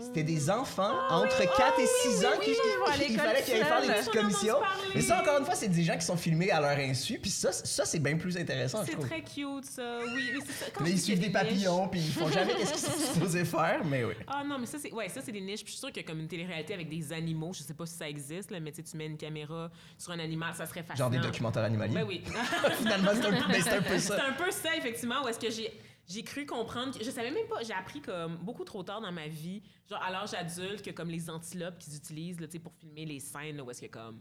C'était 0.00 0.22
des 0.24 0.50
enfants 0.50 0.94
entre 1.10 1.38
4 1.38 1.78
et 1.78 1.86
6 1.86 2.24
ans 2.24 2.28
Ah 2.32 2.36
oui, 2.40 2.44
qui 2.46 2.50
à 2.50 3.06
il 3.08 3.18
fallait 3.18 3.42
qu'ils 3.42 3.54
aillent 3.54 3.64
faire 3.64 3.82
des 3.82 3.88
petites 3.88 4.12
commissions. 4.12 4.56
Mais 4.94 5.00
ça, 5.00 5.20
encore 5.20 5.38
une 5.38 5.44
fois, 5.44 5.54
c'est 5.54 5.68
des 5.68 5.84
gens 5.84 5.96
qui 5.96 6.04
sont 6.04 6.16
filmés 6.16 6.50
à 6.50 6.60
leur 6.60 6.76
insu. 6.78 7.18
Puis 7.18 7.30
ça, 7.30 7.52
ça 7.52 7.84
c'est 7.84 8.00
bien 8.00 8.16
plus 8.16 8.36
intéressant, 8.36 8.84
je 8.84 8.90
C'est 8.90 8.98
très 8.98 9.22
cute, 9.22 9.64
ça. 9.64 10.00
Oui, 10.04 10.30
mais 10.34 10.40
c'est 10.46 10.64
ça. 10.64 10.70
Quand 10.74 10.84
Mais 10.84 10.90
ils 10.90 11.00
suivent 11.00 11.20
des 11.20 11.30
papillons, 11.30 11.86
puis 11.88 12.00
ils 12.00 12.12
font 12.12 12.28
jamais 12.28 12.54
qu'est-ce 12.54 12.72
qu'ils 12.72 12.92
sont 12.92 12.98
supposés 13.14 13.44
faire, 13.44 13.84
mais 13.84 14.04
oui. 14.04 14.14
Ah 14.26 14.42
non, 14.44 14.58
mais 14.58 14.66
ça, 14.66 14.78
c'est 14.78 14.92
ouais, 14.92 15.08
ça, 15.08 15.20
c'est 15.24 15.32
des 15.32 15.40
niches. 15.40 15.62
Puis 15.62 15.72
je 15.72 15.78
suis 15.78 15.78
sûre 15.80 15.92
qu'il 15.92 16.02
y 16.02 16.04
a 16.04 16.08
comme 16.08 16.20
une 16.20 16.28
télé-réalité 16.28 16.74
avec 16.74 16.88
des 16.88 17.12
animaux. 17.12 17.52
Je 17.52 17.62
sais 17.62 17.74
pas 17.74 17.86
si 17.86 17.94
ça 17.94 18.08
existe, 18.08 18.50
là, 18.50 18.58
mais 18.58 18.72
tu 18.72 18.82
mets 18.96 19.06
une 19.06 19.16
caméra 19.18 19.70
sur 19.98 20.12
un 20.12 20.18
animal, 20.18 20.54
ça 20.54 20.66
serait 20.66 20.82
fascinant. 20.82 21.10
Genre 21.10 21.20
des 21.20 21.26
documentaires 21.26 21.64
animaliers. 21.64 21.94
Ben 21.94 22.04
oui. 22.08 22.22
Finalement, 22.78 23.10
c'est 23.14 23.26
un, 23.26 23.32
peu- 23.32 23.60
c'est 23.60 23.70
un 23.70 23.82
peu 23.82 23.98
c'est 23.98 24.16
ça. 24.16 24.24
un 24.28 24.32
peu 24.32 24.50
ça, 24.50 24.76
effectivement, 24.76 25.22
où 25.24 25.28
est-ce 25.28 25.38
que 25.38 25.50
j'ai. 25.50 25.72
J'ai 26.10 26.24
cru 26.24 26.44
comprendre 26.44 26.98
que 26.98 27.04
je 27.04 27.10
savais 27.10 27.30
même 27.30 27.46
pas, 27.46 27.62
j'ai 27.62 27.72
appris 27.72 28.00
comme 28.00 28.36
beaucoup 28.38 28.64
trop 28.64 28.82
tard 28.82 29.00
dans 29.00 29.12
ma 29.12 29.28
vie, 29.28 29.62
genre 29.88 30.02
à 30.02 30.10
l'âge 30.10 30.34
adulte, 30.34 30.82
que 30.82 30.90
comme 30.90 31.08
les 31.08 31.30
antilopes 31.30 31.78
qu'ils 31.78 31.94
utilisent 31.94 32.40
là, 32.40 32.48
pour 32.60 32.74
filmer 32.74 33.06
les 33.06 33.20
scènes 33.20 33.58
là, 33.58 33.62
où 33.62 33.70
est-ce 33.70 33.82
que 33.82 33.86
comme 33.86 34.20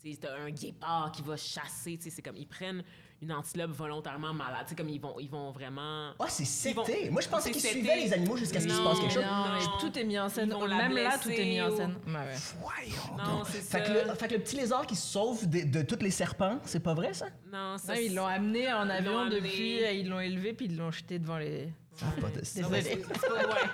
tu 0.00 0.10
sais, 0.12 0.18
t'as 0.18 0.34
un 0.34 0.50
guépard 0.50 1.12
qui 1.12 1.20
va 1.20 1.36
chasser, 1.36 1.98
tu 1.98 2.04
sais, 2.04 2.10
c'est 2.10 2.22
comme 2.22 2.38
ils 2.38 2.48
prennent 2.48 2.82
une 3.22 3.32
antilope 3.32 3.70
volontairement 3.70 4.34
malade, 4.34 4.60
tu 4.64 4.70
sais, 4.70 4.74
comme 4.76 4.88
ils 4.88 5.00
vont, 5.00 5.14
ils 5.18 5.30
vont 5.30 5.50
vraiment. 5.50 6.10
Ah, 6.18 6.26
c'est 6.28 6.70
Ils 6.70 6.74
vont-. 6.74 6.84
Moi, 7.10 7.22
je 7.22 7.28
pensais 7.28 7.44
c'est 7.52 7.52
qu'ils 7.52 7.70
suivaient 7.70 7.96
les 7.96 8.12
animaux 8.12 8.36
jusqu'à 8.36 8.60
ce 8.60 8.66
qu'il 8.66 8.74
se 8.74 8.82
passe 8.82 9.00
quelque 9.00 9.14
chose. 9.14 9.24
Non, 9.24 9.48
Non. 9.48 9.78
tout 9.80 9.98
est 9.98 10.04
mis 10.04 10.18
en 10.18 10.28
scène. 10.28 10.48
Même 10.68 10.92
là, 10.92 11.18
tout 11.22 11.30
est 11.30 11.44
mis 11.44 11.60
en 11.62 11.74
scène. 11.74 11.96
Ouais, 12.06 12.12
ouais. 12.12 12.34
Voyons 12.60 13.16
Non, 13.16 13.38
donc. 13.38 13.46
c'est 13.46 13.58
fait, 13.58 13.78
ça. 13.78 13.80
Que 13.80 13.92
le, 13.92 14.14
fait 14.14 14.28
que 14.28 14.34
le 14.34 14.40
petit 14.40 14.56
lézard 14.56 14.86
qui 14.86 14.96
se 14.96 15.06
sauve 15.06 15.48
de, 15.48 15.62
de 15.62 15.82
tous 15.82 16.02
les 16.02 16.10
serpents, 16.10 16.58
c'est 16.64 16.80
pas 16.82 16.94
vrai, 16.94 17.14
ça? 17.14 17.26
Non, 17.52 17.78
ça 17.78 17.94
Non, 17.94 18.00
ils 18.00 18.14
l'ont 18.14 18.26
amené 18.26 18.72
en 18.72 18.88
avion 18.90 19.28
depuis, 19.30 19.82
euh, 19.84 19.92
ils 19.92 20.08
l'ont 20.08 20.20
élevé 20.20 20.52
puis 20.52 20.66
ils 20.66 20.76
l'ont 20.76 20.90
jeté 20.90 21.18
devant 21.18 21.38
les. 21.38 21.68
Ça 21.96 22.06
a 22.06 22.20
pas 22.20 22.28
de 22.28 22.44
sens. 22.44 22.62
Non, 22.62 22.68
mais 22.70 22.82
Désolée. 22.82 23.04
c'est- 23.08 23.14
c'est 23.20 23.28
pas- 23.28 23.34
ouais. 23.34 23.70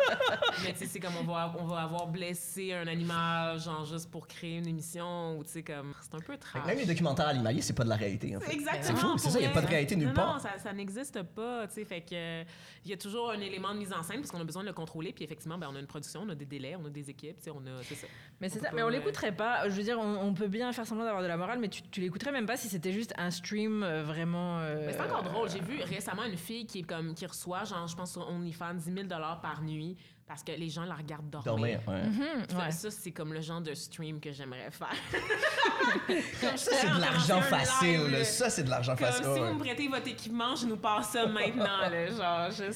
Mais 0.65 0.73
tu 0.73 0.79
sais, 0.79 0.87
c'est 0.87 1.01
comme 1.01 1.13
on 1.21 1.25
va, 1.25 1.53
on 1.59 1.65
va 1.65 1.81
avoir 1.83 2.07
blessé 2.07 2.73
un 2.73 2.87
animal, 2.87 3.59
genre 3.61 3.85
juste 3.85 4.11
pour 4.11 4.27
créer 4.29 4.59
une 4.59 4.69
émission, 4.69 5.37
ou 5.39 5.45
tu 5.45 5.51
sais, 5.51 5.63
comme. 5.63 5.93
C'est 6.01 6.15
un 6.15 6.21
peu 6.21 6.37
trash. 6.37 6.65
Même 6.67 6.79
les 6.79 6.87
documentaires 6.87 7.29
animaliers, 7.29 7.63
c'est 7.63 7.73
pas 7.73 7.85
de 7.85 7.89
la 7.89 7.97
réalité, 7.97 8.37
en 8.37 8.41
fait. 8.41 8.53
Exactement. 8.53 8.83
C'est 8.85 8.95
fou, 8.97 9.19
c'est 9.19 9.23
pour 9.25 9.33
ça, 9.33 9.39
il 9.41 9.43
y 9.45 9.47
a 9.47 9.51
pas 9.51 9.63
de 9.63 9.67
réalité 9.67 9.97
nulle 9.97 10.09
non, 10.09 10.15
part. 10.15 10.35
Non, 10.35 10.41
ça, 10.41 10.51
ça 10.63 10.73
n'existe 10.73 11.23
pas, 11.23 11.67
tu 11.67 11.75
sais. 11.75 11.85
Fait 11.85 12.01
que 12.01 12.15
euh, 12.15 12.45
il 12.85 12.91
y 12.91 12.95
a 12.95 12.97
toujours 12.97 13.31
un 13.31 13.41
élément 13.41 13.73
de 13.75 13.79
mise 13.79 13.93
en 13.93 14.03
scène 14.03 14.21
parce 14.21 14.31
qu'on 14.31 14.41
a 14.41 14.45
besoin 14.45 14.63
de 14.63 14.69
le 14.69 14.75
contrôler. 14.75 15.13
Puis 15.13 15.25
effectivement, 15.25 15.59
ben, 15.59 15.69
on 15.73 15.77
a 15.77 15.81
une 15.81 15.87
production, 15.87 16.23
on 16.25 16.29
a 16.29 16.35
des 16.35 16.45
délais, 16.45 16.77
on 16.81 16.87
a 16.87 16.91
des 16.91 17.11
équipes, 17.11 17.39
tu 17.39 17.45
sais, 17.45 17.51
on 17.51 17.59
a. 17.67 17.83
C'est 17.83 17.95
ça. 17.97 18.07
Mais 18.41 18.49
c'est 18.49 18.61
On 18.61 18.63
ça. 18.63 18.71
Mais 18.75 18.83
on 18.83 18.89
l'écouterait 18.89 19.35
pas. 19.35 19.69
Je 19.69 19.75
veux 19.75 19.83
dire, 19.83 19.99
on, 19.99 20.17
on 20.29 20.35
peut 20.35 20.49
bien 20.49 20.73
faire 20.73 20.87
semblant 20.87 21.05
d'avoir 21.05 21.23
de 21.23 21.29
la 21.29 21.37
morale, 21.37 21.59
mais 21.59 21.69
tu, 21.69 21.83
tu 21.83 22.01
l'écouterais 22.01 22.33
même 22.33 22.47
pas 22.47 22.57
si 22.57 22.69
c'était 22.69 22.93
juste 22.93 23.13
un 23.19 23.31
stream 23.31 23.83
euh, 23.83 24.03
vraiment. 24.05 24.59
euh, 24.61 24.85
Mais 24.87 24.93
c'est 24.93 25.01
encore 25.01 25.23
drôle. 25.25 25.51
J'ai 25.51 25.61
vu 25.61 25.81
récemment 25.83 26.25
une 26.25 26.37
fille 26.37 26.67
qui 26.67 26.81
est 26.81 26.83
comme 26.85 27.15
qui 27.15 27.27
reçoit, 27.27 27.65
genre, 27.65 27.87
je 27.89 27.97
pense 27.97 28.12
sur 28.13 28.29
OnlyFans, 28.29 28.75
10 28.75 28.85
000 28.85 29.09
par 29.41 29.63
nuit 29.63 29.97
parce 30.27 30.43
que 30.43 30.53
les 30.53 30.71
gens 30.71 30.85
la 30.85 30.95
regardent 30.95 31.29
dormir. 31.29 31.45
Dormir, 31.45 31.81
ouais. 31.89 32.03
Mhm, 32.09 32.47
Ça, 32.49 32.59
ouais. 32.59 32.71
ça, 32.71 32.91
c'est 32.91 33.11
comme 33.13 33.33
le 33.35 33.41
genre 33.41 33.61
de 33.61 33.75
stream 33.75 34.21
que 34.21 34.33
j'aimerais 34.33 34.71
faire. 34.71 34.95
Ça, 36.57 36.57
c'est 36.57 36.89
de 36.89 37.01
l'argent 37.01 37.41
facile, 37.43 38.11
là. 38.11 38.25
Ça, 38.25 38.49
c'est 38.49 38.63
de 38.65 38.71
l'argent 38.71 38.95
Comme 38.97 39.07
facile. 39.09 39.25
si 39.25 39.31
ouais. 39.31 39.49
vous 39.49 39.55
me 39.55 39.59
prêtez 39.59 39.89
votre 39.89 40.09
équipement, 40.09 40.55
je 40.57 40.67
nous 40.67 40.77
passe 40.77 41.11
ça 41.11 41.27
maintenant. 41.27 41.81
là, 41.91 42.07
genre, 42.09 42.51
je, 42.51 42.73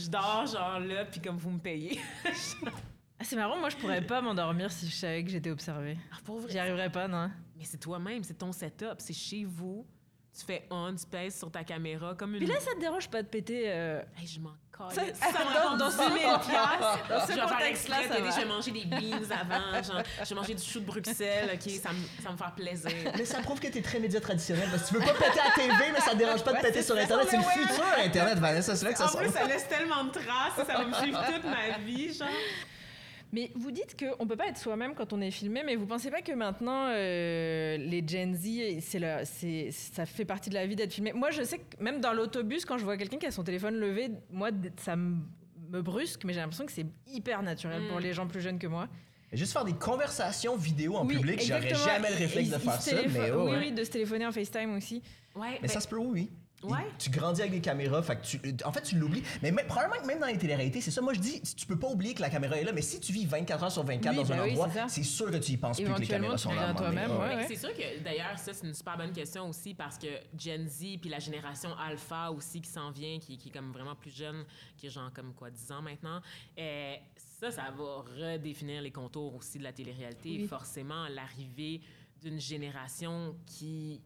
je 0.00 0.08
dors 0.08 0.46
genre 0.46 0.78
là, 0.80 1.04
puis 1.06 1.20
comme 1.20 1.36
vous 1.38 1.50
me 1.50 1.58
payez. 1.58 1.98
Ah, 3.18 3.24
c'est 3.24 3.36
marrant, 3.36 3.58
moi 3.58 3.70
je 3.70 3.76
pourrais 3.76 4.02
pas 4.04 4.20
m'endormir 4.20 4.70
si 4.70 4.86
je 4.88 4.94
savais 4.94 5.24
que 5.24 5.30
j'étais 5.30 5.50
observée. 5.50 5.96
Ah. 6.12 6.32
J'y 6.48 6.58
arriverais 6.58 6.92
pas, 6.92 7.08
non. 7.08 7.30
Mais 7.56 7.64
c'est 7.64 7.78
toi-même, 7.78 8.22
c'est 8.22 8.34
ton 8.34 8.52
setup, 8.52 8.96
c'est 8.98 9.14
chez 9.14 9.44
vous. 9.44 9.86
Tu 10.38 10.44
fais 10.44 10.66
on, 10.70 10.94
tu 10.94 11.06
pèses 11.06 11.38
sur 11.38 11.50
ta 11.50 11.64
caméra 11.64 12.14
comme 12.14 12.32
une. 12.34 12.38
Puis 12.40 12.46
là, 12.46 12.60
ça 12.60 12.72
te 12.74 12.80
dérange 12.80 13.08
pas 13.08 13.22
de 13.22 13.26
péter. 13.28 13.64
euh, 13.68 14.02
Hey, 14.20 14.26
je 14.26 14.38
m'en 14.38 14.50
Ça- 14.50 14.56
colle. 15.02 15.14
Ça, 15.14 15.28
me 15.28 15.70
dans 15.70 15.76
dans 15.86 15.90
ce- 15.90 15.96
10 16.14 16.20
000 16.20 16.38
piastres. 16.40 17.08
dans 17.08 17.26
ce 17.26 17.32
je 17.32 17.36
vais 17.36 17.40
contexte-là, 17.40 17.96
ça 18.08 18.40
je 18.42 18.46
manger 18.46 18.70
des 18.72 18.84
beans 18.84 19.30
avant, 19.30 19.82
genre, 19.82 20.02
je 20.22 20.28
vais 20.28 20.34
manger 20.34 20.54
du 20.54 20.62
chou 20.62 20.80
de 20.80 20.84
Bruxelles, 20.84 21.50
OK, 21.54 21.70
ça 21.82 21.90
me, 21.92 22.22
ça 22.22 22.30
me 22.32 22.36
faire 22.36 22.54
plaisir. 22.54 22.90
Mais 23.16 23.24
ça 23.24 23.40
prouve 23.40 23.58
que 23.60 23.68
t'es 23.68 23.80
très 23.80 23.98
média 23.98 24.20
traditionnel 24.20 24.68
parce 24.70 24.82
que 24.82 24.88
tu 24.88 24.94
veux 24.94 25.00
pas 25.00 25.14
péter 25.14 25.40
à 25.40 25.50
TV, 25.54 25.92
mais 25.92 26.00
ça 26.00 26.10
te 26.10 26.16
dérange 26.16 26.44
pas 26.44 26.52
de 26.52 26.60
péter 26.60 26.82
sur 26.82 26.96
Internet. 26.98 27.26
C'est 27.30 27.36
le 27.38 27.42
futur 27.42 27.84
Internet, 28.04 28.38
Vanessa. 28.38 28.76
C'est 28.76 28.84
là 28.84 28.92
que 28.92 28.98
ça 28.98 29.04
En 29.06 29.08
sort. 29.08 29.20
plus, 29.22 29.30
ça 29.32 29.44
laisse 29.46 29.66
tellement 29.68 30.04
de 30.04 30.10
traces, 30.10 30.56
ça 30.56 30.64
va 30.64 30.84
me 30.84 30.92
suivre 30.92 31.24
toute 31.32 31.44
ma 31.44 31.78
vie, 31.78 32.12
genre. 32.12 32.28
Mais 33.36 33.50
vous 33.54 33.70
dites 33.70 33.94
qu'on 34.02 34.26
peut 34.26 34.34
pas 34.36 34.46
être 34.48 34.56
soi-même 34.56 34.94
quand 34.94 35.12
on 35.12 35.20
est 35.20 35.30
filmé, 35.30 35.62
mais 35.62 35.76
vous 35.76 35.84
pensez 35.84 36.10
pas 36.10 36.22
que 36.22 36.32
maintenant, 36.32 36.86
euh, 36.88 37.76
les 37.76 38.02
Gen 38.08 38.34
Z, 38.34 38.80
c'est 39.24 39.70
ça 39.72 40.06
fait 40.06 40.24
partie 40.24 40.48
de 40.48 40.54
la 40.54 40.66
vie 40.66 40.74
d'être 40.74 40.94
filmé? 40.94 41.12
Moi, 41.12 41.30
je 41.30 41.42
sais 41.42 41.58
que 41.58 41.82
même 41.82 42.00
dans 42.00 42.14
l'autobus, 42.14 42.64
quand 42.64 42.78
je 42.78 42.84
vois 42.84 42.96
quelqu'un 42.96 43.18
qui 43.18 43.26
a 43.26 43.30
son 43.30 43.44
téléphone 43.44 43.76
levé, 43.76 44.08
moi, 44.30 44.48
ça 44.78 44.96
me 44.96 45.18
me 45.68 45.82
brusque, 45.82 46.24
mais 46.24 46.32
j'ai 46.32 46.38
l'impression 46.40 46.64
que 46.64 46.72
c'est 46.72 46.86
hyper 47.08 47.42
naturel 47.42 47.82
Mm. 47.82 47.88
pour 47.88 48.00
les 48.00 48.12
gens 48.14 48.26
plus 48.26 48.40
jeunes 48.40 48.58
que 48.58 48.68
moi. 48.68 48.88
Juste 49.32 49.52
faire 49.52 49.64
des 49.64 49.74
conversations 49.74 50.56
vidéo 50.56 50.94
en 50.96 51.04
Oui, 51.04 51.16
public, 51.16 51.42
j'aurais 51.44 51.74
jamais 51.74 52.08
le 52.08 52.16
réflexe 52.16 52.48
de 52.50 52.58
faire 52.58 52.80
ça, 52.80 52.96
mais 53.12 53.32
oh, 53.32 53.42
oui, 53.44 53.50
ouais. 53.50 53.58
oui, 53.58 53.72
de 53.72 53.82
se 53.84 53.90
téléphoner 53.90 54.24
en 54.26 54.32
FaceTime 54.32 54.74
aussi. 54.76 55.02
Ouais, 55.34 55.58
Mais 55.60 55.68
ça 55.68 55.80
se 55.80 55.88
peut, 55.88 55.98
oui. 55.98 56.30
Ouais. 56.70 56.86
Tu 56.98 57.10
grandis 57.10 57.40
avec 57.40 57.52
des 57.52 57.60
caméras, 57.60 58.02
fait 58.02 58.16
que 58.16 58.22
tu, 58.26 58.64
en 58.64 58.72
fait, 58.72 58.82
tu 58.82 58.96
l'oublies. 58.98 59.22
Mais 59.42 59.50
même- 59.52 59.66
probablement 59.66 60.00
que 60.02 60.06
même 60.06 60.18
dans 60.20 60.26
les 60.26 60.38
téléréalités, 60.38 60.80
c'est 60.80 60.90
ça. 60.90 61.00
Moi, 61.00 61.14
je 61.14 61.20
dis, 61.20 61.40
tu 61.42 61.66
peux 61.66 61.78
pas 61.78 61.88
oublier 61.88 62.14
que 62.14 62.20
la 62.22 62.30
caméra 62.30 62.56
est 62.58 62.64
là, 62.64 62.72
mais 62.72 62.82
si 62.82 63.00
tu 63.00 63.12
vis 63.12 63.26
24 63.26 63.64
heures 63.64 63.72
sur 63.72 63.84
24 63.84 64.10
Oui, 64.16 64.22
dans 64.24 64.32
un 64.32 64.36
ben 64.36 64.42
oui, 64.44 64.50
endroit, 64.52 64.88
c'est 64.88 65.02
sûr 65.02 65.30
que 65.30 65.36
tu 65.36 65.52
y 65.52 65.56
penses 65.56 65.76
plus 65.76 65.84
que 65.84 65.88
les 65.90 65.94
Éventuellement, 65.96 66.28
caméras 66.28 66.36
tu 66.36 66.42
sont 66.42 66.52
là. 66.54 66.68
un 66.68 66.74
toi-même, 66.74 67.10
Ouais. 67.16 67.44
C'est 67.48 67.56
sûr 67.56 67.72
que 67.74 68.02
d'ailleurs, 68.02 68.38
ça, 68.38 68.52
c'est 68.52 68.66
une 68.66 68.74
super 68.74 68.96
bonne 68.96 69.12
question 69.12 69.48
aussi 69.48 69.74
parce 69.74 69.98
que 69.98 70.06
Gen 70.38 70.66
Z 70.68 70.98
puis 71.00 71.08
la 71.10 71.18
génération 71.18 71.70
Alpha 71.78 72.30
aussi 72.30 72.60
qui 72.60 72.70
s'en 72.70 72.90
vient, 72.90 73.18
qui, 73.18 73.36
qui 73.38 73.48
est 73.48 73.52
comme 73.52 73.72
vraiment 73.72 73.94
plus 73.94 74.10
jeune, 74.14 74.44
qui 74.76 74.86
est 74.86 74.90
genre 74.90 75.12
comme 75.12 75.32
quoi, 75.34 75.50
10 75.50 75.72
ans 75.72 75.82
maintenant, 75.82 76.20
euh, 76.58 76.94
ça, 77.40 77.50
ça 77.50 77.70
va 77.76 78.04
redéfinir 78.32 78.80
les 78.82 78.90
contours 78.90 79.34
aussi 79.36 79.58
de 79.58 79.64
la 79.64 79.72
télé-réalité. 79.72 80.38
Oui. 80.40 80.46
Forcément, 80.46 81.06
l'arrivée 81.08 81.80
d'une 82.22 82.40
génération 82.40 83.36
qui 83.44 84.00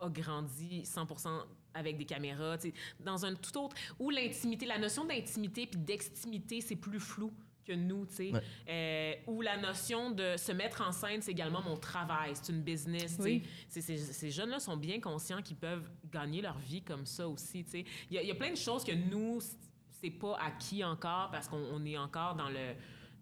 a 0.00 0.08
grandi 0.08 0.82
100% 0.84 1.28
avec 1.74 1.96
des 1.96 2.04
caméras, 2.04 2.58
tu 2.58 2.68
sais, 2.68 2.74
dans 3.00 3.24
un 3.24 3.34
tout 3.34 3.56
autre... 3.58 3.76
Où 3.98 4.10
l'intimité, 4.10 4.66
la 4.66 4.78
notion 4.78 5.04
d'intimité 5.04 5.66
puis 5.66 5.80
d'extimité, 5.80 6.60
c'est 6.60 6.76
plus 6.76 7.00
flou 7.00 7.32
que 7.64 7.72
nous, 7.72 8.06
tu 8.06 8.14
sais. 8.14 8.30
Ouais. 8.32 8.42
Euh, 8.68 9.14
où 9.32 9.40
la 9.40 9.56
notion 9.56 10.10
de 10.10 10.36
se 10.36 10.52
mettre 10.52 10.82
en 10.82 10.92
scène, 10.92 11.22
c'est 11.22 11.30
également 11.30 11.62
mon 11.62 11.76
travail, 11.76 12.32
c'est 12.34 12.52
une 12.52 12.62
business, 12.62 13.16
tu 13.16 13.42
sais. 13.68 13.96
Ces 13.96 14.30
jeunes-là 14.30 14.58
sont 14.58 14.76
bien 14.76 15.00
conscients 15.00 15.42
qu'ils 15.42 15.56
peuvent 15.56 15.88
gagner 16.10 16.40
leur 16.42 16.58
vie 16.58 16.82
comme 16.82 17.06
ça 17.06 17.28
aussi, 17.28 17.64
tu 17.64 17.70
sais. 17.70 17.84
Il 18.10 18.20
y, 18.20 18.26
y 18.26 18.30
a 18.30 18.34
plein 18.34 18.50
de 18.50 18.56
choses 18.56 18.84
que 18.84 18.92
nous, 18.92 19.40
c'est 20.00 20.10
pas 20.10 20.36
acquis 20.38 20.82
encore 20.82 21.30
parce 21.30 21.48
qu'on 21.48 21.64
on 21.72 21.84
est 21.84 21.96
encore 21.96 22.34
dans 22.34 22.48
le 22.48 22.74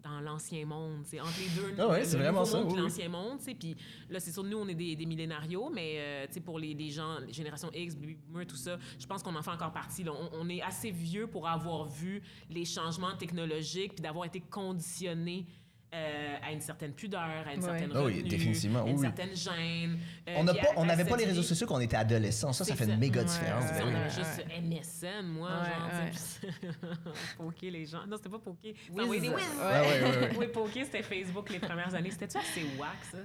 dans 0.03 0.19
l'ancien 0.19 0.65
monde, 0.65 1.01
c'est 1.05 1.19
entre 1.19 1.39
les 1.39 1.49
deux. 1.49 1.75
Ah 1.77 1.87
ouais, 1.89 2.03
c'est 2.03 2.17
vraiment 2.17 2.43
ça, 2.45 2.61
oui. 2.63 2.77
L'ancien 2.77 3.09
monde, 3.09 3.39
tu. 3.45 3.53
Puis 3.55 3.75
là, 4.09 4.19
c'est 4.19 4.31
sûr, 4.31 4.43
nous, 4.43 4.57
on 4.57 4.67
est 4.67 4.73
des, 4.75 4.95
des 4.95 5.05
millénarios, 5.05 5.69
mais 5.69 5.95
euh, 5.97 6.25
pour 6.43 6.57
les, 6.59 6.73
les 6.73 6.89
gens, 6.89 7.19
les 7.19 7.33
générations 7.33 7.69
X, 7.73 7.95
boomer, 7.95 8.45
tout 8.47 8.55
ça, 8.55 8.77
je 8.99 9.05
pense 9.05 9.21
qu'on 9.21 9.35
en 9.35 9.41
fait 9.41 9.51
encore 9.51 9.71
partie. 9.71 10.03
là. 10.03 10.11
On, 10.11 10.29
on 10.41 10.49
est 10.49 10.61
assez 10.61 10.91
vieux 10.91 11.27
pour 11.27 11.47
avoir 11.47 11.85
vu 11.85 12.21
les 12.49 12.65
changements 12.65 13.15
technologiques 13.15 13.93
puis 13.95 14.01
d'avoir 14.01 14.25
été 14.25 14.39
conditionné 14.39 15.45
euh, 15.93 16.35
à 16.41 16.51
une 16.53 16.61
certaine 16.61 16.93
pudeur, 16.93 17.21
à 17.21 17.53
une 17.53 17.59
Ouais. 17.59 17.65
certaine 17.69 17.91
Ah 17.93 18.03
oui, 18.03 18.13
retenue, 18.15 18.29
définitivement, 18.29 18.79
à 18.79 18.87
une 18.87 18.95
oui, 18.95 18.95
oui. 18.95 19.01
certaine 19.01 19.35
gêne. 19.35 19.99
euh, 20.29 20.33
On 20.37 20.43
n'a 20.45 20.53
puis 20.53 20.65
pas, 20.73 20.85
n'avait 20.85 21.03
pas 21.05 21.17
les 21.17 21.25
réseaux 21.25 21.43
sociaux 21.43 21.67
quand 21.67 21.75
on 21.75 21.79
était 21.81 21.97
adolescent. 21.97 22.53
Ça, 22.53 22.63
ça 22.63 22.75
fait 22.75 22.85
ça. 22.85 22.91
une 22.93 22.99
méga 22.99 23.19
Ouais, 23.21 23.25
différence. 23.27 23.65
Ben 23.65 23.81
on 23.83 23.87
oui. 23.87 23.95
avait 23.95 24.03
Ouais, 24.05 24.09
juste 24.09 24.45
MSN, 24.61 25.27
moi, 25.27 25.49
Ouais, 25.49 26.11
genre, 26.11 26.91
poker 27.37 27.71
les 27.71 27.85
gens. 27.85 28.05
Non, 28.07 28.17
c'était 28.17 28.29
pas 28.29 28.39
poker. 28.39 28.71
Ouais, 28.93 29.03
ouais. 29.03 30.29
Oui, 30.37 30.47
poker, 30.47 30.85
c'était 30.85 31.03
Facebook 31.03 31.49
les 31.49 31.59
premières 31.59 31.93
années. 31.93 32.11
C'était-tu 32.11 32.37
assez 32.37 32.63
whack, 32.79 32.97
ça? 33.11 33.17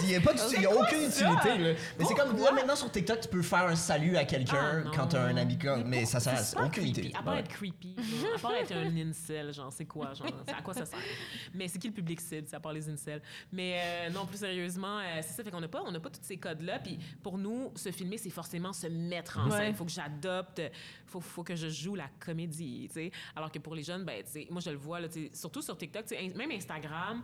Il 0.00 0.06
n'y 0.06 0.16
a, 0.16 0.20
pas 0.20 0.32
du- 0.32 0.40
il 0.56 0.62
y 0.62 0.66
a 0.66 0.70
aucune 0.74 1.10
ça? 1.10 1.30
utilité. 1.32 1.58
là. 1.58 1.74
Mais 1.98 2.04
c'est 2.04 2.14
comme 2.14 2.36
là, 2.38 2.52
maintenant 2.52 2.76
sur 2.76 2.90
TikTok, 2.90 3.20
tu 3.20 3.28
peux 3.28 3.42
faire 3.42 3.66
un 3.66 3.76
salut 3.76 4.16
à 4.16 4.24
quelqu'un 4.24 4.84
Ah, 4.86 4.90
quand 4.94 5.08
tu 5.08 5.16
as 5.16 5.22
un 5.24 5.36
ami 5.36 5.58
comme. 5.58 5.84
Mais 5.84 6.04
ça 6.04 6.20
sert 6.20 6.34
à 6.58 6.64
aucune 6.64 6.86
utilité. 6.88 7.16
À 7.18 7.22
part 7.22 7.36
être 7.36 7.48
creepy, 7.48 7.94
à 8.34 8.38
part 8.38 8.54
être 8.54 8.72
un 8.72 8.96
incel, 8.96 9.52
genre, 9.52 9.72
c'est 9.72 9.84
quoi, 9.86 10.12
genre, 10.14 10.26
à 10.56 10.62
quoi 10.62 10.74
ça 10.74 10.86
sert? 10.86 10.98
Mais 11.54 11.68
c'est 11.68 11.78
qui 11.78 11.89
le 11.90 11.94
public 11.94 12.20
cible, 12.20 12.46
à 12.52 12.60
part 12.60 12.72
les 12.72 12.88
incels. 12.88 13.22
Mais 13.52 13.80
euh, 13.82 14.10
non, 14.10 14.26
plus 14.26 14.38
sérieusement, 14.38 14.98
euh, 14.98 15.20
c'est 15.22 15.34
ça, 15.34 15.44
fait 15.44 15.50
qu'on 15.50 15.60
n'a 15.60 15.68
pas, 15.68 15.82
on 15.84 15.92
n'a 15.92 16.00
pas 16.00 16.10
tous 16.10 16.22
ces 16.22 16.36
codes-là. 16.36 16.78
Puis 16.78 16.98
pour 17.22 17.38
nous, 17.38 17.72
se 17.76 17.90
filmer, 17.90 18.18
c'est 18.18 18.30
forcément 18.30 18.72
se 18.72 18.86
mettre 18.86 19.38
en 19.38 19.50
scène. 19.50 19.70
Il 19.70 19.74
faut 19.74 19.84
que 19.84 19.90
j'adopte, 19.90 20.62
faut, 21.06 21.20
faut 21.20 21.44
que 21.44 21.56
je 21.56 21.68
joue 21.68 21.94
la 21.94 22.08
comédie, 22.18 22.88
tu 22.88 22.94
sais. 22.94 23.12
Alors 23.36 23.50
que 23.50 23.58
pour 23.58 23.74
les 23.74 23.82
jeunes, 23.82 24.04
ben, 24.04 24.22
tu 24.24 24.32
sais, 24.32 24.46
moi, 24.50 24.60
je 24.60 24.70
le 24.70 24.76
vois, 24.76 25.00
là, 25.00 25.08
surtout 25.32 25.62
sur 25.62 25.76
TikTok, 25.76 26.10
même 26.36 26.50
Instagram, 26.50 27.22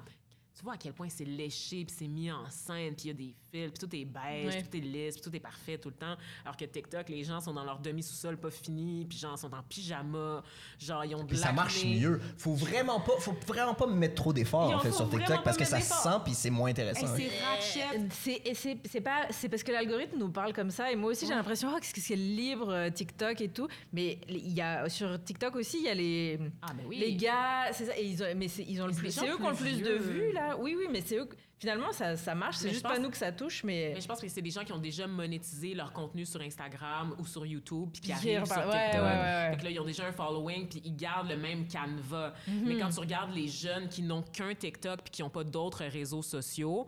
tu 0.56 0.62
vois 0.62 0.74
à 0.74 0.78
quel 0.78 0.94
point 0.94 1.08
c'est 1.10 1.24
léché, 1.24 1.84
puis 1.84 1.94
c'est 1.96 2.08
mis 2.08 2.32
en 2.32 2.48
scène, 2.48 2.94
puis 2.94 3.04
il 3.04 3.08
y 3.08 3.10
a 3.10 3.14
des 3.14 3.34
puis 3.72 3.78
tout 3.78 3.94
est 3.96 4.04
beige, 4.04 4.54
Ouais. 4.54 4.62
puis 4.62 4.80
tout 4.80 4.86
est 4.86 4.88
lisse, 4.88 5.14
puis 5.18 5.30
tout 5.30 5.36
est 5.36 5.40
parfait 5.40 5.78
tout 5.78 5.88
le 5.88 5.94
temps. 5.94 6.16
Alors 6.44 6.56
que 6.56 6.64
TikTok, 6.64 7.08
les 7.08 7.24
gens 7.24 7.40
sont 7.40 7.52
dans 7.54 7.64
leur 7.64 7.78
demi-sous-sol 7.78 8.36
pas 8.36 8.50
fini, 8.50 9.04
puis 9.08 9.18
genre 9.18 9.38
sont 9.38 9.52
en 9.54 9.62
pyjama, 9.62 10.42
genre 10.78 11.04
ils 11.04 11.14
ont 11.14 11.22
de 11.22 11.28
Puis 11.28 11.38
ça 11.38 11.52
marche 11.52 11.84
mieux. 11.84 12.20
Faut 12.38 12.54
vraiment 12.54 13.00
pas, 13.00 13.12
faut 13.20 13.34
vraiment 13.46 13.74
pas 13.74 13.86
mettre 13.86 14.14
trop 14.14 14.32
d'efforts 14.32 14.70
en 14.70 14.78
fait 14.80 14.92
sur 14.92 15.08
TikTok 15.08 15.42
parce 15.44 15.56
que 15.56 15.64
ça 15.64 15.80
se 15.80 15.92
sent 15.92 16.18
puis 16.24 16.34
c'est 16.34 16.50
moins 16.50 16.70
intéressant. 16.70 17.06
Hey, 17.16 17.26
hein. 17.28 17.28
c'est 17.70 17.80
ratchet. 17.84 18.08
C'est 18.10 18.42
et 18.44 18.54
c'est 18.54 18.78
c'est 18.84 19.00
pas 19.00 19.26
c'est 19.30 19.48
parce 19.48 19.62
que 19.62 19.72
l'algorithme 19.72 20.18
nous 20.18 20.30
parle 20.30 20.52
comme 20.52 20.70
ça 20.70 20.90
et 20.90 20.96
moi 20.96 21.10
aussi 21.10 21.26
j'ai 21.26 21.34
l'impression 21.34 21.70
oh, 21.74 21.78
qu'est-ce 21.80 21.94
que 21.94 22.00
c'est 22.00 22.16
libre 22.16 22.70
euh, 22.70 22.90
TikTok 22.90 23.40
et 23.40 23.48
tout 23.48 23.68
mais 23.92 24.18
il 24.28 24.52
y 24.52 24.60
a 24.60 24.88
sur 24.88 25.22
TikTok 25.22 25.56
aussi 25.56 25.78
il 25.78 25.84
y 25.84 25.88
a 25.88 25.94
les 25.94 26.38
Ah, 26.62 26.72
ben 26.74 26.84
oui. 26.86 26.98
les 26.98 27.14
gars 27.16 27.72
c'est 27.72 27.86
ça 27.86 27.98
et 27.98 28.04
ils 28.04 28.22
ont 28.22 28.26
mais 28.36 28.46
ils 28.46 28.82
ont 28.82 28.86
le 28.86 28.92
plus 28.92 29.10
c'est 29.10 29.28
eux 29.28 29.36
qui 29.36 29.42
ont 29.42 29.50
le 29.50 29.56
plus 29.56 29.80
de 29.82 29.92
vues 29.94 30.32
là 30.32 30.56
oui 30.58 30.74
oui 30.78 30.86
mais 30.90 31.00
c'est 31.04 31.16
eux 31.18 31.28
finalement 31.58 31.90
ça, 31.92 32.16
ça 32.16 32.34
marche 32.34 32.56
c'est 32.56 32.68
juste 32.70 32.82
pense- 32.82 32.92
pas 32.92 32.98
nous 32.98 33.10
que 33.10 33.16
ça 33.16 33.32
touche 33.32 33.64
mais, 33.64 33.92
Mais 33.94 34.00
je 34.00 34.06
pense 34.06 34.20
que 34.20 34.28
c'est 34.28 34.42
des 34.42 34.50
gens 34.50 34.64
qui 34.64 34.72
ont 34.72 34.78
déjà 34.78 35.06
monétisé 35.06 35.74
leur 35.74 35.92
contenu 35.92 36.26
sur 36.26 36.40
Instagram 36.40 37.14
ou 37.18 37.26
sur 37.26 37.46
YouTube 37.46 37.88
puis 37.92 38.02
qui 38.02 38.12
arrivent 38.12 38.44
sur 38.44 38.54
TikTok. 38.54 38.72
ouais, 38.72 38.90
ouais, 38.94 39.00
ouais. 39.00 39.48
Fait 39.52 39.56
que 39.58 39.64
là, 39.64 39.70
ils 39.70 39.80
ont 39.80 39.84
déjà 39.86 40.06
un 40.06 40.12
following 40.12 40.68
puis 40.68 40.82
ils 40.84 40.96
gardent 40.96 41.28
le 41.28 41.36
même 41.36 41.66
canevas. 41.66 42.34
Mais 42.46 42.76
quand 42.78 42.90
tu 42.90 43.00
regardes 43.00 43.34
les 43.34 43.48
jeunes 43.48 43.88
qui 43.88 44.02
n'ont 44.02 44.22
qu'un 44.22 44.54
TikTok 44.54 45.00
puis 45.02 45.10
qui 45.10 45.22
n'ont 45.22 45.30
pas 45.30 45.44
d'autres 45.44 45.84
réseaux 45.84 46.22
sociaux, 46.22 46.86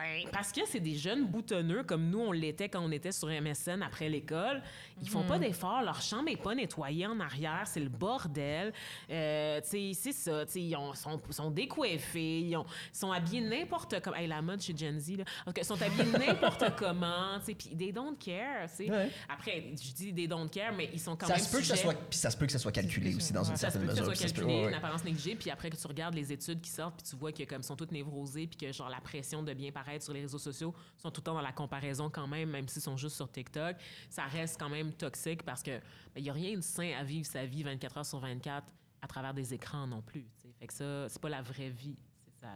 ben, 0.00 0.30
parce 0.32 0.52
que 0.52 0.60
c'est 0.66 0.80
des 0.80 0.94
jeunes 0.96 1.26
boutonneux 1.26 1.82
comme 1.82 2.08
nous, 2.08 2.20
on 2.20 2.32
l'était 2.32 2.68
quand 2.68 2.80
on 2.80 2.90
était 2.90 3.12
sur 3.12 3.28
MSN 3.28 3.82
après 3.82 4.08
l'école. 4.08 4.62
Ils 5.02 5.08
font 5.08 5.24
pas 5.24 5.38
d'efforts, 5.38 5.82
leur 5.82 6.00
chambre 6.00 6.28
est 6.28 6.36
pas 6.42 6.54
nettoyée 6.54 7.06
en 7.06 7.18
arrière, 7.20 7.62
c'est 7.66 7.80
le 7.80 7.88
bordel. 7.88 8.72
Euh, 9.10 9.60
c'est 9.62 9.92
ça, 10.12 10.44
ils 10.54 10.76
ont- 10.76 10.94
sont, 10.94 11.20
sont 11.30 11.50
décoiffés, 11.50 12.40
ils 12.40 12.56
ont- 12.56 12.66
sont 12.92 13.12
habillés 13.12 13.40
n'importe 13.40 14.00
comment. 14.02 14.16
Hey, 14.16 14.26
la 14.26 14.42
mode 14.42 14.60
chez 14.60 14.76
Gen 14.76 14.98
Z, 14.98 15.16
là. 15.18 15.24
Ils 15.56 15.64
sont 15.64 15.80
habillés 15.80 16.04
n'importe 16.26 16.64
comment, 16.76 17.38
puis 17.44 17.54
they 17.76 17.92
don't 17.92 18.16
care. 18.18 18.68
Ouais. 18.78 19.10
Après, 19.28 19.64
je 19.72 19.92
dis 19.92 20.14
they 20.14 20.26
don't 20.28 20.48
care, 20.48 20.72
mais 20.76 20.90
ils 20.92 21.00
sont 21.00 21.16
quand 21.16 21.26
Ça 21.26 21.34
même 21.34 21.42
se 21.42 21.50
peut 21.52 21.58
que 21.58 21.64
ça 21.66 21.76
soit 21.76 21.94
ça 22.10 22.30
se 22.30 22.36
peut 22.36 22.46
que 22.46 22.52
ça 22.52 22.58
soit 22.58 22.72
calculé 22.72 23.14
aussi 23.14 23.32
dans 23.32 23.44
une 23.44 23.56
ça 23.56 23.70
se 23.70 23.78
peut 23.78 23.86
que 23.86 23.94
ça 23.94 24.04
soit 24.04 24.14
ça 24.14 24.24
peut- 24.26 24.32
calculé, 24.32 24.46
ouais, 24.54 24.60
une 24.62 24.66
ouais. 24.68 24.74
apparence 24.74 25.04
négligée, 25.04 25.34
puis 25.34 25.50
après 25.50 25.70
que 25.70 25.76
tu 25.76 25.86
regardes 25.86 26.14
les 26.14 26.32
études 26.32 26.60
qui 26.60 26.70
sortent, 26.70 26.96
puis 26.96 27.10
tu 27.10 27.16
vois 27.16 27.32
que 27.32 27.42
comme 27.44 27.62
sont 27.62 27.76
toutes 27.76 27.92
névrosées, 27.92 28.46
puis 28.46 28.56
que 28.56 28.72
genre 28.72 28.88
la 28.90 29.00
pression 29.00 29.42
de 29.42 29.52
bien 29.54 29.72
sur 29.98 30.12
les 30.12 30.22
réseaux 30.22 30.38
sociaux 30.38 30.74
sont 30.96 31.10
tout 31.10 31.20
le 31.20 31.24
temps 31.24 31.34
dans 31.34 31.40
la 31.40 31.52
comparaison 31.52 32.08
quand 32.10 32.26
même, 32.26 32.50
même 32.50 32.68
s'ils 32.68 32.82
sont 32.82 32.96
juste 32.96 33.16
sur 33.16 33.30
TikTok, 33.30 33.76
ça 34.08 34.24
reste 34.24 34.58
quand 34.58 34.68
même 34.68 34.92
toxique 34.92 35.42
parce 35.42 35.62
que 35.62 35.80
il 36.16 36.24
y 36.24 36.30
a 36.30 36.32
rien 36.32 36.56
de 36.56 36.62
sain 36.62 36.92
à 36.98 37.04
vivre 37.04 37.26
sa 37.26 37.44
vie 37.44 37.62
24 37.62 37.98
heures 37.98 38.06
sur 38.06 38.18
24 38.18 38.66
à 39.02 39.06
travers 39.06 39.34
des 39.34 39.54
écrans 39.54 39.86
non 39.86 40.02
plus. 40.02 40.24
tu 40.38 40.48
sais. 40.48 40.54
Fait 40.58 40.66
que 40.66 40.72
ça, 40.74 41.08
c'est 41.08 41.20
pas 41.20 41.28
la 41.28 41.42
vraie 41.42 41.70
vie. 41.70 41.96
C'est 42.26 42.46
ça. 42.46 42.52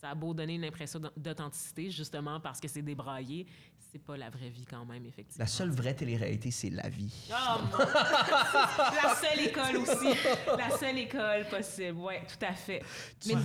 Ça 0.00 0.10
a 0.10 0.14
beau 0.14 0.32
donner 0.32 0.54
une 0.54 0.64
impression 0.64 1.00
d'authenticité, 1.16 1.90
justement 1.90 2.38
parce 2.38 2.60
que 2.60 2.68
c'est 2.68 2.82
débraillé, 2.82 3.46
c'est 3.90 3.98
pas 3.98 4.16
la 4.16 4.30
vraie 4.30 4.48
vie 4.48 4.64
quand 4.64 4.84
même, 4.84 5.04
effectivement. 5.06 5.42
La 5.42 5.46
seule 5.48 5.70
vraie 5.70 5.94
télé-réalité, 5.94 6.52
c'est 6.52 6.70
la 6.70 6.88
vie. 6.88 7.12
Oh, 7.32 7.60
mon- 7.72 7.78
la 9.02 9.14
seule 9.16 9.40
école 9.46 9.76
aussi. 9.78 10.16
La 10.56 10.70
seule 10.76 10.98
école 10.98 11.46
possible. 11.50 11.98
Oui, 11.98 12.14
tout 12.28 12.44
à 12.46 12.52
fait. 12.52 12.82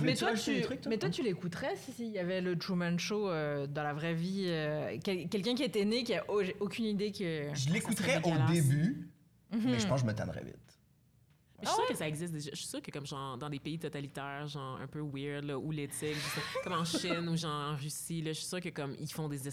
mais, 0.02 0.14
toi, 0.14 0.34
tu, 0.34 0.54
des 0.54 0.60
trucs, 0.62 0.80
toi? 0.82 0.90
mais 0.90 0.98
toi, 0.98 1.10
tu 1.10 1.22
l'écouterais 1.22 1.74
si 1.76 1.90
s'il 1.92 2.10
y 2.10 2.18
avait 2.20 2.40
le 2.40 2.56
Truman 2.56 2.98
Show 2.98 3.28
euh, 3.28 3.66
dans 3.66 3.82
la 3.82 3.92
vraie 3.94 4.14
vie 4.14 4.44
euh, 4.46 4.96
quel- 5.02 5.28
Quelqu'un 5.28 5.54
qui 5.56 5.64
était 5.64 5.84
né, 5.84 6.04
qui 6.04 6.14
a 6.14 6.24
au- 6.30 6.42
aucune 6.60 6.84
idée 6.84 7.10
que. 7.10 7.48
Je 7.52 7.70
l'écouterais 7.72 8.20
au 8.22 8.52
début, 8.52 9.08
Mhm. 9.50 9.60
mais 9.72 9.78
je 9.80 9.86
pense 9.88 10.02
que 10.02 10.06
je 10.06 10.12
me 10.12 10.16
tannerais 10.16 10.44
vite. 10.44 10.73
Je 11.64 11.68
suis 11.70 11.76
sûre 11.76 11.88
que 11.88 11.96
ça 11.96 12.08
existe 12.08 12.32
déjà. 12.32 12.50
Je 12.52 12.56
suis 12.56 12.66
sûre 12.66 12.82
que 12.82 12.90
comme 12.90 13.06
genre 13.06 13.36
dans 13.38 13.48
des 13.50 13.58
pays 13.58 13.78
totalitaires, 13.78 14.46
genre 14.46 14.78
un 14.80 14.86
peu 14.86 15.00
weird, 15.00 15.44
là, 15.44 15.58
où 15.58 15.70
l'éthique, 15.70 16.16
comme 16.62 16.74
en 16.74 16.84
Chine 16.84 17.28
ou 17.28 17.36
genre 17.36 17.72
en 17.72 17.76
Russie, 17.76 18.22
là, 18.22 18.32
je 18.32 18.38
suis 18.38 18.46
sûre 18.46 18.60
que 18.60 18.68
comme 18.70 18.94
ils 18.98 19.10
font 19.12 19.28
des, 19.28 19.46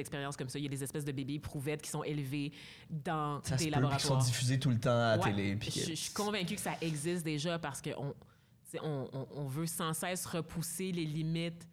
expériences 0.00 0.36
comme 0.36 0.48
ça. 0.48 0.58
Il 0.58 0.62
y 0.62 0.66
a 0.66 0.70
des 0.70 0.82
espèces 0.82 1.04
de 1.04 1.12
bébés 1.12 1.34
éprouvettes 1.34 1.82
qui 1.82 1.90
sont 1.90 2.02
élevés 2.04 2.52
dans 2.90 3.42
Ça 3.44 3.56
se 3.58 3.64
des 3.64 3.70
peut, 3.70 3.76
puis 3.80 3.88
qui 3.96 4.02
sont 4.02 4.14
laboratoires. 4.14 4.24
diffusés 4.24 4.58
tout 4.58 4.70
le 4.70 4.78
temps 4.80 4.90
à 4.90 5.16
la 5.16 5.18
Ouais. 5.18 5.30
télé. 5.32 5.56
puis 5.56 5.70
Je, 5.70 5.80
je 5.90 5.94
suis 5.94 6.12
convaincue 6.12 6.54
que 6.54 6.60
ça 6.60 6.74
existe 6.80 7.24
déjà 7.24 7.58
parce 7.58 7.80
qu'on 7.82 8.14
on, 8.82 9.08
on, 9.12 9.26
on 9.32 9.46
veut 9.46 9.66
sans 9.66 9.92
cesse 9.94 10.26
repousser 10.26 10.92
les 10.92 11.04
limites 11.04 11.66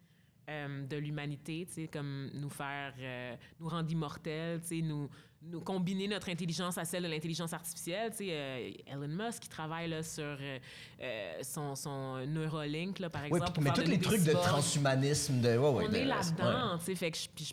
euh, 0.48 0.86
de 0.86 0.96
l'humanité, 0.96 1.66
tu 1.66 1.74
sais, 1.74 1.88
comme 1.88 2.30
nous 2.32 2.48
faire, 2.50 2.94
euh, 3.00 3.34
nous 3.58 3.68
rendre 3.68 3.90
immortels, 3.90 4.60
tu 4.60 4.68
sais, 4.68 4.80
nous, 4.80 5.08
nous 5.48 5.60
combiner 5.60 6.08
notre 6.08 6.28
intelligence 6.28 6.76
à 6.78 6.84
celle 6.84 7.04
de 7.04 7.08
l'intelligence 7.08 7.52
artificielle. 7.52 8.10
Tu 8.10 8.18
sais, 8.18 8.28
euh, 8.32 8.70
Elon 8.86 9.08
Musk 9.08 9.42
qui 9.44 9.48
travaille 9.48 9.88
là, 9.88 10.02
sur 10.02 10.22
euh, 10.24 10.58
euh, 11.00 11.38
son, 11.42 11.74
son 11.74 12.26
Neuralink, 12.26 12.98
là, 12.98 13.08
par 13.10 13.22
Ouais, 13.22 13.28
exemple. 13.28 13.44
puis- 13.52 13.52
pour 13.54 13.62
mais 13.64 13.72
tous 13.84 13.88
les 13.90 13.98
trucs 14.00 14.22
de 14.24 14.32
transhumanisme, 14.32 15.40
de. 15.40 15.48
ouais, 15.48 15.56
ouais, 15.56 15.84
On 15.86 15.88
de- 15.88 15.94
est 15.96 16.00
ouais. 16.00 16.04
là-dedans, 16.04 16.78
tu 16.78 16.84
sais, 16.86 16.94
fait 16.94 17.10
que 17.10 17.18
je- 17.18 17.44
je- 17.44 17.52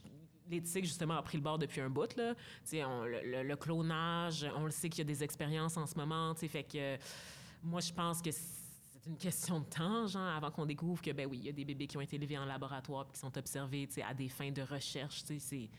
l'éthique 0.50 0.86
justement 0.86 1.16
a 1.18 1.22
pris 1.22 1.38
le 1.38 1.44
bord 1.44 1.58
depuis 1.58 1.82
un 1.82 1.90
bout 1.90 2.16
là. 2.16 2.34
Tu 2.36 2.42
sais, 2.66 2.84
on- 2.84 3.04
le, 3.06 3.22
le- 3.24 3.44
le 3.44 3.56
clonage, 3.56 4.46
on 4.58 4.66
le 4.66 4.72
sait 4.72 4.90
qu'il 4.90 5.00
y 5.00 5.02
a 5.02 5.14
des 5.14 5.24
expériences 5.24 5.78
en 5.78 5.86
ce 5.86 5.96
moment, 5.96 6.34
tu 6.34 6.42
sais, 6.42 6.48
fait 6.48 6.64
que 6.64 6.98
moi 7.64 7.80
je 7.82 7.92
pense 7.94 8.22
que 8.22 8.32
c'est 8.32 9.10
une 9.10 9.18
question 9.18 9.60
de 9.60 9.66
temps, 9.66 10.08
genre, 10.08 10.22
avant 10.36 10.52
qu'on 10.52 10.66
découvre 10.66 11.02
que 11.02 11.12
ben 11.12 11.28
oui, 11.30 11.38
il 11.42 11.46
y 11.46 11.50
a 11.50 11.54
des 11.54 11.66
bébés 11.66 11.88
qui 11.88 11.98
ont 11.98 12.02
été 12.02 12.16
élevés 12.16 12.38
en 12.38 12.46
laboratoire 12.46 13.06
puis 13.06 13.14
qui 13.14 13.20
sont 13.20 13.38
observés, 13.38 13.86
tu 13.88 13.96
sais, 13.96 14.04
à 14.04 14.14
des 14.14 14.30
fins 14.30 14.52
de 14.52 14.62
recherche, 14.62 15.24
tu 15.26 15.40
sais, 15.40 15.40
c'est 15.40 15.70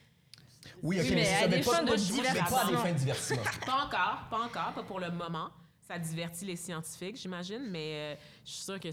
Oui, 0.82 0.98
ok, 0.98 1.04
Oui, 1.08 1.14
mais 1.14 1.22
mais 1.22 1.44
à 1.44 1.48
des 1.48 1.62
fins 1.62 1.82
de 1.82 1.90
pas- 1.90 1.92
mais 1.92 1.92
pas 1.92 1.92
à 1.92 1.96
des 1.96 2.02
divertissement. 2.02 2.78
fins 2.78 2.92
de 2.92 2.98
divertissement. 2.98 3.42
pas 3.66 3.84
encore, 3.86 4.26
pas 4.30 4.38
encore, 4.40 4.72
pas 4.74 4.82
pour 4.82 5.00
le 5.00 5.10
moment. 5.10 5.50
Ça 5.86 5.98
divertit 5.98 6.46
les 6.46 6.56
scientifiques, 6.56 7.16
j'imagine, 7.16 7.68
mais 7.70 7.92
euh, 7.94 8.14
je 8.44 8.50
suis 8.52 8.62
sûre 8.64 8.80
que 8.80 8.88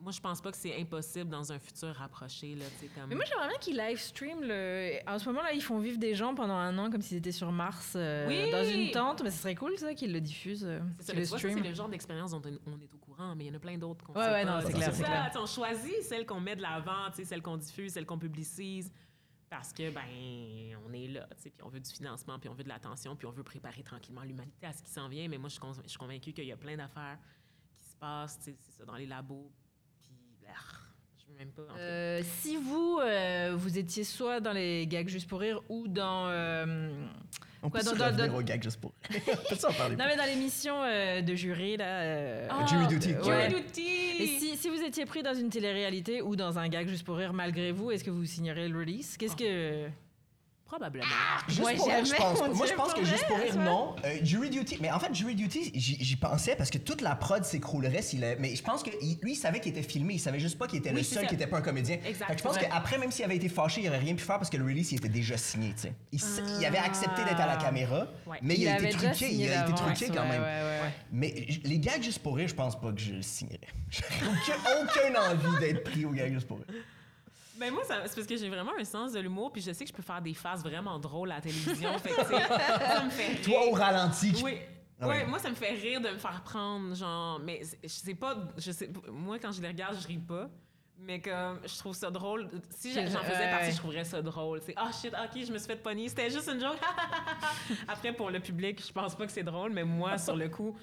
moi 0.00 0.10
je 0.12 0.20
pense 0.20 0.40
pas 0.42 0.50
que 0.50 0.56
c'est 0.56 0.76
impossible 0.78 1.30
dans 1.30 1.50
un 1.52 1.58
futur 1.58 1.94
rapproché 1.94 2.56
là, 2.56 2.64
comme 2.94 3.08
Mais 3.08 3.14
moi, 3.14 3.24
j'aimerais 3.24 3.48
bien 3.48 3.58
qu'ils 3.58 3.76
live 3.76 3.98
stream 3.98 4.38
le. 4.42 4.98
En 5.06 5.18
ce 5.18 5.24
moment, 5.26 5.42
là, 5.42 5.52
ils 5.52 5.62
font 5.62 5.78
vivre 5.78 5.96
des 5.98 6.14
gens 6.14 6.34
pendant 6.34 6.56
un 6.56 6.76
an 6.78 6.90
comme 6.90 7.00
s'ils 7.00 7.18
étaient 7.18 7.30
sur 7.32 7.52
Mars 7.52 7.92
euh, 7.96 8.26
Oui! 8.28 8.50
dans 8.50 8.64
une 8.64 8.90
tente. 8.90 9.22
Mais 9.22 9.30
ce 9.30 9.38
serait 9.38 9.54
cool, 9.54 9.78
ça, 9.78 9.94
qu'ils 9.94 10.12
le 10.12 10.20
diffusent. 10.20 10.64
euh, 10.66 10.80
C'est 10.98 11.14
le 11.14 11.22
vois, 11.24 11.38
stream. 11.38 11.56
c'est 11.62 11.68
le 11.68 11.74
genre 11.74 11.88
d'expérience 11.88 12.32
dont 12.32 12.42
on 12.44 12.80
est 12.80 12.92
au 12.92 12.98
courant, 12.98 13.34
mais 13.36 13.44
il 13.44 13.48
y 13.48 13.50
en 13.52 13.56
a 13.56 13.60
plein 13.60 13.78
d'autres 13.78 14.04
qu'on 14.04 14.12
Ouais, 14.14 14.24
sait 14.24 14.32
ouais, 14.32 14.44
pas. 14.44 14.60
non, 14.60 14.66
c'est 14.66 14.72
clair, 14.72 14.92
clair. 14.92 15.32
On 15.40 15.46
choisit 15.46 16.02
celles 16.02 16.26
qu'on 16.26 16.40
met 16.40 16.56
de 16.56 16.62
l'avant, 16.62 17.10
celles 17.12 17.40
qu'on 17.42 17.56
diffuse, 17.56 17.92
celles 17.92 18.06
qu'on 18.06 18.18
publicise, 18.18 18.90
parce 19.56 19.72
que, 19.72 19.88
ben, 19.90 20.02
on 20.84 20.92
est 20.92 21.06
là, 21.06 21.28
tu 21.36 21.42
sais, 21.44 21.50
puis 21.50 21.62
on 21.64 21.68
veut 21.68 21.78
du 21.78 21.88
financement, 21.90 22.40
puis 22.40 22.48
on 22.48 22.54
veut 22.54 22.64
de 22.64 22.68
l'attention, 22.68 23.14
puis 23.14 23.26
on 23.26 23.30
veut 23.30 23.44
préparer 23.44 23.84
tranquillement 23.84 24.22
l'humanité 24.22 24.66
à 24.66 24.72
ce 24.72 24.82
qui 24.82 24.90
s'en 24.90 25.08
vient. 25.08 25.28
Mais 25.28 25.38
moi, 25.38 25.48
je 25.48 25.52
suis, 25.54 25.60
conv- 25.62 25.80
je 25.84 25.88
suis 25.88 25.98
convaincue 25.98 26.32
qu'il 26.32 26.44
y 26.46 26.50
a 26.52 26.56
plein 26.56 26.76
d'affaires 26.76 27.18
qui 27.80 27.88
se 27.88 27.94
passent, 27.96 28.36
c'est 28.40 28.56
ça, 28.76 28.84
dans 28.84 28.96
les 28.96 29.06
labos, 29.06 29.52
puis, 30.02 30.10
ah, 30.48 30.52
je 31.20 31.26
veux 31.32 31.38
même 31.38 31.52
pas... 31.52 31.62
en. 31.62 31.76
Euh, 31.78 32.20
si 32.40 32.56
vous, 32.56 32.98
euh, 33.00 33.54
vous 33.56 33.78
étiez 33.78 34.02
soit 34.02 34.40
dans 34.40 34.52
les 34.52 34.88
gags 34.88 35.08
juste 35.08 35.28
pour 35.28 35.38
rire 35.38 35.60
ou 35.68 35.86
dans. 35.86 36.26
euh, 36.30 37.06
On 37.62 37.70
peut 37.70 37.78
Quoi, 37.78 37.92
se 37.92 37.94
dans- 37.96 38.10
dans- 38.10 38.26
dans- 38.26 38.34
au 38.38 38.42
gag 38.42 38.60
juste 38.62 38.80
pour. 38.80 38.92
On 39.10 39.14
peut 39.54 39.74
parler. 39.78 39.94
Non, 39.96 40.04
mais 40.06 40.16
dans 40.16 40.24
l'émission 40.26 40.82
euh, 40.82 41.22
de 41.22 41.34
jury, 41.36 41.76
là. 41.76 41.86
euh, 42.02 42.48
Ah, 42.50 42.66
Jury 42.66 42.88
Duty. 42.88 43.12
ouais. 43.14 43.22
Jury 43.22 43.28
Ouais. 43.30 43.48
Duty! 43.62 44.03
Et 44.18 44.26
si, 44.26 44.56
si 44.56 44.68
vous 44.68 44.82
étiez 44.82 45.04
pris 45.06 45.22
dans 45.22 45.34
une 45.34 45.50
télé-réalité 45.50 46.22
ou 46.22 46.36
dans 46.36 46.58
un 46.58 46.68
gag 46.68 46.88
juste 46.88 47.04
pour 47.04 47.16
rire 47.16 47.32
malgré 47.32 47.72
vous, 47.72 47.90
est-ce 47.90 48.04
que 48.04 48.10
vous 48.10 48.24
signerez 48.24 48.68
le 48.68 48.78
release? 48.78 49.16
Qu'est-ce 49.16 49.36
que. 49.36 49.88
Probablement. 50.74 51.06
Juste 51.46 51.62
Ouais, 51.62 51.76
pour 51.76 51.86
rire, 51.86 52.04
je 52.04 52.14
pense 52.16 52.38
Moi, 52.40 52.66
je 52.66 53.00
que 53.00 53.04
juste 53.06 53.26
pour 53.28 53.36
rire, 53.38 53.56
non. 53.56 53.94
Euh, 54.04 54.16
Jury 54.24 54.50
Duty, 54.50 54.78
mais 54.80 54.90
en 54.90 54.98
fait, 54.98 55.14
Jury 55.14 55.36
Duty, 55.36 55.70
j'y 55.72 56.16
pensais 56.16 56.56
parce 56.56 56.68
que 56.68 56.78
toute 56.78 57.00
la 57.00 57.14
prod 57.14 57.44
s'écroulerait 57.44 58.02
s'il 58.02 58.24
a- 58.24 58.34
Mais 58.36 58.56
je 58.56 58.62
pense 58.64 58.82
que 58.82 58.90
il- 59.00 59.18
lui, 59.22 59.32
il 59.32 59.36
savait 59.36 59.60
qu'il 59.60 59.70
était 59.70 59.88
filmé. 59.88 60.14
Il 60.14 60.18
savait 60.18 60.40
juste 60.40 60.58
pas 60.58 60.66
qu'il 60.66 60.80
était 60.80 60.90
Oui, 60.90 60.96
le 60.96 61.02
seul 61.04 61.22
ça. 61.22 61.28
qui 61.28 61.36
était 61.36 61.46
pas 61.46 61.58
un 61.58 61.62
comédien. 61.62 61.98
Exact, 62.04 62.26
Fait 62.26 62.32
que 62.32 62.38
je 62.40 62.44
pense 62.44 62.58
qu'après, 62.58 62.98
même 62.98 63.12
s'il 63.12 63.24
avait 63.24 63.36
été 63.36 63.48
fâché, 63.48 63.82
il 63.82 63.88
aurait 63.88 63.98
rien 64.00 64.14
pu 64.16 64.24
faire 64.24 64.38
parce 64.38 64.50
que 64.50 64.56
le 64.56 64.64
release, 64.64 64.90
il 64.90 64.96
était 64.98 65.08
déjà 65.08 65.36
signé, 65.36 65.74
tu 65.74 65.82
sais. 65.82 65.92
Il, 66.58 66.66
avait 66.66 66.78
accepté 66.78 67.22
d'être 67.22 67.40
à 67.40 67.46
la 67.46 67.56
caméra, 67.56 68.08
Ouais. 68.26 68.38
mais 68.42 68.56
il, 68.56 68.66
a 68.66 68.76
été 68.80 68.88
truqué. 68.88 69.32
Il 69.32 69.48
a 69.52 69.62
été 69.62 69.74
truqué 69.74 70.08
quand 70.08 70.26
même. 70.26 70.42
ouais, 70.42 70.48
ouais, 70.48 70.80
ouais. 70.82 70.92
Mais 71.12 71.46
les 71.62 71.78
gags 71.78 72.02
juste 72.02 72.18
pour 72.18 72.34
rire, 72.36 72.48
je 72.48 72.54
pense 72.54 72.80
pas 72.80 72.90
que 72.90 73.00
je 73.00 73.12
le 73.14 73.22
signerais. 73.22 73.60
Aucun, 74.22 74.56
aucune 74.82 75.16
envie 75.16 75.60
d'être 75.60 75.84
pris 75.84 76.04
aux 76.04 76.10
gags 76.10 76.32
juste 76.32 76.48
pour 76.48 76.56
rire. 76.58 76.66
Ben 77.58 77.72
moi, 77.72 77.82
c'est 77.86 77.94
parce 77.96 78.14
que 78.26 78.36
j'ai 78.36 78.48
vraiment 78.48 78.72
un 78.78 78.84
sens 78.84 79.12
de 79.12 79.20
l'humour, 79.20 79.52
puis 79.52 79.62
je 79.62 79.72
sais 79.72 79.84
que 79.84 79.90
je 79.90 79.94
peux 79.94 80.02
faire 80.02 80.20
des 80.20 80.34
faces 80.34 80.62
vraiment 80.62 80.98
drôles 80.98 81.30
à 81.32 81.36
la 81.36 81.40
télévision. 81.40 81.96
fait 81.98 82.10
que, 82.10 82.20
tu 82.22 82.26
sais, 82.26 82.48
ça 82.94 83.04
me 83.04 83.10
fait 83.10 83.26
rire. 83.28 83.40
Toi, 83.44 83.66
au 83.68 83.72
ralenti, 83.72 84.32
tu- 84.32 84.42
Oui. 84.44 84.58
Ah 85.00 85.08
Ouais, 85.08 85.14
ouais. 85.22 85.26
moi, 85.26 85.38
ça 85.38 85.50
me 85.50 85.54
fait 85.54 85.70
rire 85.70 86.00
de 86.00 86.08
me 86.08 86.18
faire 86.18 86.42
prendre, 86.42 86.94
genre... 86.94 87.38
Mais 87.40 87.62
c'est- 87.64 87.78
je 87.82 87.88
sais 87.88 88.14
pas... 88.14 88.36
Je 88.56 88.70
sais, 88.72 88.90
moi, 89.12 89.38
quand 89.38 89.52
je 89.52 89.60
les 89.60 89.68
regarde, 89.68 89.96
je 90.00 90.06
ris 90.06 90.18
pas. 90.18 90.48
Mais 90.98 91.20
comme, 91.20 91.60
je 91.66 91.76
trouve 91.78 91.94
ça 91.94 92.10
drôle. 92.10 92.48
Si 92.70 92.92
j'en 92.92 93.02
faisais 93.04 93.38
ouais, 93.38 93.50
partie, 93.50 93.72
je 93.72 93.76
trouverais 93.76 94.04
ça 94.04 94.22
drôle. 94.22 94.60
C'est 94.64 94.74
«Ah, 94.76 94.90
shit, 94.92 95.12
OK, 95.12 95.44
je 95.44 95.52
me 95.52 95.58
suis 95.58 95.66
fait 95.66 95.76
pogner. 95.76 96.08
C'était 96.08 96.30
juste 96.30 96.48
une 96.48 96.60
joke.» 96.60 96.78
Après, 97.88 98.12
pour 98.12 98.30
le 98.30 98.38
public, 98.40 98.82
je 98.86 98.92
pense 98.92 99.14
pas 99.16 99.26
que 99.26 99.32
c'est 99.32 99.42
drôle, 99.42 99.72
mais 99.72 99.84
moi, 99.84 100.16
sur 100.18 100.36
le 100.36 100.48
coup... 100.48 100.76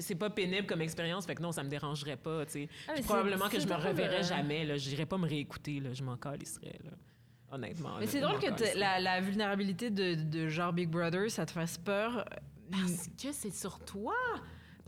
c'est- 0.00 0.14
pas 0.14 0.30
pénible 0.30 0.66
comme 0.66 0.80
expérience, 0.82 1.26
fait 1.26 1.34
que 1.34 1.42
non, 1.42 1.52
ça 1.52 1.62
me 1.62 1.68
dérangerait 1.68 2.16
pas, 2.16 2.46
tu 2.46 2.52
sais. 2.52 2.68
Ah, 2.88 2.92
probablement 3.04 3.48
que 3.48 3.58
je 3.58 3.66
me 3.66 3.70
drôle, 3.72 3.86
reverrais 3.88 4.20
euh. 4.20 4.22
jamais, 4.22 4.64
là. 4.64 4.76
J'irais 4.76 5.06
pas 5.06 5.18
me 5.18 5.26
réécouter, 5.28 5.80
là. 5.80 5.92
Je 5.92 6.02
m'en 6.02 6.16
calisserais, 6.16 6.78
là. 6.84 6.90
Honnêtement. 7.52 7.96
Mais 7.98 8.06
c'est 8.06 8.20
drôle 8.20 8.38
que 8.38 8.78
la 8.78 9.20
vulnérabilité 9.20 9.90
de, 9.90 10.14
de 10.14 10.48
genre 10.48 10.72
Big 10.72 10.88
Brother, 10.88 11.30
ça 11.30 11.44
te 11.46 11.50
fasse 11.50 11.78
peur. 11.78 12.24
Parce 12.70 13.08
que 13.20 13.32
c'est 13.32 13.52
sur 13.52 13.80
toi. 13.80 14.14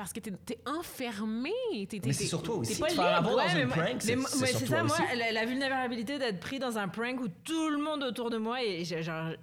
Parce 0.02 0.12
que 0.12 0.18
t'es 0.18 0.32
es 0.54 0.58
enfermé. 0.68 1.50
T'es, 1.72 1.86
t'es- 1.86 2.00
Mais 2.06 2.12
c'est 2.12 2.24
t'es- 2.24 2.28
sur 2.28 2.42
toi 2.42 2.56
aussi. 2.56 2.80
Pas 2.80 2.88
libre. 2.88 3.02
faire 3.04 3.16
avoir 3.18 3.36
Ouais, 3.36 3.46
dans 3.46 3.54
mais 3.54 3.62
une 3.62 3.68
prank, 3.68 3.84
mais 3.94 4.00
c'est 4.00 4.16
moi- 4.16 4.28
c'est 4.32 4.66
ça, 4.66 4.82
moi, 4.82 4.96
la, 5.16 5.30
la 5.30 5.44
vulnérabilité 5.46 6.18
d'être 6.18 6.40
pris 6.40 6.58
dans 6.58 6.76
un 6.76 6.88
prank 6.88 7.20
où 7.20 7.28
tout 7.28 7.68
le 7.70 7.78
monde 7.78 8.02
autour 8.02 8.28
de 8.30 8.36
moi 8.36 8.62
et 8.64 8.84
j'ai 8.84 9.00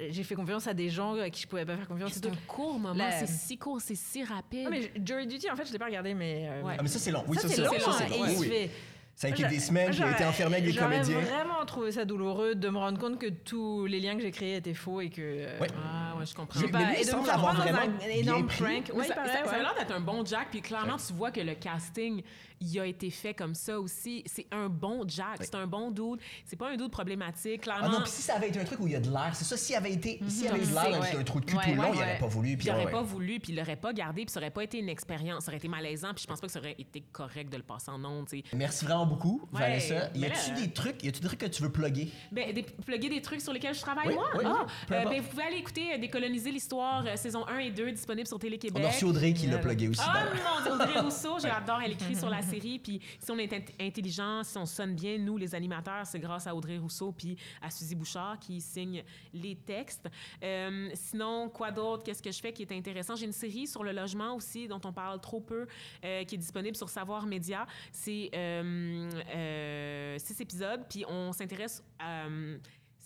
j'ai 0.09 0.23
fait 0.23 0.35
confiance 0.35 0.67
à 0.67 0.73
des 0.73 0.89
gens 0.89 1.15
à 1.17 1.29
qui 1.29 1.43
je 1.43 1.47
pouvais 1.47 1.65
pas 1.65 1.77
faire 1.77 1.87
confiance. 1.87 2.11
C'est 2.13 2.25
un 2.25 2.31
court 2.45 2.77
moment. 2.77 2.93
La- 2.93 3.11
C'est 3.25 3.27
si 3.27 3.57
court, 3.57 3.79
c'est 3.79 3.95
si 3.95 4.23
rapide. 4.23 4.65
Ah, 4.67 4.69
mais 4.69 4.91
Jury 5.05 5.27
Duty, 5.27 5.49
en 5.49 5.55
fait, 5.55 5.65
je 5.65 5.71
l'ai 5.71 5.79
pas 5.79 5.85
regardé, 5.85 6.13
mais. 6.13 6.47
euh, 6.49 6.61
Ouais. 6.63 6.75
Ah, 6.77 6.81
mais 6.83 6.89
ça, 6.89 6.99
c'est 6.99 7.11
long. 7.11 7.23
Oui, 7.27 7.37
ça, 7.37 7.47
ça, 7.47 7.55
c'est 7.55 7.61
long, 7.61 7.71
ça, 7.79 7.91
c'est 7.97 8.03
hein, 8.03 8.07
long. 8.09 8.39
Oui. 8.39 8.69
Ça 9.15 9.27
a 9.27 9.31
été 9.31 9.43
des 9.47 9.59
semaines 9.59 9.91
a 10.01 10.11
été 10.11 10.23
enfermé 10.23 10.57
avec 10.57 10.71
des 10.73 10.77
comédiens. 10.77 11.19
vraiment 11.19 11.65
trouvé 11.65 11.91
ça 11.91 12.05
douloureux 12.05 12.55
de 12.55 12.69
me 12.69 12.77
rendre 12.77 12.97
compte 12.97 13.19
que 13.19 13.27
tous 13.27 13.85
les 13.85 13.99
liens 13.99 14.15
que 14.15 14.21
j'ai 14.21 14.31
créés 14.31 14.55
étaient 14.55 14.73
faux 14.73 15.01
et 15.01 15.09
que. 15.09 15.21
euh, 15.21 15.59
Ouais. 15.59 15.67
Ah, 15.83 16.08
ouais, 16.19 16.25
je 16.25 16.35
comprends. 16.35 16.59
Pas- 16.61 16.79
mais 16.79 16.85
lui, 16.85 16.93
et 16.95 17.01
il 17.01 17.05
de 17.05 17.05
me 17.07 17.11
semble 17.11 17.25
faire 17.25 17.37
prendre 17.37 17.59
dans 17.65 17.75
un 17.75 18.09
énorme 18.09 18.47
prank. 18.47 18.59
Oui, 18.69 18.91
Oui, 18.95 19.07
ça, 19.07 19.15
pareil, 19.15 19.31
ça- 19.31 19.45
ça 19.45 19.49
a 19.51 19.53
ouais. 19.53 19.59
l'air 19.63 19.75
d'être 19.77 19.91
un 19.91 19.99
bon 20.01 20.25
Jack, 20.25 20.47
puis 20.51 20.61
clairement, 20.61 20.97
tu 20.97 21.13
vois 21.13 21.31
que 21.31 21.39
le 21.41 21.55
casting, 21.55 22.21
il 22.61 22.79
a 22.79 22.85
été 22.85 23.09
fait 23.09 23.33
comme 23.33 23.53
ça 23.55 23.79
aussi. 23.79 24.23
C'est 24.25 24.47
un 24.51 24.67
bon 24.69 25.03
Jack, 25.07 25.37
c'est 25.41 25.55
un 25.55 25.67
bon 25.67 25.91
dude. 25.91 26.19
C'est 26.45 26.55
pas 26.55 26.69
un 26.69 26.75
dude 26.77 26.91
problématique, 26.91 27.61
Ah 27.61 27.79
clairement. 27.79 27.89
non, 27.97 28.01
puis 28.03 28.11
si 28.11 28.21
ça 28.21 28.35
avait 28.35 28.49
été 28.49 28.59
un 28.59 28.63
truc 28.65 28.79
où 28.79 28.87
il 28.87 28.93
y 28.93 28.95
a 28.95 28.99
de 28.99 29.09
l'air, 29.09 29.31
c'est 29.33 29.45
ça, 29.45 29.57
s'il 29.57 29.75
avait 29.75 29.91
été, 29.93 30.19
s'il 30.27 30.47
avait 30.47 30.59
eu 30.59 30.65
de 30.65 30.73
l'air 30.73 30.99
ouais. 31.01 31.17
un 31.17 31.23
trou 31.23 31.39
de 31.39 31.45
cul 31.45 31.55
Ouais, 31.55 31.63
tout 31.63 31.69
le 31.71 31.75
long, 31.77 31.93
il 31.93 31.97
aurait 32.01 32.17
pas 32.19 32.27
voulu. 32.27 32.57
Puis 32.57 32.67
il 32.67 32.71
aurait 32.71 32.91
pas 32.91 33.01
voulu, 33.01 33.39
puis 33.39 33.53
il 33.53 33.55
l'aurait 33.57 33.75
pas 33.75 33.93
gardé, 33.93 34.25
puis 34.25 34.31
ça 34.31 34.39
aurait 34.39 34.51
pas 34.51 34.63
été 34.63 34.77
une 34.79 34.89
expérience, 34.89 35.43
ça 35.45 35.49
aurait 35.51 35.57
été 35.57 35.67
malaisant, 35.67 36.13
puis 36.13 36.23
je 36.23 36.27
pense 36.27 36.39
pas 36.39 36.47
que 36.47 36.53
ça 36.53 36.59
aurait 36.59 36.75
été 36.77 37.01
correct 37.11 37.49
de 37.51 37.57
le 37.57 37.63
passer 37.63 37.91
en 37.91 38.03
ondes, 38.03 38.27
tu 38.27 38.37
sais. 38.39 38.43
Merci 38.55 38.85
vraiment 38.85 39.05
beaucoup, 39.05 39.41
Vanessa. 39.51 40.09
Y 40.15 40.25
a-tu 40.25 40.51
des 40.61 40.71
trucs, 40.71 41.03
y 41.03 41.07
a-tu 41.09 41.19
des 41.21 41.27
trucs 41.27 41.39
que 41.39 41.45
tu 41.47 41.61
veux 41.63 41.71
plugger? 41.71 42.11
Ben, 42.31 42.53
des, 42.53 42.63
plugger 42.63 43.09
des 43.09 43.21
trucs 43.21 43.41
sur 43.41 43.53
lesquels 43.53 43.73
je 43.75 43.81
travaille, 43.81 44.07
Oui, 44.09 44.13
moi? 44.15 44.29
oui, 44.37 44.43
Ah, 44.45 44.65
euh, 44.91 45.03
ben, 45.05 45.21
vous 45.21 45.29
pouvez 45.29 45.43
aller 45.43 45.57
écouter 45.57 45.93
euh, 45.93 45.97
Décoloniser 45.97 46.51
l'histoire, 46.51 47.03
euh, 47.05 47.15
saison 47.15 47.45
1 47.47 47.57
et 47.59 47.71
2, 47.71 47.91
disponible 47.91 48.27
sur 48.27 48.39
Télé-Québec. 48.39 48.81
On 48.83 48.85
a 48.87 48.89
reçu 48.91 49.05
Audrey 49.05 49.33
qui 49.33 49.47
l'a 49.47 49.57
plugué 49.57 49.87
aussi. 49.89 50.01
Ah 50.03 50.25
Dieu, 50.63 50.71
Audrey 50.73 50.99
Rousseau, 51.01 51.37
j'adore, 51.41 51.79
elle 51.83 51.91
écrit 51.93 52.15
sur 52.15 52.29
la 52.29 52.41
série. 52.49 52.79
Puis 52.79 52.99
si 53.19 53.31
on 53.31 53.37
est 53.37 53.51
int- 53.51 53.73
intelligent, 53.79 54.43
si 54.43 54.57
on 54.57 54.65
sonne 54.65 54.95
bien, 54.95 55.17
nous, 55.17 55.37
les 55.37 55.53
animateurs, 55.55 56.05
c'est 56.05 56.19
grâce 56.19 56.47
à 56.47 56.55
Audrey 56.55 56.77
Rousseau 56.77 57.11
puis 57.11 57.37
à 57.61 57.69
Suzy 57.69 57.95
Bouchard 57.95 58.39
qui 58.39 58.61
signe 58.61 59.03
les 59.33 59.55
textes. 59.55 60.07
Euh, 60.43 60.89
sinon, 60.93 61.49
quoi 61.49 61.71
d'autre? 61.71 62.03
Qu'est-ce 62.03 62.21
que 62.21 62.31
je 62.31 62.39
fais 62.39 62.53
qui 62.53 62.63
est 62.63 62.71
intéressant? 62.71 63.15
J'ai 63.15 63.25
une 63.25 63.31
série 63.31 63.67
sur 63.67 63.83
le 63.83 63.91
logement 63.91 64.35
aussi 64.35 64.67
dont 64.67 64.81
on 64.83 64.93
parle 64.93 65.19
trop 65.19 65.41
peu, 65.41 65.67
euh, 66.03 66.23
qui 66.23 66.35
est 66.35 66.37
disponible 66.37 66.75
sur 66.75 66.89
Savoir 66.89 67.25
Média. 67.25 67.65
C'est 67.91 68.29
euh, 68.33 70.17
six 70.17 70.41
épisodes, 70.41 70.85
puis 70.89 71.05
on 71.07 71.31
s'intéresse 71.31 71.83
à... 71.99 72.27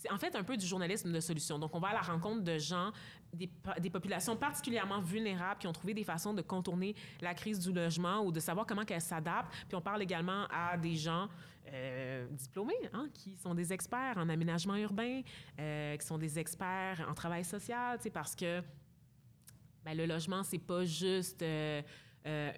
C'est 0.04 0.12
en 0.12 0.18
fait 0.18 0.36
un 0.36 0.42
peu 0.42 0.58
du 0.58 0.66
journalisme 0.66 1.10
de 1.10 1.20
solution. 1.20 1.58
Donc, 1.58 1.74
on 1.74 1.78
va 1.78 1.88
à 1.88 1.92
la 1.94 2.02
rencontre 2.02 2.42
de 2.42 2.58
gens, 2.58 2.92
des, 3.32 3.48
populations 3.90 4.36
particulièrement 4.36 5.00
vulnérables 5.00 5.58
qui 5.58 5.66
ont 5.66 5.72
trouvé 5.72 5.94
des 5.94 6.04
façons 6.04 6.34
de 6.34 6.42
contourner 6.42 6.94
la 7.22 7.32
crise 7.32 7.58
du 7.58 7.72
logement 7.72 8.20
ou 8.20 8.30
de 8.30 8.38
savoir 8.38 8.66
comment 8.66 8.84
qu'elles 8.84 9.00
s'adaptent. 9.00 9.50
Puis 9.66 9.74
on 9.74 9.80
parle 9.80 10.02
également 10.02 10.44
à 10.50 10.76
des 10.76 10.94
gens 10.94 11.28
euh, 11.72 12.26
diplômés, 12.32 12.74
hein, 12.92 13.08
qui 13.14 13.34
sont 13.36 13.54
des 13.54 13.72
experts 13.72 14.18
en 14.18 14.28
aménagement 14.28 14.76
urbain, 14.76 15.22
euh, 15.58 15.96
qui 15.96 16.06
sont 16.06 16.18
des 16.18 16.38
experts 16.38 17.06
en 17.08 17.14
travail 17.14 17.46
social, 17.46 17.96
tu 17.96 18.02
sais, 18.02 18.10
parce 18.10 18.36
que 18.36 18.60
ben, 19.86 19.96
le 19.96 20.04
logement, 20.04 20.42
c'est 20.42 20.58
pas 20.58 20.84
juste 20.84 21.40
euh, 21.40 21.80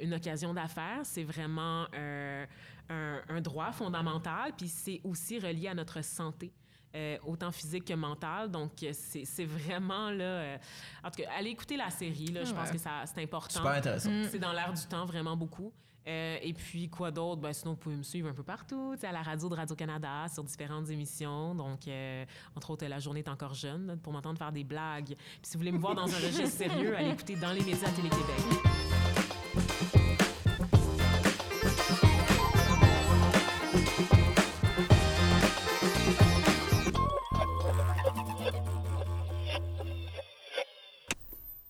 une 0.02 0.14
occasion 0.14 0.52
d'affaires, 0.52 1.02
c'est 1.04 1.22
vraiment 1.22 1.86
un 1.92 3.40
droit 3.40 3.70
fondamental, 3.70 4.52
puis 4.56 4.66
c'est 4.66 5.00
aussi 5.04 5.38
relié 5.38 5.68
à 5.68 5.74
notre 5.74 6.02
santé. 6.02 6.52
Euh, 6.96 7.18
autant 7.26 7.52
physique 7.52 7.84
que 7.84 7.94
mentale. 7.94 8.50
Donc, 8.50 8.72
euh, 8.82 8.90
c'est 8.92 9.24
c'est 9.24 9.44
vraiment 9.44 10.10
là. 10.10 10.24
euh, 10.24 10.58
en 11.04 11.10
tout 11.10 11.22
cas, 11.22 11.28
allez 11.38 11.50
écouter 11.50 11.76
la 11.76 11.90
série. 11.90 12.26
Là, 12.28 12.42
je 12.44 12.52
pense 12.52 12.68
Ouais. 12.68 12.72
que 12.74 12.78
ça- 12.78 13.04
c'est 13.04 13.22
important. 13.22 13.58
Super 13.60 13.72
intéressant. 13.72 14.10
C'est 14.30 14.38
dans 14.38 14.52
l'air 14.52 14.72
du 14.72 14.82
temps, 14.86 15.04
vraiment 15.04 15.36
beaucoup. 15.36 15.72
Euh, 16.08 16.38
et 16.40 16.52
puis, 16.52 16.88
quoi 16.88 17.10
d'autre? 17.10 17.40
Ben, 17.42 17.52
sinon, 17.52 17.72
vous 17.72 17.78
pouvez 17.78 17.96
me 17.96 18.04
suivre 18.04 18.28
un 18.28 18.32
peu 18.32 18.44
partout, 18.44 18.92
tu 18.94 19.00
sais, 19.00 19.08
à 19.08 19.12
la 19.12 19.22
radio 19.22 19.48
de 19.48 19.56
Radio-Canada, 19.56 20.26
sur 20.32 20.44
différentes 20.44 20.88
émissions. 20.88 21.52
Donc, 21.54 21.88
euh, 21.88 22.24
entre 22.54 22.70
autres, 22.70 22.86
La 22.86 23.00
journée 23.00 23.20
est 23.20 23.28
encore 23.28 23.54
jeune, 23.54 23.88
là, 23.88 23.96
pour 24.00 24.12
m'entendre 24.12 24.38
faire 24.38 24.52
des 24.52 24.62
blagues. 24.62 25.16
Puis, 25.16 25.16
si 25.42 25.54
vous 25.54 25.58
voulez 25.58 25.72
me 25.72 25.78
voir 25.78 25.96
dans 25.96 26.06
un 26.06 26.16
registre 26.18 26.46
sérieux, 26.58 26.96
allez 26.96 27.10
écouter 27.10 27.34
Dans 27.34 27.50
les 27.52 27.60
médias 27.64 27.88
à 27.88 27.90
Télé-Québec. 27.90 28.85